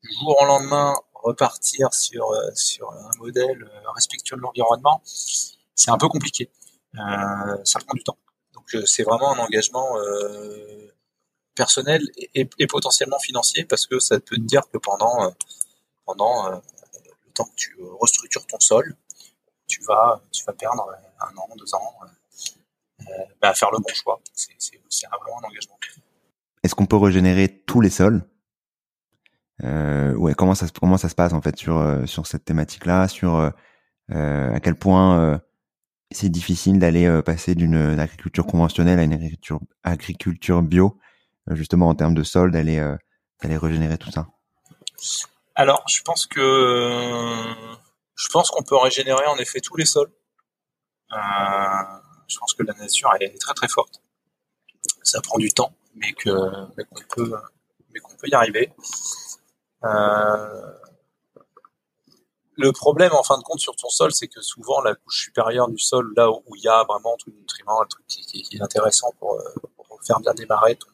du 0.02 0.12
jour 0.18 0.36
au 0.40 0.46
lendemain, 0.46 0.94
repartir 1.14 1.92
sur, 1.92 2.32
sur 2.54 2.90
un 2.90 3.10
modèle 3.18 3.70
respectueux 3.94 4.36
de 4.36 4.42
l'environnement, 4.42 5.02
c'est 5.04 5.90
un 5.90 5.98
peu 5.98 6.08
compliqué. 6.08 6.50
Euh, 6.96 7.56
ça 7.64 7.78
prend 7.80 7.94
du 7.94 8.02
temps. 8.02 8.18
Donc 8.54 8.74
euh, 8.74 8.84
c'est 8.84 9.02
vraiment 9.02 9.32
un 9.32 9.38
engagement 9.38 9.96
euh, 9.98 10.92
personnel 11.54 12.02
et, 12.34 12.66
potentiellement 12.66 13.18
financier 13.18 13.64
parce 13.64 13.86
que 13.86 13.98
ça 13.98 14.18
peut 14.20 14.36
te 14.36 14.40
dire 14.40 14.62
que 14.72 14.78
pendant 14.78 15.32
pendant 16.04 16.50
le 16.50 17.32
temps 17.34 17.44
que 17.44 17.54
tu 17.56 17.76
restructures 18.00 18.46
ton 18.46 18.58
sol, 18.60 18.96
tu 19.70 19.80
vas 19.88 20.20
tu 20.32 20.44
vas 20.44 20.52
perdre 20.52 20.84
un 21.20 21.36
an, 21.36 21.48
deux 21.56 21.74
ans 21.74 21.94
bah, 23.40 23.50
à 23.50 23.54
faire 23.54 23.70
le 23.70 23.78
bon 23.78 23.94
choix. 23.94 24.20
C'est 24.34 25.06
vraiment 25.06 25.40
un 25.42 25.48
engagement. 25.48 25.78
Est-ce 26.62 26.74
qu'on 26.74 26.86
peut 26.86 26.96
régénérer 26.96 27.48
tous 27.66 27.80
les 27.80 27.90
sols? 27.90 28.22
Euh, 29.62 30.14
ouais, 30.14 30.34
comment 30.34 30.54
ça 30.54 30.66
comment 30.80 30.98
ça 30.98 31.08
se 31.08 31.14
passe 31.14 31.32
en 31.32 31.40
fait 31.40 31.56
sur 31.56 32.02
sur 32.06 32.26
cette 32.26 32.44
thématique 32.44 32.86
là, 32.86 33.08
sur 33.08 33.34
euh, 33.36 34.54
à 34.54 34.60
quel 34.60 34.74
point 34.74 35.40
c'est 36.12 36.28
difficile 36.28 36.78
d'aller 36.78 37.06
euh, 37.06 37.22
passer 37.22 37.54
d'une 37.54 37.76
euh, 37.76 37.98
agriculture 37.98 38.46
conventionnelle 38.46 38.98
à 38.98 39.04
une 39.04 39.12
agriculture, 39.12 39.60
agriculture 39.84 40.62
bio, 40.62 40.98
euh, 41.48 41.54
justement 41.54 41.88
en 41.88 41.94
termes 41.94 42.14
de 42.14 42.22
sol, 42.22 42.50
d'aller 42.50 42.80
d'aller 43.42 43.56
régénérer 43.56 43.96
tout 43.96 44.10
ça? 44.10 44.26
Alors, 45.54 45.84
je 45.88 46.02
pense 46.02 46.26
que 46.26 46.40
je 48.20 48.28
pense 48.28 48.50
qu'on 48.50 48.62
peut 48.62 48.76
régénérer 48.76 49.26
en 49.26 49.36
effet 49.38 49.60
tous 49.60 49.76
les 49.76 49.86
sols. 49.86 50.12
Euh, 51.12 51.16
je 52.28 52.38
pense 52.38 52.52
que 52.52 52.62
la 52.62 52.74
nature 52.74 53.10
elle 53.14 53.28
est 53.28 53.40
très 53.40 53.54
très 53.54 53.68
forte. 53.68 54.02
Ça 55.02 55.20
prend 55.22 55.38
du 55.38 55.50
temps, 55.50 55.72
mais 55.94 56.12
que 56.12 56.30
mais 56.76 56.84
qu'on 56.84 57.02
peut 57.16 57.32
mais 57.92 58.00
qu'on 58.00 58.14
peut 58.16 58.28
y 58.28 58.34
arriver. 58.34 58.72
Euh, 59.84 60.72
le 62.56 62.72
problème, 62.72 63.12
en 63.14 63.22
fin 63.22 63.38
de 63.38 63.42
compte, 63.42 63.60
sur 63.60 63.74
ton 63.74 63.88
sol, 63.88 64.12
c'est 64.12 64.28
que 64.28 64.42
souvent, 64.42 64.82
la 64.82 64.94
couche 64.94 65.22
supérieure 65.24 65.68
du 65.68 65.78
sol, 65.78 66.12
là 66.14 66.30
où 66.30 66.44
il 66.56 66.62
y 66.62 66.68
a 66.68 66.84
vraiment 66.84 67.16
tout 67.16 67.30
le 67.30 67.36
nutriment, 67.36 67.80
un 67.80 67.86
truc 67.86 68.06
qui, 68.06 68.46
est 68.52 68.60
intéressant 68.60 69.12
pour, 69.18 69.40
euh, 69.40 69.54
faire 70.06 70.20
bien 70.20 70.34
démarrer 70.34 70.76
ton, 70.76 70.88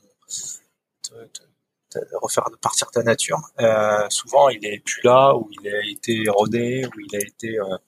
refaire 2.20 2.44
partir 2.61 2.90
ta 2.90 3.03
nature, 3.03 3.40
euh, 3.61 4.07
souvent, 4.11 4.49
il 4.49 4.64
est 4.66 4.78
plus 4.80 5.03
là, 5.03 5.34
où 5.36 5.49
il 5.61 5.68
a 5.68 5.80
été 5.86 6.22
érodé, 6.22 6.86
où 6.86 7.01
il 7.01 7.16
a 7.16 7.20
été, 7.20 7.59
euh, 7.59 7.78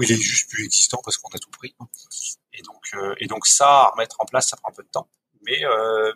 il 0.00 0.12
est 0.12 0.20
juste 0.20 0.50
plus 0.50 0.64
existant 0.64 1.00
parce 1.04 1.16
qu'on 1.16 1.30
a 1.30 1.38
tout 1.38 1.50
pris. 1.50 1.74
Et 2.54 2.62
donc, 2.62 3.16
et 3.18 3.26
donc 3.26 3.46
ça, 3.46 3.68
à 3.68 3.88
remettre 3.90 4.16
en 4.18 4.24
place, 4.24 4.48
ça 4.48 4.56
prend 4.56 4.70
un 4.70 4.74
peu 4.74 4.82
de 4.82 4.88
temps. 4.88 5.08
Mais, 5.44 5.62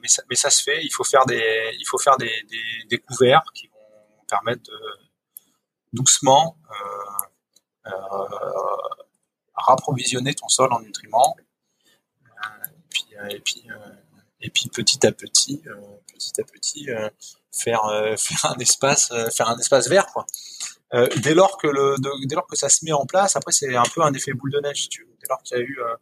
mais, 0.02 0.08
ça, 0.08 0.22
mais 0.28 0.36
ça 0.36 0.50
se 0.50 0.62
fait. 0.62 0.84
Il 0.84 0.90
faut 0.90 1.04
faire 1.04 1.24
des, 1.26 1.70
il 1.78 1.84
faut 1.86 1.98
faire 1.98 2.16
des, 2.16 2.98
couverts 2.98 3.42
qui 3.54 3.68
vont 3.68 4.24
permettre 4.28 4.62
de, 4.62 5.06
doucement 5.96 6.56
euh, 7.86 7.90
euh, 7.92 7.92
rapprovisionner 9.54 10.34
ton 10.34 10.48
sol 10.48 10.72
en 10.72 10.80
nutriments. 10.80 11.36
Euh, 13.18 13.38
puis, 13.44 13.66
et 14.40 14.50
puis 14.50 14.68
petit 14.68 15.06
à 15.06 15.12
petit, 15.12 15.62
petit 16.12 16.40
à 16.40 16.44
petit, 16.44 16.86
faire 17.52 17.82
faire 18.18 18.52
un 18.52 18.58
espace, 18.58 19.12
faire 19.34 19.48
un 19.48 19.58
espace 19.58 19.88
vert 19.88 20.06
quoi. 20.06 20.26
Euh, 20.94 21.08
dès 21.22 21.34
lors 21.34 21.58
que 21.58 21.66
le 21.66 21.96
dès 22.26 22.36
lors 22.36 22.46
que 22.46 22.56
ça 22.56 22.68
se 22.68 22.84
met 22.84 22.92
en 22.92 23.06
place 23.06 23.34
après 23.34 23.50
c'est 23.50 23.74
un 23.74 23.82
peu 23.92 24.02
un 24.02 24.12
effet 24.12 24.32
boule 24.32 24.52
de 24.52 24.60
neige 24.60 24.88
tu 24.88 25.04
dès 25.20 25.26
lors 25.28 25.42
qu'il 25.42 25.56
y 25.56 25.60
a 25.60 25.64
eu 25.64 25.80
euh, 25.80 25.96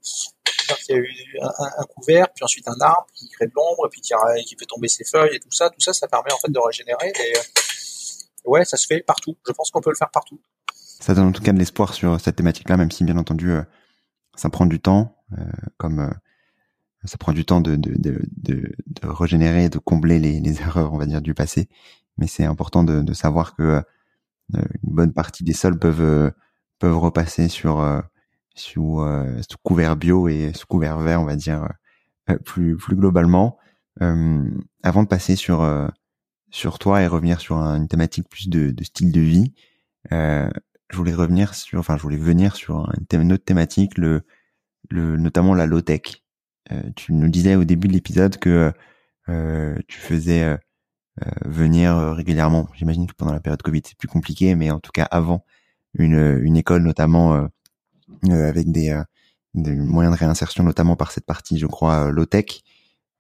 qu'il 0.85 0.95
y 0.95 0.99
a 0.99 1.01
eu 1.01 1.39
un, 1.41 1.85
couvert 1.85 2.27
puis 2.35 2.45
ensuite 2.45 2.69
un 2.69 2.79
arbre 2.83 3.07
qui 3.15 3.27
crée 3.31 3.47
de 3.47 3.53
l'ombre 3.57 3.89
puis 3.91 4.03
qui, 4.03 4.13
fait 4.59 4.67
tomber 4.67 4.89
ses 4.89 5.05
feuilles 5.05 5.37
et 5.37 5.41
tout 5.41 5.51
ça 5.51 5.71
tout 5.71 5.81
ça 5.81 5.95
ça 5.95 6.07
permet 6.07 6.31
en 6.35 6.39
fait 6.39 6.53
de 6.53 6.59
régénérer 6.59 7.15
et 7.19 7.33
ouais, 8.45 8.65
ça 8.65 8.77
se 8.77 8.87
fait 8.87 9.01
partout. 9.01 9.37
Je 9.47 9.53
pense 9.53 9.71
qu'on 9.71 9.81
peut 9.81 9.91
le 9.91 9.97
faire 9.97 10.11
partout. 10.11 10.41
Ça 10.73 11.15
donne 11.15 11.29
en 11.29 11.33
tout 11.33 11.43
cas 11.43 11.53
de 11.53 11.59
l'espoir 11.59 11.95
sur 11.95 12.21
cette 12.21 12.37
thématique-là, 12.37 12.77
même 12.77 12.91
si 12.91 13.05
bien 13.05 13.17
entendu 13.17 13.51
euh, 13.51 13.63
ça 14.37 14.49
prend 14.49 14.67
du 14.67 14.81
temps, 14.81 15.17
euh, 15.33 15.45
comme 15.77 16.01
euh, 16.01 16.11
ça 17.05 17.19
prend 17.19 17.33
du 17.33 17.45
temps 17.45 17.61
de, 17.61 17.77
de, 17.77 17.95
de, 17.97 18.21
de, 18.37 18.73
de 18.87 19.07
régénérer, 19.07 19.69
de 19.69 19.79
combler 19.79 20.19
les, 20.19 20.41
les, 20.41 20.61
erreurs, 20.63 20.93
on 20.93 20.99
va 20.99 21.07
dire, 21.07 21.23
du 21.23 21.35
passé. 21.35 21.69
Mais 22.19 22.27
c'est 22.27 22.45
important 22.45 22.85
de, 22.85 23.03
de, 23.03 23.13
savoir 23.13 23.57
que 23.57 23.83
une 24.53 24.67
bonne 24.83 25.13
partie 25.13 25.43
des 25.43 25.55
sols 25.55 25.79
peuvent 25.79 26.33
peuvent 26.79 26.99
repasser 26.99 27.49
sur 27.49 28.03
sous, 28.55 29.03
sous 29.49 29.59
couvert 29.63 29.97
bio 29.97 30.29
et 30.29 30.53
sous 30.55 30.67
couvert 30.67 30.99
vert, 30.99 31.21
on 31.21 31.25
va 31.25 31.35
dire, 31.35 31.67
plus 32.45 32.77
plus 32.77 32.95
globalement. 32.95 33.59
avant 34.01 35.03
de 35.03 35.09
passer 35.09 35.35
sur 35.35 35.65
sur 36.55 36.79
toi 36.79 37.03
et 37.03 37.09
revenir 37.09 37.41
sur 37.41 37.57
une 37.57 37.89
thématique 37.89 38.29
plus 38.29 38.49
de, 38.49 38.71
de 38.71 38.85
style 38.85 39.11
de 39.11 39.21
vie. 39.21 39.53
Euh, 40.13 40.49
je 40.89 40.97
voulais 40.97 41.13
revenir 41.13 41.53
sur, 41.53 41.81
enfin, 41.81 41.97
je 41.97 42.03
voulais 42.03 42.17
venir 42.17 42.55
sur 42.55 42.89
une, 43.13 43.33
autre 43.33 43.45
thématique, 43.45 43.99
le, 43.99 44.23
le, 44.89 45.17
notamment 45.17 45.55
la 45.55 45.67
low 45.67 45.81
tech. 45.81 46.23
Euh, 46.73 46.83
tu 46.97 47.13
nous 47.13 47.29
disais 47.29 47.57
au 47.57 47.65
début 47.65 47.89
de 47.89 47.93
l'épisode 47.93 48.39
que 48.39 48.73
euh, 49.29 49.79
tu 49.89 49.99
faisais 49.99 50.43
euh, 50.45 50.57
euh, 51.25 51.31
venir 51.45 51.97
régulièrement. 52.15 52.69
J'imagine 52.75 53.07
que 53.07 53.15
pendant 53.15 53.33
la 53.33 53.41
période 53.41 53.63
Covid 53.63 53.83
c'est 53.85 53.97
plus 53.99 54.09
compliqué, 54.09 54.55
mais 54.55 54.71
en 54.71 54.81
tout 54.81 54.93
cas 54.93 55.05
avant 55.05 55.45
une, 55.95 56.41
une 56.43 56.57
école 56.57 56.83
notamment 56.83 57.49
avec 58.31 58.71
des, 58.73 59.01
des, 59.55 59.75
moyens 59.77 60.15
de 60.15 60.19
réinsertion, 60.19 60.65
notamment 60.65 60.97
par 60.97 61.13
cette 61.13 61.27
partie, 61.27 61.59
je 61.59 61.67
crois, 61.67 62.11
low 62.11 62.27
tech. 62.27 62.63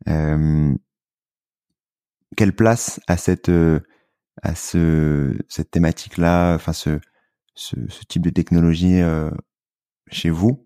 Euh, 0.08 0.74
quelle 2.36 2.54
place 2.54 3.00
à 3.06 3.16
cette 3.16 3.48
euh, 3.48 3.80
à 4.42 4.54
ce 4.54 5.38
cette 5.48 5.70
thématique 5.70 6.18
là 6.18 6.54
enfin 6.54 6.72
ce 6.72 7.00
ce, 7.54 7.76
type 8.08 8.22
de 8.22 8.30
technologie 8.30 9.00
chez 10.10 10.30
vous? 10.30 10.63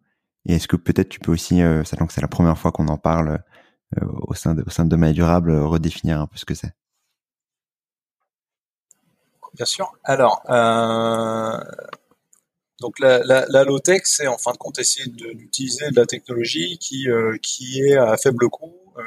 Et 0.49 0.55
est-ce 0.55 0.66
que 0.66 0.76
peut-être 0.76 1.09
tu 1.09 1.20
peux 1.20 1.30
aussi, 1.30 1.61
sachant 1.84 2.07
que 2.07 2.12
c'est 2.12 2.20
la 2.20 2.28
première 2.28 2.59
fois 2.59 2.72
qu'on 2.72 2.88
en 2.88 2.99
parle 2.99 3.42
au 4.03 4.34
sein 4.34 4.55
de, 4.55 4.64
au 4.66 4.70
sein 4.70 4.84
de 4.84 4.90
Domaine 4.90 5.12
Durable, 5.12 5.53
redéfinir 5.53 6.20
un 6.20 6.26
peu 6.26 6.36
ce 6.36 6.44
que 6.44 6.55
c'est? 6.55 6.72
Bien 9.55 9.66
sûr. 9.66 9.92
Alors, 10.05 10.42
euh, 10.51 11.59
donc 12.80 12.99
la, 13.01 13.64
low-tech, 13.64 14.03
c'est 14.05 14.26
en 14.28 14.38
fin 14.38 14.53
de 14.53 14.57
compte 14.57 14.78
essayer 14.78 15.11
d'utiliser 15.11 15.90
de, 15.90 15.96
la 15.96 16.07
technologie 16.07 16.78
qui, 16.78 17.09
euh, 17.11 17.36
qui 17.42 17.80
est 17.80 17.96
à 17.96 18.16
faible 18.16 18.49
coût 18.49 18.76
euh, 18.99 19.03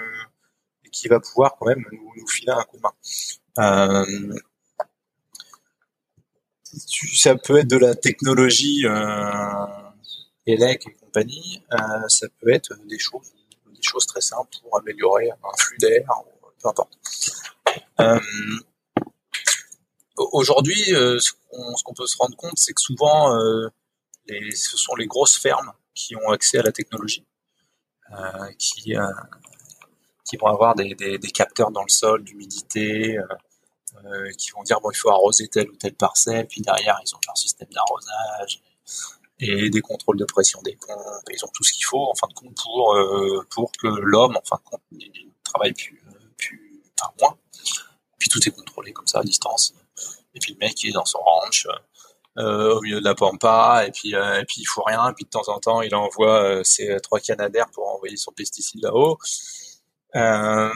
et 0.84 0.90
qui 0.90 1.08
va 1.08 1.20
pouvoir 1.20 1.56
quand 1.58 1.68
même 1.68 1.86
nous, 1.92 2.12
nous 2.18 2.28
filer 2.28 2.52
un 2.52 2.64
coup 2.64 2.78
de 2.78 2.82
main. 2.82 2.94
Euh, 3.60 4.38
ça 7.16 7.36
peut 7.36 7.58
être 7.58 7.70
de 7.70 7.78
la 7.78 7.96
technologie 7.96 8.86
euh, 8.86 9.66
ELEC 10.52 10.88
et 10.88 10.94
compagnie, 10.94 11.64
euh, 11.74 12.08
ça 12.08 12.28
peut 12.40 12.54
être 12.54 12.74
des 12.86 13.00
choses, 13.00 13.32
des 13.68 13.82
choses 13.82 14.06
très 14.06 14.22
simples 14.22 14.50
pour 14.62 14.78
améliorer 14.78 15.32
un 15.32 15.58
flux 15.58 15.78
d'air, 15.78 16.08
peu 16.62 16.70
importe. 16.70 16.98
Euh, 18.00 18.20
Aujourd'hui, 20.18 20.94
euh, 20.94 21.20
ce 21.20 21.32
qu'on 21.84 21.94
peut 21.96 22.06
se 22.06 22.18
rendre 22.18 22.36
compte, 22.36 22.54
c'est 22.56 22.74
que 22.74 22.82
souvent, 22.82 23.36
les, 24.28 24.52
ce 24.52 24.78
sont 24.78 24.94
les 24.96 25.08
grosses 25.08 25.38
fermes 25.38 25.74
qui 25.96 26.16
ont 26.16 26.30
accès 26.30 26.60
à 26.60 26.62
la 26.62 26.72
technologie, 26.72 27.26
qui, 28.60 28.94
vont 28.94 30.48
avoir 30.48 30.76
des, 30.76 30.94
des, 30.94 31.18
des, 31.18 31.32
capteurs 31.32 31.72
dans 31.72 31.82
le 31.82 31.90
sol 31.90 32.24
d'humidité, 32.24 33.18
qui 34.38 34.52
vont 34.52 34.62
dire 34.62 34.80
bon, 34.80 34.92
il 34.92 34.98
faut 34.98 35.10
arroser 35.10 35.48
telle 35.48 35.72
ou 35.72 35.76
telle 35.76 35.96
parcelle, 35.96 36.46
puis 36.46 36.62
derrière, 36.62 37.00
ils 37.04 37.16
ont 37.16 37.20
leur 37.26 37.38
système 37.38 37.70
d'arrosage 37.70 38.62
et 39.42 39.70
des 39.70 39.82
contrôles 39.82 40.18
de 40.18 40.26
pression 40.26 40.62
des 40.62 40.78
pompes, 40.78 40.98
ils 41.32 41.44
ont 41.44 41.50
tout 41.54 41.64
ce 41.64 41.74
qu'il 41.74 41.86
faut 41.86 42.10
en 42.10 42.16
fin 42.16 42.28
de 42.28 42.34
compte 42.34 42.56
pour 42.64 42.96
pour 43.50 43.72
que 43.74 43.88
l'homme, 43.88 44.38
en 44.38 44.48
fin 44.48 44.58
de 44.58 44.70
compte, 44.70 44.82
travaille 45.44 45.74
plus, 45.74 46.02
plus 46.38 46.82
enfin, 47.00 47.12
moins. 47.20 47.38
Puis 48.20 48.30
tout 48.30 48.40
est 48.48 48.52
contrôlé 48.52 48.94
comme 48.94 49.08
ça 49.08 49.20
à 49.20 49.24
distance. 49.24 49.74
Et 50.34 50.40
puis 50.40 50.54
le 50.54 50.60
mec 50.60 50.82
il 50.84 50.90
est 50.90 50.94
dans 50.94 51.06
son 51.06 51.20
ranch 51.20 51.68
euh, 52.38 52.76
au 52.76 52.82
milieu 52.82 53.00
de 53.00 53.06
la 53.06 53.16
pampa 53.16 53.84
et 53.86 53.92
puis 53.92 54.16
euh, 54.16 54.40
et 54.40 54.46
puis 54.46 54.62
il 54.62 54.66
faut 54.66 54.84
rien. 54.84 55.10
Et 55.10 55.14
puis 55.14 55.26
de 55.26 55.30
temps 55.30 55.50
en 55.50 55.60
temps 55.60 55.82
il 55.82 55.94
envoie 55.96 56.44
euh, 56.44 56.64
ses 56.64 56.98
trois 57.02 57.20
canadaires 57.20 57.70
pour 57.74 57.90
envoyer 57.90 58.18
son 58.18 58.32
pesticide 58.32 58.82
là-haut. 58.84 59.18
Euh, 60.16 60.70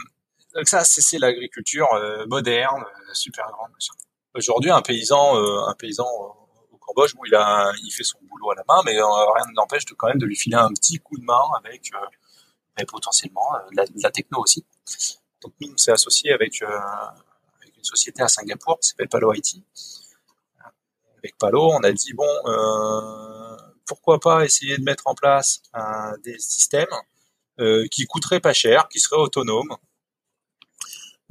donc 0.54 0.68
ça 0.68 0.84
c'est 0.84 1.18
l'agriculture 1.18 1.92
euh, 1.94 2.26
moderne, 2.26 2.84
super 3.12 3.46
grande. 3.52 3.70
Aujourd'hui 4.34 4.70
un 4.70 4.82
paysan 4.82 5.36
un 5.66 5.74
paysan 5.74 6.06
Cambodge 6.86 7.14
où 7.18 7.26
il 7.26 7.34
a 7.34 7.72
il 7.84 7.90
fait 7.90 8.04
son 8.04 8.18
boulot 8.22 8.52
à 8.52 8.54
la 8.54 8.64
main, 8.68 8.82
mais 8.84 8.92
rien 8.92 9.44
ne 9.50 9.56
l'empêche 9.56 9.84
de 9.84 9.94
quand 9.94 10.08
même 10.08 10.18
de 10.18 10.26
lui 10.26 10.36
filer 10.36 10.56
un 10.56 10.70
petit 10.70 10.98
coup 10.98 11.18
de 11.18 11.24
main 11.24 11.42
avec 11.64 11.90
potentiellement 12.88 13.52
de 13.70 13.76
la, 13.76 13.86
de 13.86 14.02
la, 14.02 14.10
techno 14.10 14.40
aussi. 14.40 14.64
Donc 15.42 15.52
nous 15.60 15.72
on 15.72 15.76
s'est 15.76 15.92
associé 15.92 16.32
avec 16.32 16.62
société 17.86 18.22
à 18.22 18.28
Singapour 18.28 18.78
qui 18.80 18.88
s'appelle 18.88 19.08
Palo 19.08 19.32
IT. 19.32 19.62
Avec 21.18 21.38
Palo, 21.38 21.72
on 21.72 21.80
a 21.80 21.92
dit 21.92 22.12
bon, 22.12 22.28
euh, 22.46 23.56
pourquoi 23.86 24.20
pas 24.20 24.44
essayer 24.44 24.76
de 24.76 24.82
mettre 24.82 25.06
en 25.06 25.14
place 25.14 25.62
des 26.24 26.38
systèmes 26.38 26.94
euh, 27.60 27.86
qui 27.90 28.04
coûteraient 28.04 28.40
pas 28.40 28.52
cher, 28.52 28.88
qui 28.88 29.00
seraient 29.00 29.20
autonomes, 29.20 29.76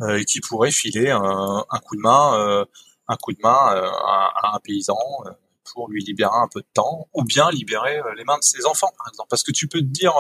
euh, 0.02 0.18
et 0.18 0.26
qui 0.26 0.42
pourraient 0.42 0.72
filer 0.72 1.12
un, 1.12 1.80
coup 1.86 1.96
de 1.96 2.02
main, 2.02 2.66
un 3.08 3.18
coup 3.18 3.34
de 3.34 3.40
main 3.44 3.52
à, 3.54 4.56
un 4.56 4.60
paysan 4.60 4.98
pour 5.74 5.90
lui 5.90 6.04
libérer 6.04 6.36
un 6.36 6.48
peu 6.54 6.62
de 6.62 6.68
temps, 6.74 7.08
ou 7.14 7.24
bien 7.24 7.50
libérer 7.52 8.00
les 8.16 8.24
mains 8.24 8.38
de 8.38 8.44
ses 8.44 8.66
enfants, 8.66 8.92
par 8.98 9.08
exemple. 9.10 9.28
Parce 9.30 9.44
que 9.44 9.52
tu 9.52 9.68
peux 9.68 9.80
te 9.80 9.86
dire, 9.86 10.14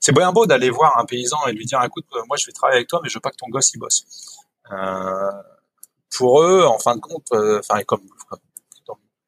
c'est 0.00 0.12
bien 0.12 0.32
beau 0.32 0.46
d'aller 0.46 0.70
voir 0.70 0.98
un 0.98 1.04
paysan 1.04 1.38
et 1.46 1.52
lui 1.52 1.64
dire, 1.64 1.82
écoute, 1.84 2.06
moi 2.26 2.36
je 2.36 2.46
vais 2.46 2.52
travailler 2.52 2.78
avec 2.78 2.88
toi, 2.88 3.00
mais 3.02 3.08
je 3.08 3.14
veux 3.14 3.20
pas 3.20 3.30
que 3.30 3.36
ton 3.36 3.48
gosse 3.48 3.72
y 3.74 3.78
bosse. 3.78 4.04
Euh, 4.72 5.32
pour 6.16 6.42
eux, 6.42 6.64
en 6.64 6.78
fin 6.78 6.96
de 6.96 7.00
compte, 7.00 7.26
euh, 7.32 7.60
enfin 7.60 7.82
comme, 7.84 8.02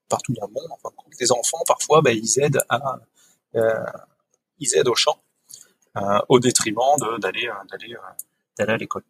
partout 0.09 0.33
dans 0.33 0.47
le 0.47 0.53
monde, 0.53 0.69
en 0.83 0.91
les 1.21 1.33
enfants 1.33 1.63
parfois, 1.67 2.01
ben, 2.01 2.17
ils 2.17 2.41
aident 2.41 2.63
à, 2.69 2.99
euh, 3.57 3.85
ils 4.59 4.75
aident 4.77 4.89
au 4.89 4.95
champ, 4.95 5.23
au 6.29 6.39
détriment 6.39 6.97
d'aller 7.19 7.51
d'aller 7.71 7.97
d'aller 8.57 8.73
à 8.73 8.77
l'école. 8.77 9.05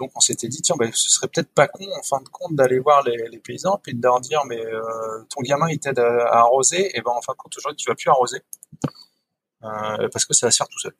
Donc 0.00 0.10
on 0.16 0.20
s'était 0.20 0.48
dit 0.48 0.60
tiens 0.62 0.74
ben, 0.78 0.90
ce 0.92 1.10
serait 1.10 1.28
peut-être 1.28 1.52
pas 1.52 1.68
con 1.68 1.86
en 1.96 2.02
fin 2.02 2.20
de 2.20 2.28
compte 2.28 2.56
d'aller 2.56 2.80
voir 2.80 3.04
les, 3.04 3.38
paysans 3.38 3.78
puis 3.82 3.94
de 3.94 4.02
leur 4.02 4.20
dire 4.20 4.42
mais 4.46 4.64
euh, 4.64 5.22
ton 5.28 5.42
gamin 5.42 5.68
il 5.68 5.78
t'aide 5.78 5.98
à, 5.98 6.38
arroser 6.38 6.96
et 6.96 7.00
ben 7.02 7.12
en 7.12 7.20
fin 7.20 7.34
de 7.34 7.38
compte 7.38 7.56
aujourd'hui 7.56 7.76
tu 7.76 7.88
vas 7.88 7.94
plus 7.94 8.10
arroser 8.10 8.40
euh, 9.62 10.08
parce 10.10 10.24
que 10.24 10.34
ça 10.34 10.46
va 10.46 10.50
se 10.50 10.56
faire 10.56 10.68
tout 10.68 10.78
seul. 10.78 10.94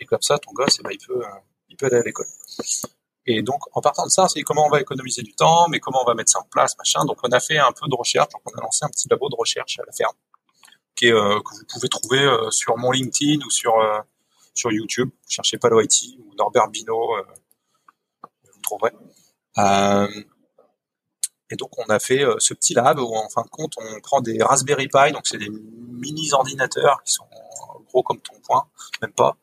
Et 0.00 0.04
comme 0.04 0.20
ça 0.20 0.38
ton 0.38 0.52
gosse 0.52 0.76
eh 0.80 0.82
ben, 0.82 0.90
il 0.92 0.98
peut 0.98 1.22
il 1.70 1.76
peut 1.76 1.86
aller 1.86 1.98
à 1.98 2.02
l'école. 2.02 2.26
Et 3.26 3.42
donc, 3.42 3.60
en 3.76 3.80
partant 3.80 4.04
de 4.04 4.10
ça, 4.10 4.26
c'est 4.28 4.42
comment 4.42 4.66
on 4.66 4.70
va 4.70 4.80
économiser 4.80 5.22
du 5.22 5.34
temps, 5.34 5.68
mais 5.68 5.78
comment 5.78 6.02
on 6.02 6.06
va 6.06 6.14
mettre 6.14 6.32
ça 6.32 6.40
en 6.40 6.48
place, 6.50 6.76
machin. 6.78 7.04
Donc, 7.04 7.18
on 7.22 7.30
a 7.30 7.38
fait 7.38 7.58
un 7.58 7.70
peu 7.70 7.86
de 7.86 7.94
recherche. 7.94 8.28
Donc, 8.32 8.42
on 8.46 8.58
a 8.58 8.62
lancé 8.62 8.84
un 8.84 8.88
petit 8.88 9.08
labo 9.08 9.28
de 9.28 9.36
recherche 9.36 9.78
à 9.78 9.84
la 9.86 9.92
ferme, 9.92 10.14
euh, 11.04 11.40
que 11.40 11.54
vous 11.54 11.64
pouvez 11.72 11.88
trouver 11.88 12.20
euh, 12.20 12.50
sur 12.50 12.76
mon 12.76 12.90
LinkedIn 12.90 13.44
ou 13.44 13.50
sur 13.50 13.78
euh, 13.78 14.00
YouTube. 14.64 15.10
Cherchez 15.28 15.58
Palo 15.58 15.80
IT 15.80 16.18
ou 16.18 16.34
Norbert 16.34 16.68
Vous 18.70 18.76
trouverez. 18.76 18.92
et 21.50 21.56
donc, 21.56 21.78
on 21.78 21.84
a 21.90 21.98
fait 21.98 22.24
ce 22.38 22.54
petit 22.54 22.74
lab 22.74 22.98
où, 22.98 23.14
en 23.14 23.28
fin 23.28 23.42
de 23.42 23.48
compte, 23.48 23.74
on 23.78 24.00
prend 24.00 24.20
des 24.20 24.42
Raspberry 24.42 24.88
Pi, 24.88 25.12
donc 25.12 25.26
c'est 25.26 25.38
des 25.38 25.50
mini 25.50 26.32
ordinateurs 26.32 27.02
qui 27.04 27.12
sont 27.12 27.26
gros 27.88 28.02
comme 28.02 28.20
ton 28.20 28.38
poing, 28.40 28.68
même 29.02 29.12
pas. 29.12 29.36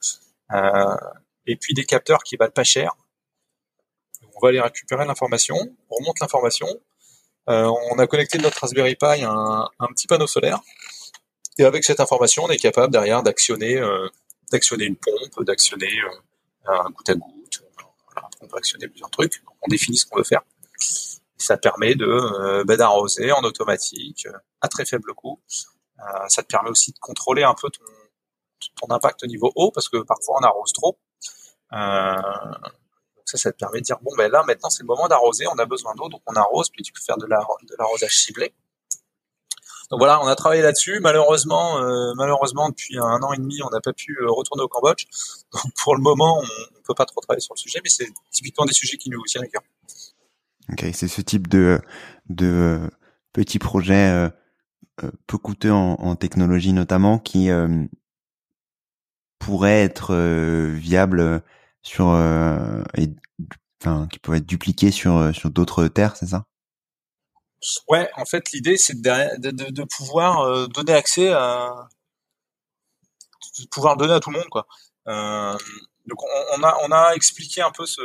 et 1.45 1.55
puis 1.55 1.73
des 1.73 1.85
capteurs 1.85 2.23
qui 2.23 2.37
valent 2.37 2.51
pas 2.51 2.63
cher 2.63 2.95
on 4.37 4.45
va 4.45 4.49
aller 4.49 4.61
récupérer 4.61 5.05
l'information, 5.05 5.57
on 5.89 5.95
remonte 5.95 6.19
l'information, 6.19 6.67
euh, 7.49 7.71
on 7.91 7.99
a 7.99 8.07
connecté 8.07 8.37
notre 8.37 8.59
Raspberry 8.59 8.95
Pi 8.95 9.23
à 9.23 9.69
un, 9.79 9.87
petit 9.87 10.07
panneau 10.07 10.27
solaire, 10.27 10.59
et 11.57 11.63
avec 11.63 11.83
cette 11.83 11.99
information, 11.99 12.43
on 12.43 12.49
est 12.49 12.57
capable 12.57 12.91
derrière 12.91 13.23
d'actionner 13.23 13.77
euh, 13.77 14.07
d'actionner 14.51 14.85
une 14.85 14.95
pompe, 14.95 15.43
d'actionner 15.43 15.91
euh, 16.67 16.71
un 16.71 16.89
goutte 16.91 17.09
à 17.09 17.15
goutte, 17.15 17.63
on 18.41 18.47
peut 18.47 18.57
actionner 18.57 18.87
plusieurs 18.87 19.09
trucs, 19.09 19.43
on 19.61 19.67
définit 19.67 19.97
ce 19.97 20.05
qu'on 20.05 20.17
veut 20.17 20.23
faire. 20.23 20.41
ça 21.37 21.57
permet 21.57 21.95
de 21.95 22.63
bah, 22.63 22.77
d'arroser 22.77 23.31
en 23.31 23.43
automatique 23.43 24.27
à 24.61 24.67
très 24.67 24.85
faible 24.85 25.13
coût. 25.13 25.39
ça 26.27 26.43
te 26.43 26.47
permet 26.47 26.69
aussi 26.69 26.91
de 26.91 26.99
contrôler 26.99 27.43
un 27.43 27.55
peu 27.59 27.69
ton, 27.69 28.89
impact 28.89 29.23
au 29.23 29.27
niveau 29.27 29.51
eau 29.55 29.71
parce 29.71 29.89
que 29.89 29.97
parfois 29.97 30.37
on 30.41 30.43
arrose 30.43 30.73
trop. 30.73 30.97
Ça, 31.71 33.37
ça 33.37 33.51
te 33.51 33.57
permet 33.57 33.81
de 33.81 33.83
dire, 33.83 33.97
bon, 34.01 34.11
ben 34.17 34.31
là, 34.31 34.41
maintenant, 34.47 34.69
c'est 34.69 34.83
le 34.83 34.87
moment 34.87 35.09
d'arroser, 35.09 35.45
on 35.47 35.59
a 35.59 35.65
besoin 35.65 35.93
d'eau, 35.95 36.07
donc 36.07 36.21
on 36.27 36.33
arrose, 36.35 36.69
puis 36.69 36.81
tu 36.81 36.93
peux 36.93 37.01
faire 37.01 37.17
de 37.17 37.25
l'arrosage 37.25 38.15
ciblé. 38.15 38.53
Donc 39.89 39.99
voilà, 39.99 40.21
on 40.21 40.27
a 40.27 40.35
travaillé 40.35 40.61
là-dessus. 40.61 40.99
Malheureusement, 40.99 41.79
euh, 41.81 42.13
malheureusement, 42.15 42.69
depuis 42.69 42.97
un 42.97 43.21
an 43.21 43.33
et 43.33 43.37
demi, 43.37 43.61
on 43.63 43.69
n'a 43.69 43.79
pas 43.79 43.93
pu 43.93 44.17
euh, 44.21 44.29
retourner 44.29 44.63
au 44.63 44.67
Cambodge. 44.67 45.05
Donc 45.53 45.71
pour 45.81 45.95
le 45.95 46.01
moment, 46.01 46.39
on 46.39 46.43
ne 46.43 46.83
peut 46.85 46.93
pas 46.93 47.05
trop 47.05 47.21
travailler 47.21 47.41
sur 47.41 47.53
le 47.53 47.59
sujet, 47.59 47.79
mais 47.83 47.89
c'est 47.89 48.07
typiquement 48.31 48.65
des 48.65 48.73
sujets 48.73 48.97
qui 48.97 49.09
nous 49.09 49.23
tiennent 49.23 49.45
à 49.45 49.47
cœur. 49.47 49.61
Ok, 50.71 50.85
c'est 50.93 51.07
ce 51.07 51.21
type 51.21 51.47
de, 51.47 51.79
de 52.29 52.79
petits 53.31 53.59
projets 53.59 54.09
euh, 55.03 55.09
peu 55.27 55.37
coûteux 55.37 55.71
en, 55.71 55.93
en, 55.93 56.15
technologie 56.15 56.73
notamment 56.73 57.19
qui 57.19 57.49
pourraient 59.39 59.83
être 59.83 60.13
viables 60.73 61.41
sur 61.87 62.09
euh, 62.09 62.83
et, 62.95 63.09
enfin, 63.81 64.07
qui 64.11 64.19
peuvent 64.19 64.35
être 64.35 64.45
dupliqués 64.45 64.91
sur 64.91 65.15
euh, 65.15 65.31
sur 65.31 65.49
d'autres 65.49 65.87
terres, 65.87 66.15
c'est 66.15 66.27
ça? 66.27 66.45
Ouais, 67.87 68.09
en 68.15 68.25
fait, 68.25 68.51
l'idée 68.51 68.77
c'est 68.77 69.01
de, 69.01 69.51
de, 69.51 69.71
de, 69.71 69.83
pouvoir 69.83 70.41
euh, 70.41 70.67
donner 70.67 70.93
accès 70.93 71.29
à 71.29 71.87
de 73.59 73.67
pouvoir 73.67 73.97
donner 73.97 74.13
à 74.13 74.19
tout 74.19 74.29
le 74.29 74.37
monde 74.37 74.49
quoi. 74.49 74.67
Euh, 75.07 75.57
donc 76.05 76.19
on, 76.23 76.63
a 76.63 76.77
on 76.83 76.91
a 76.91 77.13
expliqué 77.15 77.61
un 77.61 77.71
peu 77.71 77.85
ce 77.85 78.01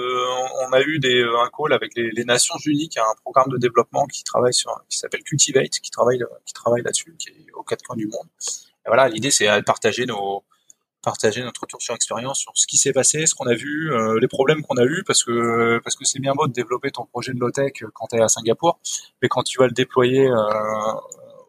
on 0.66 0.72
a 0.72 0.80
eu 0.80 0.98
des 0.98 1.22
un 1.22 1.50
call 1.56 1.72
avec 1.72 1.94
les, 1.94 2.10
les 2.10 2.24
Nations 2.24 2.56
Unies 2.64 2.88
qui 2.88 2.98
a 2.98 3.04
un 3.04 3.14
programme 3.22 3.48
de 3.50 3.58
développement 3.58 4.06
qui 4.06 4.24
travaille 4.24 4.54
sur 4.54 4.72
qui 4.88 4.98
s'appelle 4.98 5.22
Cultivate 5.22 5.70
qui 5.70 5.90
travaille 5.90 6.20
qui 6.46 6.54
travaille 6.54 6.82
là-dessus 6.82 7.14
qui 7.18 7.28
est 7.28 7.52
aux 7.54 7.62
quatre 7.62 7.82
coins 7.84 7.96
du 7.96 8.06
monde. 8.06 8.26
Et 8.84 8.88
voilà, 8.88 9.08
l'idée 9.08 9.30
c'est 9.30 9.46
de 9.46 9.64
partager 9.64 10.06
nos 10.06 10.44
partager 11.02 11.42
notre 11.42 11.60
retour 11.62 11.82
sur 11.82 11.94
expérience 11.94 12.38
sur 12.38 12.52
ce 12.54 12.66
qui 12.66 12.78
s'est 12.78 12.92
passé, 12.92 13.26
ce 13.26 13.34
qu'on 13.34 13.46
a 13.46 13.54
vu, 13.54 13.92
euh, 13.92 14.18
les 14.20 14.28
problèmes 14.28 14.62
qu'on 14.62 14.76
a 14.76 14.84
eu, 14.84 15.02
parce 15.06 15.24
que 15.24 15.80
parce 15.82 15.96
que 15.96 16.04
c'est 16.04 16.20
bien 16.20 16.32
beau 16.34 16.46
de 16.46 16.52
développer 16.52 16.90
ton 16.90 17.04
projet 17.04 17.32
de 17.32 17.40
low-tech 17.40 17.72
quand 17.92 18.06
tu 18.06 18.16
es 18.16 18.20
à 18.20 18.28
Singapour, 18.28 18.80
mais 19.20 19.28
quand 19.28 19.42
tu 19.42 19.58
vas 19.58 19.66
le 19.66 19.72
déployer 19.72 20.28
euh, 20.28 20.92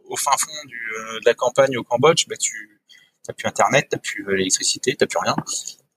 au 0.09 0.17
fin 0.17 0.31
fond 0.37 0.51
euh, 0.51 1.19
de 1.19 1.25
la 1.25 1.33
campagne 1.35 1.77
au 1.77 1.83
Cambodge, 1.83 2.27
bah, 2.27 2.35
tu 2.37 2.81
n'as 3.27 3.33
plus 3.33 3.47
internet, 3.47 3.87
tu 3.89 3.95
n'as 3.95 3.99
plus 3.99 4.35
l'électricité, 4.35 4.95
tu 4.95 5.03
n'as 5.03 5.07
plus 5.07 5.19
rien. 5.19 5.35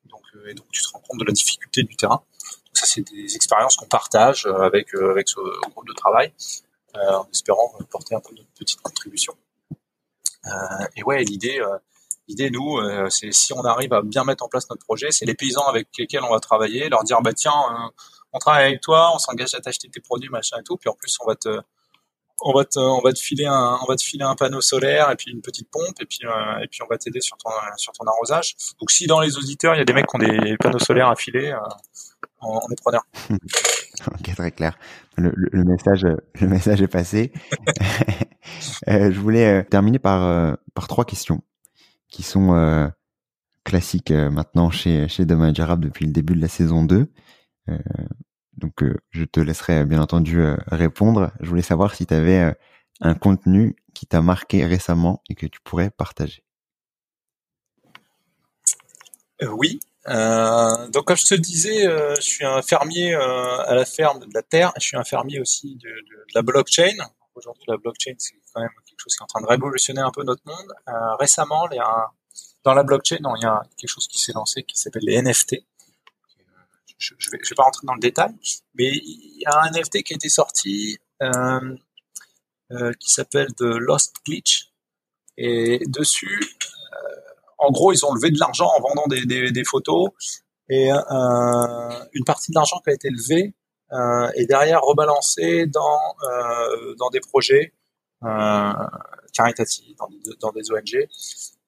Donc, 0.04 0.22
et 0.46 0.54
donc 0.54 0.66
tu 0.70 0.82
te 0.82 0.88
rends 0.92 1.00
compte 1.00 1.20
de 1.20 1.24
la 1.24 1.32
difficulté 1.32 1.82
du 1.82 1.96
terrain. 1.96 2.22
Donc 2.66 2.74
ça, 2.74 2.86
c'est 2.86 3.02
des 3.02 3.34
expériences 3.34 3.76
qu'on 3.76 3.86
partage 3.86 4.46
avec 4.46 4.94
avec 4.94 5.28
ce 5.28 5.40
groupe 5.70 5.88
de 5.88 5.94
travail. 5.94 6.32
en 6.94 7.26
espérant 7.32 7.74
porter 7.90 8.14
un 8.14 8.20
peu 8.20 8.34
notre 8.34 8.50
petite 8.58 8.80
contribution. 8.82 9.34
et 10.96 11.02
ouais, 11.02 11.24
l'idée, 11.24 11.60
l'idée 12.28 12.50
nous, 12.50 12.78
c'est 13.10 13.32
si 13.32 13.52
on 13.52 13.64
arrive 13.64 13.92
à 13.92 14.02
bien 14.02 14.24
mettre 14.24 14.44
en 14.44 14.48
place 14.48 14.68
notre 14.70 14.84
projet, 14.84 15.08
c'est 15.10 15.24
les 15.24 15.34
paysans 15.34 15.66
avec 15.66 15.88
lesquels 15.98 16.22
on 16.22 16.30
va 16.30 16.40
travailler, 16.40 16.88
leur 16.88 17.04
dire 17.04 17.20
bah 17.22 17.32
tiens, 17.32 17.52
on 18.32 18.38
travaille 18.38 18.66
avec 18.66 18.80
toi, 18.80 19.12
on 19.14 19.18
s'engage 19.18 19.54
à 19.54 19.60
t'acheter 19.60 19.88
tes 19.88 20.00
produits, 20.00 20.28
machin 20.28 20.56
et 20.60 20.62
tout, 20.62 20.76
puis 20.76 20.88
en 20.88 20.94
plus 20.94 21.16
on 21.20 21.26
va 21.26 21.36
te 21.36 21.60
on 22.40 22.52
va 22.52 22.64
te, 22.64 22.78
on 22.78 23.00
va 23.00 23.12
te 23.12 23.18
filer 23.18 23.46
un, 23.46 23.78
on 23.82 23.86
va 23.86 23.96
te 23.96 24.02
filer 24.02 24.24
un 24.24 24.34
panneau 24.34 24.60
solaire 24.60 25.10
et 25.10 25.16
puis 25.16 25.30
une 25.30 25.40
petite 25.40 25.70
pompe 25.70 26.00
et 26.00 26.04
puis, 26.04 26.20
euh, 26.24 26.62
et 26.62 26.68
puis 26.68 26.82
on 26.82 26.86
va 26.86 26.98
t'aider 26.98 27.20
sur 27.20 27.36
ton, 27.38 27.50
sur 27.76 27.92
ton 27.92 28.04
arrosage. 28.04 28.56
Donc 28.80 28.90
si 28.90 29.06
dans 29.06 29.20
les 29.20 29.36
auditeurs 29.38 29.74
il 29.74 29.78
y 29.78 29.80
a 29.80 29.84
des 29.84 29.92
mecs 29.92 30.06
qui 30.06 30.16
ont 30.16 30.18
des 30.18 30.56
panneaux 30.58 30.78
solaires 30.78 31.08
à 31.08 31.16
filer, 31.16 31.50
euh, 31.52 31.58
on, 32.42 32.58
est 32.70 32.80
preneur. 32.80 33.02
ok, 33.30 34.34
très 34.34 34.50
clair. 34.52 34.78
Le, 35.16 35.32
le, 35.34 35.64
message, 35.64 36.06
le 36.40 36.46
message 36.46 36.82
est 36.82 36.88
passé. 36.88 37.32
euh, 38.88 39.10
je 39.10 39.18
voulais 39.18 39.60
euh, 39.60 39.62
terminer 39.62 39.98
par, 39.98 40.22
euh, 40.24 40.52
par 40.74 40.88
trois 40.88 41.04
questions 41.04 41.42
qui 42.08 42.22
sont 42.22 42.90
classiques 43.64 44.12
maintenant 44.12 44.70
chez, 44.70 45.08
chez 45.08 45.24
Dommage 45.24 45.58
Arabe 45.60 45.80
depuis 45.80 46.06
le 46.06 46.12
début 46.12 46.34
de 46.34 46.40
la 46.40 46.48
saison 46.48 46.84
2. 46.84 47.10
Donc, 48.56 48.82
euh, 48.82 48.96
je 49.10 49.24
te 49.24 49.40
laisserai 49.40 49.84
bien 49.84 50.00
entendu 50.00 50.40
euh, 50.40 50.56
répondre. 50.68 51.30
Je 51.40 51.48
voulais 51.48 51.62
savoir 51.62 51.94
si 51.94 52.06
tu 52.06 52.14
avais 52.14 52.40
euh, 52.40 52.52
un 53.00 53.14
contenu 53.14 53.76
qui 53.94 54.06
t'a 54.06 54.22
marqué 54.22 54.64
récemment 54.64 55.22
et 55.28 55.34
que 55.34 55.46
tu 55.46 55.60
pourrais 55.60 55.90
partager. 55.90 56.42
oui. 59.42 59.80
donc, 60.06 61.04
comme 61.04 61.16
je 61.16 61.26
te 61.26 61.34
disais, 61.34 61.84
je 62.16 62.20
suis 62.20 62.44
un 62.44 62.62
fermier 62.62 63.14
à 63.14 63.74
la 63.74 63.84
ferme 63.84 64.20
de 64.20 64.32
la 64.32 64.42
terre. 64.42 64.72
Je 64.78 64.86
suis 64.86 64.96
un 64.96 65.04
fermier 65.04 65.40
aussi 65.40 65.76
de, 65.76 65.90
la 66.34 66.42
blockchain. 66.42 66.96
Aujourd'hui, 67.34 67.64
la 67.68 67.76
blockchain, 67.76 68.14
c'est 68.16 68.34
quand 68.54 68.62
même 68.62 68.70
quelque 68.96 69.04
chose 69.04 69.14
qui 69.14 69.22
est 69.22 69.24
en 69.24 69.26
train 69.26 69.42
de 69.42 69.46
révolutionner 69.46 70.00
un 70.00 70.10
peu 70.10 70.24
notre 70.24 70.42
monde. 70.46 70.72
récemment, 71.18 71.68
il 71.70 71.76
y 71.76 71.80
a 71.80 72.10
dans 72.64 72.74
la 72.74 72.82
blockchain, 72.82 73.18
il 73.20 73.42
y 73.42 73.46
a 73.46 73.62
quelque 73.76 73.90
chose 73.90 74.08
qui 74.08 74.18
s'est 74.18 74.32
lancé 74.32 74.62
qui 74.64 74.76
s'appelle 74.76 75.04
les 75.04 75.22
NFT 75.22 75.56
je 76.98 77.14
ne 77.14 77.30
vais, 77.30 77.38
pas 77.56 77.64
rentrer 77.64 77.86
dans 77.86 77.94
le 77.94 78.00
détail, 78.00 78.34
mais 78.74 78.90
il 78.92 79.40
y 79.40 79.46
a 79.46 79.60
un 79.60 79.70
NFT 79.70 80.02
qui 80.02 80.14
a 80.14 80.16
été 80.16 80.28
sorti 80.28 80.98
euh, 81.22 81.76
euh, 82.72 82.92
qui 82.98 83.10
s'appelle 83.10 83.48
The 83.54 83.62
Lost 83.62 84.14
Glitch. 84.24 84.72
Et 85.38 85.80
dessus, 85.86 86.40
euh, 86.40 87.20
en 87.58 87.70
gros, 87.70 87.92
ils 87.92 88.04
ont 88.06 88.14
levé 88.14 88.30
de 88.30 88.38
l'argent 88.38 88.68
en 88.76 88.80
vendant 88.80 89.06
des 89.08 89.64
photos. 89.64 90.10
Et 90.68 90.90
une 90.90 92.24
partie 92.24 92.50
de 92.50 92.56
l'argent 92.56 92.80
qui 92.82 92.90
a 92.90 92.94
été 92.94 93.10
levée 93.10 93.54
est 94.34 94.46
derrière 94.46 94.80
rebalancée 94.80 95.66
dans, 95.66 96.16
dans 96.98 97.10
des 97.10 97.20
projets 97.20 97.72
caritatifs, 99.32 99.96
dans, 99.96 100.08
dans 100.40 100.52
des 100.52 100.70
ONG 100.70 101.08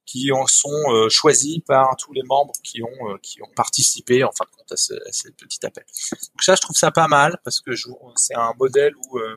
qui 0.08 0.32
en 0.32 0.46
sont 0.46 0.70
euh, 0.88 1.10
choisis 1.10 1.58
par 1.66 1.94
tous 1.96 2.14
les 2.14 2.22
membres 2.22 2.54
qui 2.64 2.82
ont 2.82 3.10
euh, 3.10 3.18
qui 3.22 3.42
ont 3.42 3.50
participé 3.54 4.24
en 4.24 4.32
fin 4.32 4.46
de 4.46 4.56
compte 4.56 4.72
à 4.72 4.76
ce, 4.76 4.94
à 4.94 5.30
petit 5.36 5.66
appel. 5.66 5.84
Donc 6.10 6.42
ça, 6.42 6.54
je 6.54 6.62
trouve 6.62 6.76
ça 6.76 6.90
pas 6.90 7.08
mal 7.08 7.38
parce 7.44 7.60
que 7.60 7.72
c'est 8.16 8.34
un 8.34 8.54
modèle 8.58 8.94
où 8.96 9.18
euh, 9.18 9.36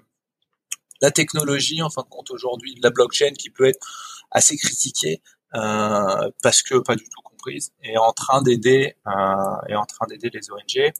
la 1.02 1.12
technologie, 1.12 1.82
en 1.82 1.90
fin 1.90 2.04
de 2.04 2.08
compte 2.08 2.32
aujourd'hui, 2.32 2.80
la 2.82 2.90
blockchain 2.90 3.34
qui 3.34 3.50
peut 3.50 3.66
être 3.66 4.26
assez 4.32 4.56
critiquée 4.56 5.22
parce 5.52 6.64
que 6.64 6.80
pas 6.80 6.96
du 6.96 7.04
tout 7.04 7.22
comprise, 7.22 7.74
est 7.84 7.98
en 7.98 8.14
train 8.14 8.42
d'aider 8.42 8.96
est 9.68 9.76
en 9.76 9.86
train 9.86 10.08
d'aider 10.08 10.30
les 10.30 10.50
ONG. 10.52 10.94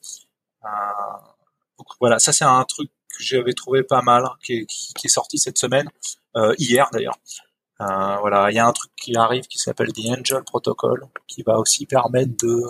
donc 1.78 1.88
voilà, 2.02 2.20
ça 2.20 2.34
c'est 2.34 2.44
un 2.44 2.66
truc 2.66 2.92
que 3.12 3.24
j'avais 3.24 3.54
trouvé 3.54 3.84
pas 3.84 4.02
mal, 4.02 4.26
qui 4.44 4.66
est 5.04 5.08
sorti 5.08 5.38
cette 5.38 5.58
semaine, 5.58 5.90
hier 6.58 6.90
d'ailleurs. 6.92 7.18
Euh, 7.82 8.18
voilà, 8.20 8.52
il 8.52 8.56
y 8.56 8.60
a 8.60 8.68
un 8.68 8.72
truc 8.74 8.92
qui 8.96 9.16
arrive 9.16 9.48
qui 9.48 9.58
s'appelle 9.58 9.92
The 9.92 10.06
Angel 10.20 10.44
Protocol, 10.44 11.08
qui 11.28 11.42
va 11.42 11.58
aussi 11.58 11.88
permettre 11.88 12.32
de, 12.44 12.62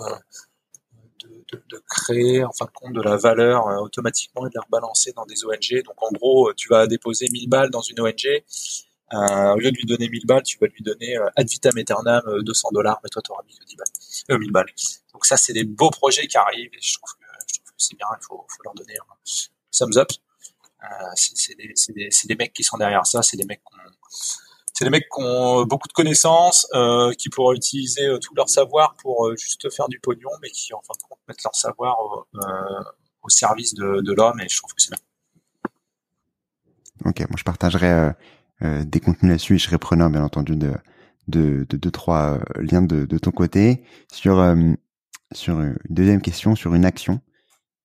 de, 1.52 1.82
créer 1.86 2.44
en 2.44 2.52
fin 2.52 2.64
de 2.64 2.70
compte 2.70 2.94
de 2.94 3.02
la 3.02 3.16
valeur 3.16 3.66
euh, 3.68 3.76
automatiquement 3.80 4.46
et 4.46 4.48
de 4.48 4.54
la 4.54 4.62
rebalancer 4.62 5.12
dans 5.12 5.26
des 5.26 5.44
ONG. 5.44 5.82
Donc 5.84 6.02
en 6.02 6.10
gros, 6.12 6.54
tu 6.54 6.68
vas 6.68 6.86
déposer 6.86 7.28
1000 7.30 7.48
balles 7.48 7.70
dans 7.70 7.82
une 7.82 8.00
ONG. 8.00 8.26
Euh, 9.12 9.52
au 9.52 9.58
lieu 9.58 9.70
de 9.70 9.76
lui 9.76 9.84
donner 9.84 10.08
1000 10.08 10.24
balles, 10.24 10.44
tu 10.44 10.56
vas 10.58 10.66
lui 10.68 10.82
donner 10.82 11.18
ad 11.36 11.46
vitam 11.46 11.76
aeternam 11.76 12.22
200 12.40 12.70
dollars, 12.72 12.98
mais 13.02 13.10
toi 13.10 13.20
tu 13.22 13.32
auras 13.32 13.42
mis 13.46 13.54
que 13.58 13.64
10 13.64 13.76
balles, 13.76 14.38
1000 14.38 14.50
balles. 14.50 14.70
Donc 15.12 15.26
ça, 15.26 15.36
c'est 15.36 15.52
des 15.52 15.64
beaux 15.64 15.90
projets 15.90 16.26
qui 16.26 16.38
arrivent 16.38 16.70
et 16.72 16.80
je 16.80 16.94
trouve 16.94 17.12
que, 17.18 17.26
c'est 17.76 17.96
bien, 17.96 18.06
il 18.18 18.24
faut, 18.24 18.46
leur 18.64 18.72
donner 18.74 18.94
un 18.96 19.14
thumbs 19.70 19.98
up. 19.98 20.08
C'est 21.14 21.56
des, 21.56 21.74
des, 21.94 22.08
des, 22.24 22.34
mecs 22.36 22.52
qui 22.52 22.64
sont 22.64 22.76
derrière 22.76 23.06
ça, 23.06 23.22
c'est 23.22 23.36
des 23.36 23.44
mecs 23.44 23.60
qui 23.60 23.74
ont 23.74 23.82
c'est 24.72 24.84
des 24.84 24.90
mecs 24.90 25.08
qui 25.08 25.22
ont 25.22 25.64
beaucoup 25.64 25.88
de 25.88 25.92
connaissances, 25.92 26.66
euh, 26.74 27.12
qui 27.12 27.28
pourraient 27.28 27.56
utiliser 27.56 28.06
euh, 28.06 28.18
tout 28.18 28.34
leur 28.34 28.48
savoir 28.48 28.94
pour 28.96 29.26
euh, 29.26 29.36
juste 29.36 29.70
faire 29.70 29.88
du 29.88 30.00
pognon, 30.00 30.30
mais 30.40 30.50
qui 30.50 30.72
en 30.72 30.80
fin 30.80 30.94
de 30.98 31.02
compte 31.08 31.18
mettent 31.28 31.44
leur 31.44 31.54
savoir 31.54 31.98
au 33.22 33.28
service 33.28 33.74
de, 33.74 34.12
l'homme, 34.12 34.40
et 34.40 34.48
je 34.48 34.56
trouve 34.56 34.74
que 34.74 34.82
c'est 34.82 34.90
bien. 34.90 34.98
Ok, 37.04 37.20
moi 37.20 37.36
je 37.36 37.44
partagerai 37.44 38.12
des 38.60 39.00
contenus 39.00 39.30
là-dessus 39.30 39.56
et 39.56 39.58
je 39.58 39.64
serai 39.64 39.78
preneur 39.78 40.08
bien 40.10 40.22
entendu 40.22 40.56
de 40.56 40.72
de 41.28 41.64
deux 41.64 41.90
trois 41.90 42.38
liens 42.56 42.82
de, 42.82 43.06
de 43.06 43.18
ton 43.18 43.30
côté 43.30 43.84
sur 44.12 44.44
sur 45.32 45.60
une 45.60 45.78
deuxième 45.88 46.20
question 46.20 46.54
sur 46.54 46.74
une 46.74 46.84
action 46.84 47.20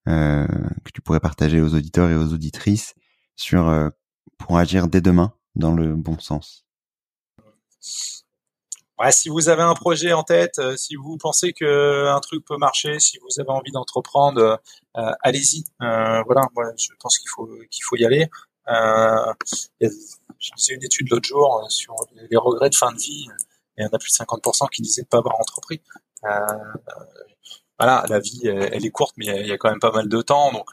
que 0.08 0.92
tu 0.94 1.02
pourrais 1.02 1.20
partager 1.20 1.62
aux 1.62 1.74
auditeurs 1.76 2.10
et 2.10 2.16
aux 2.16 2.34
auditrices 2.34 2.96
sur 3.36 3.92
pour 4.38 4.58
agir 4.58 4.88
dès 4.88 5.02
demain 5.02 5.34
dans 5.56 5.74
le 5.74 5.96
bon 5.96 6.18
sens 6.20 6.66
si 9.12 9.30
vous 9.30 9.50
avez 9.50 9.62
un 9.62 9.74
projet 9.74 10.14
en 10.14 10.24
tête, 10.24 10.60
euh, 10.60 10.76
si 10.76 10.96
vous 10.96 11.18
pensez 11.18 11.54
que 11.54 12.08
un 12.08 12.20
truc 12.20 12.44
peut 12.46 12.58
marcher, 12.58 13.00
si 13.00 13.20
vous 13.20 13.40
avez 13.40 13.50
envie 13.50 13.72
d'entreprendre, 13.72 14.60
euh, 14.98 15.12
allez-y. 15.22 15.66
Euh, 15.82 16.24
voilà, 16.24 16.48
je 16.78 16.90
pense 17.00 17.18
qu'il 17.20 17.30
faut 17.30 17.48
qu'il 17.70 17.84
faut 17.84 17.96
y 17.96 18.06
aller. 18.06 18.28
J'ai 19.80 20.74
une 20.74 20.84
étude 20.84 21.10
l'autre 21.10 21.28
jour 21.28 21.66
sur 21.70 21.96
les 22.30 22.38
regrets 22.38 22.70
de 22.70 22.76
fin 22.76 22.92
de 22.92 22.98
vie. 22.98 23.28
Il 23.78 23.84
y 23.84 23.88
en 23.88 23.90
a 23.90 24.00
plus 24.00 24.12
de 24.12 24.16
50% 24.16 24.70
qui 24.70 24.82
disaient 24.82 25.04
de 25.04 25.08
pas 25.08 25.20
avoir 25.20 25.40
entrepris. 25.40 25.82
Voilà, 27.80 28.06
la 28.10 28.20
vie, 28.20 28.48
elle, 28.48 28.86
est 28.86 28.92
courte, 28.92 29.16
mais 29.18 29.26
il 29.26 29.48
y, 29.48 29.52
a 29.52 29.58
quand 29.58 29.70
même 29.70 29.80
pas 29.80 29.92
mal 29.92 30.08
de 30.10 30.22
temps, 30.22 30.52
donc 30.52 30.70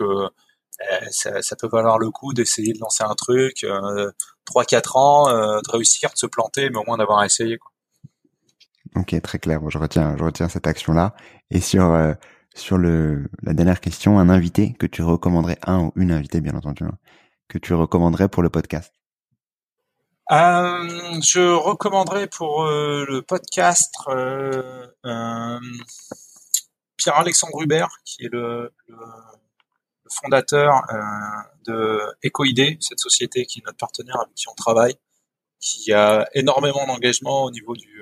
ça, 1.10 1.42
ça, 1.42 1.56
peut 1.56 1.68
valoir 1.68 1.98
le 1.98 2.10
coup 2.10 2.32
d'essayer 2.32 2.72
de 2.72 2.78
lancer 2.78 3.04
un 3.04 3.14
truc, 3.14 3.64
euh, 3.64 4.10
3-4 4.46 4.98
ans, 4.98 5.28
de 5.28 5.70
réussir, 5.70 6.10
de 6.10 6.18
se 6.18 6.26
planter, 6.26 6.70
mais 6.70 6.78
au 6.78 6.84
moins 6.84 6.96
d'avoir 6.96 7.22
essayé. 7.24 7.58
Quoi. 7.58 7.70
Ok, 8.96 9.20
très 9.22 9.38
clair. 9.38 9.60
je 9.68 9.78
retiens, 9.78 10.16
je 10.16 10.24
retiens 10.24 10.48
cette 10.48 10.66
action-là. 10.66 11.14
Et 11.50 11.60
sur 11.60 11.84
euh, 11.84 12.14
sur 12.54 12.78
le 12.78 13.28
la 13.42 13.52
dernière 13.52 13.80
question, 13.80 14.18
un 14.18 14.28
invité 14.28 14.74
que 14.74 14.86
tu 14.86 15.02
recommanderais, 15.02 15.58
un 15.66 15.80
ou 15.80 15.92
une 15.96 16.12
invitée 16.12 16.40
bien 16.40 16.54
entendu, 16.54 16.84
hein, 16.84 16.96
que 17.48 17.58
tu 17.58 17.74
recommanderais 17.74 18.28
pour 18.28 18.42
le 18.42 18.50
podcast? 18.50 18.92
Euh, 20.30 21.20
je 21.20 21.54
recommanderais 21.54 22.28
pour 22.28 22.64
euh, 22.64 23.04
le 23.06 23.20
podcast 23.20 23.92
euh, 24.08 24.86
Pierre-Alexandre 27.04 27.62
Hubert, 27.62 27.90
qui 28.04 28.24
est 28.24 28.32
le, 28.32 28.72
fondateur 30.10 30.82
de 31.66 32.00
Ecoidé, 32.24 32.78
cette 32.80 33.00
société 33.00 33.44
qui 33.44 33.60
est 33.60 33.62
notre 33.66 33.78
partenaire 33.78 34.20
avec 34.20 34.34
qui 34.34 34.48
on 34.48 34.54
travaille, 34.54 34.94
qui 35.60 35.92
a 35.92 36.26
énormément 36.32 36.86
d'engagement 36.86 37.44
au 37.44 37.50
niveau 37.50 37.74
du 37.74 37.92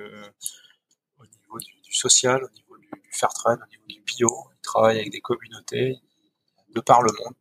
social, 1.92 2.42
au 2.44 2.50
niveau 2.50 2.78
du, 2.78 2.88
fair 3.10 3.30
trade, 3.30 3.60
au 3.60 3.70
niveau 3.70 3.84
du 3.88 4.00
bio. 4.02 4.28
Il 4.56 4.62
travaille 4.62 4.98
avec 4.98 5.10
des 5.10 5.20
communautés 5.20 5.98
de 6.74 6.80
par 6.80 7.02
le 7.02 7.12
monde. 7.12 7.34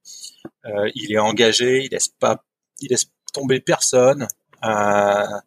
Euh, 0.65 0.91
il 0.95 1.13
est 1.13 1.19
engagé, 1.19 1.85
il 1.85 1.89
laisse 1.91 2.09
pas, 2.09 2.43
il 2.79 2.89
laisse 2.89 3.05
tomber 3.33 3.59
personne. 3.61 4.27
Euh, 4.63 5.39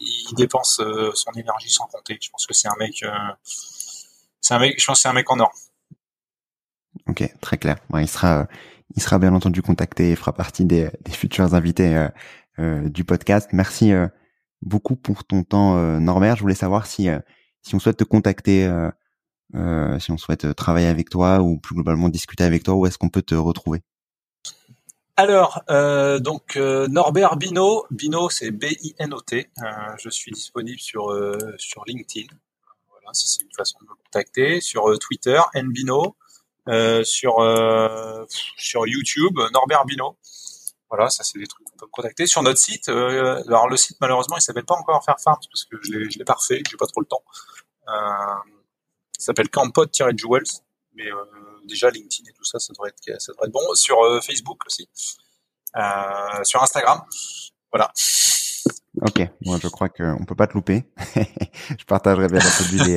il 0.00 0.34
dépense 0.34 0.80
euh, 0.80 1.12
son 1.14 1.32
énergie 1.32 1.70
sans 1.70 1.86
compter. 1.86 2.18
Je 2.20 2.30
pense 2.30 2.46
que 2.46 2.54
c'est 2.54 2.68
un 2.68 2.76
mec, 2.78 3.04
c'est 4.44 4.54
un 4.54 4.58
mec, 4.58 4.80
je 4.80 4.86
pense 4.86 4.98
que 4.98 5.02
c'est 5.02 5.08
un 5.08 5.12
mec 5.12 5.30
en 5.30 5.40
or. 5.40 5.52
Ok, 7.06 7.28
très 7.40 7.58
clair. 7.58 7.76
il 7.98 8.08
sera, 8.08 8.46
il 8.94 9.02
sera 9.02 9.18
bien 9.18 9.34
entendu 9.34 9.62
contacté 9.62 10.10
et 10.10 10.16
fera 10.16 10.32
partie 10.32 10.64
des, 10.64 10.90
des 11.02 11.12
futurs 11.12 11.54
invités 11.54 12.08
du 12.58 13.04
podcast. 13.04 13.50
Merci 13.52 13.92
beaucoup 14.62 14.96
pour 14.96 15.24
ton 15.24 15.42
temps, 15.42 15.76
Norbert. 16.00 16.36
Je 16.36 16.42
voulais 16.42 16.54
savoir 16.54 16.86
si 16.86 17.08
si 17.64 17.74
on 17.74 17.78
souhaite 17.78 17.96
te 17.96 18.04
contacter, 18.04 18.66
euh, 18.66 18.90
euh, 19.54 19.98
si 19.98 20.12
on 20.12 20.18
souhaite 20.18 20.54
travailler 20.54 20.86
avec 20.86 21.08
toi 21.08 21.40
ou 21.40 21.58
plus 21.58 21.74
globalement 21.74 22.08
discuter 22.08 22.44
avec 22.44 22.62
toi, 22.62 22.74
où 22.74 22.86
est-ce 22.86 22.98
qu'on 22.98 23.08
peut 23.08 23.22
te 23.22 23.34
retrouver? 23.34 23.80
Alors, 25.16 25.62
euh, 25.70 26.18
donc 26.18 26.56
Norbert 26.56 27.36
Bino, 27.36 27.84
Bino 27.90 28.28
c'est 28.28 28.50
B-I-N-O-T. 28.50 29.50
je 29.98 30.10
suis 30.10 30.32
disponible 30.32 30.80
sur 30.80 31.16
sur 31.56 31.84
LinkedIn. 31.86 32.26
Voilà, 33.04 33.12
si 33.12 33.28
c'est 33.28 33.42
une 33.42 33.52
façon 33.52 33.78
de 33.80 33.84
me 33.84 33.94
contacter. 33.94 34.60
Sur 34.60 34.98
Twitter, 34.98 35.40
nbino. 35.54 36.16
sur 37.04 37.36
sur 38.56 38.86
YouTube, 38.86 39.38
Norbert 39.52 39.84
Bino. 39.84 40.16
voilà, 40.88 41.10
ça 41.10 41.22
c'est 41.22 41.38
des 41.38 41.46
trucs 41.46 41.64
qu'on 41.66 41.76
peut 41.76 41.86
me 41.86 41.90
contacter. 41.90 42.26
Sur 42.26 42.42
notre 42.42 42.58
site, 42.58 42.88
alors 42.88 43.68
le 43.68 43.76
site 43.76 43.98
malheureusement 44.00 44.36
il 44.38 44.42
s'appelle 44.42 44.64
pas 44.64 44.74
encore 44.74 45.04
Faire 45.04 45.20
Farms 45.20 45.40
parce 45.50 45.64
que 45.64 45.76
je 45.82 45.92
l'ai, 45.92 46.06
l'ai 46.06 46.24
pas 46.24 46.34
refait, 46.34 46.62
j'ai 46.68 46.76
pas 46.76 46.86
trop 46.86 47.00
le 47.00 47.06
temps. 47.06 47.22
ça 47.86 49.26
s'appelle 49.26 49.50
Campod-Jewels, 49.50 50.62
mais 50.94 51.08
déjà 51.66 51.90
LinkedIn 51.90 52.28
et 52.28 52.32
tout 52.32 52.44
ça, 52.44 52.58
ça 52.58 52.72
devrait 52.72 52.90
être, 52.90 53.20
ça 53.20 53.32
devrait 53.32 53.48
être 53.48 53.52
bon. 53.52 53.74
Sur 53.74 53.98
Facebook 54.24 54.64
aussi, 54.66 54.88
sur 56.44 56.62
Instagram, 56.62 57.02
voilà. 57.70 57.92
Ok, 59.02 59.28
moi 59.44 59.58
je 59.60 59.68
crois 59.68 59.88
qu'on 59.88 60.24
peut 60.24 60.36
pas 60.36 60.46
te 60.46 60.54
louper. 60.54 60.84
je 61.16 61.84
partagerai 61.86 62.28
bien 62.28 62.38
entendu 62.38 62.78
les, 62.86 62.96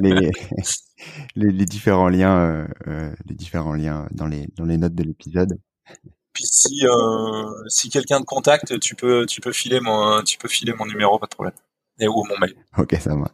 les, 0.00 0.30
les, 1.36 1.52
les, 1.52 1.64
différents 1.64 2.08
liens, 2.08 2.38
euh, 2.38 2.66
euh, 2.86 3.14
les 3.26 3.34
différents 3.34 3.72
liens 3.72 4.06
dans 4.10 4.26
les 4.26 4.46
dans 4.56 4.66
les 4.66 4.76
notes 4.76 4.94
de 4.94 5.04
l'épisode. 5.04 5.58
Puis 6.34 6.44
si 6.46 6.86
euh, 6.86 7.50
si 7.68 7.88
quelqu'un 7.88 8.20
te 8.20 8.26
contacte, 8.26 8.78
tu 8.78 8.94
peux 8.94 9.24
tu 9.24 9.40
peux 9.40 9.52
filer 9.52 9.80
mon 9.80 10.22
tu 10.22 10.36
peux 10.36 10.48
filer 10.48 10.74
mon 10.78 10.84
numéro, 10.84 11.18
pas 11.18 11.26
de 11.26 11.34
problème, 11.34 11.54
et 11.98 12.08
ou 12.08 12.24
mon 12.28 12.38
mail. 12.38 12.54
Ok, 12.76 12.94
ça 13.00 13.14
va. 13.16 13.30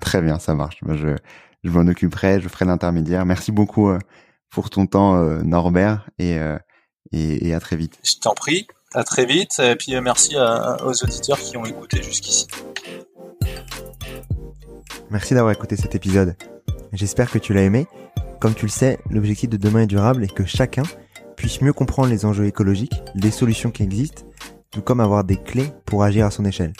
Très 0.00 0.22
bien, 0.22 0.38
ça 0.38 0.54
marche. 0.54 0.80
Moi, 0.82 0.96
je 0.96 1.16
je 1.64 1.70
m'en 1.70 1.86
occuperai, 1.90 2.40
je 2.40 2.48
ferai 2.48 2.64
l'intermédiaire. 2.64 3.26
Merci 3.26 3.50
beaucoup 3.50 3.88
euh, 3.88 3.98
pour 4.50 4.70
ton 4.70 4.86
temps, 4.86 5.16
euh, 5.16 5.42
Norbert, 5.42 6.08
et, 6.20 6.38
et 7.10 7.48
et 7.48 7.54
à 7.54 7.58
très 7.58 7.74
vite. 7.74 7.98
Je 8.04 8.14
t'en 8.20 8.34
prie. 8.34 8.68
À 8.94 9.04
très 9.04 9.26
vite, 9.26 9.58
et 9.58 9.76
puis 9.76 9.94
euh, 9.94 10.00
merci 10.00 10.36
aux 10.36 11.04
auditeurs 11.04 11.38
qui 11.38 11.56
ont 11.56 11.64
écouté 11.64 12.02
jusqu'ici. 12.02 12.46
Merci 15.10 15.34
d'avoir 15.34 15.52
écouté 15.52 15.76
cet 15.76 15.94
épisode. 15.94 16.36
J'espère 16.92 17.30
que 17.30 17.38
tu 17.38 17.52
l'as 17.52 17.62
aimé. 17.62 17.86
Comme 18.40 18.54
tu 18.54 18.66
le 18.66 18.70
sais, 18.70 18.98
l'objectif 19.10 19.50
de 19.50 19.56
demain 19.56 19.82
est 19.82 19.86
durable 19.86 20.24
et 20.24 20.28
que 20.28 20.44
chacun 20.44 20.82
puisse 21.36 21.60
mieux 21.60 21.72
comprendre 21.72 22.08
les 22.08 22.24
enjeux 22.24 22.46
écologiques, 22.46 23.02
les 23.14 23.30
solutions 23.30 23.70
qui 23.70 23.82
existent, 23.82 24.22
tout 24.70 24.82
comme 24.82 25.00
avoir 25.00 25.24
des 25.24 25.36
clés 25.36 25.70
pour 25.84 26.02
agir 26.02 26.26
à 26.26 26.30
son 26.30 26.44
échelle. 26.44 26.72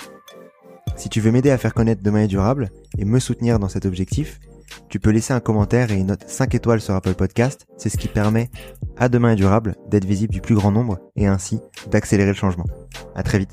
Si 0.97 1.09
tu 1.09 1.21
veux 1.21 1.31
m'aider 1.31 1.51
à 1.51 1.59
faire 1.59 1.75
connaître 1.75 2.03
Demain 2.03 2.23
est 2.23 2.29
durable 2.29 2.71
et 2.99 3.05
me 3.05 3.21
soutenir 3.21 3.59
dans 3.59 3.69
cet 3.69 3.85
objectif, 3.85 4.41
tu 4.89 5.01
peux 5.01 5.11
laisser 5.11 5.33
un 5.33 5.41
commentaire 5.41 5.91
et 5.91 5.95
une 5.95 6.07
note 6.07 6.25
5 6.27 6.55
étoiles 6.55 6.81
sur 6.81 6.95
Apple 6.95 7.15
Podcast. 7.15 7.67
C'est 7.77 7.89
ce 7.89 7.97
qui 7.97 8.09
permet 8.09 8.51
à 8.97 9.09
Demain 9.09 9.33
est 9.33 9.37
durable 9.37 9.77
d'être 9.89 10.05
visible 10.05 10.33
du 10.33 10.41
plus 10.41 10.55
grand 10.55 10.73
nombre 10.73 10.99
et 11.17 11.27
ainsi 11.27 11.61
d'accélérer 11.91 12.31
le 12.31 12.35
changement. 12.35 12.67
À 13.15 13.23
très 13.23 13.39
vite. 13.39 13.53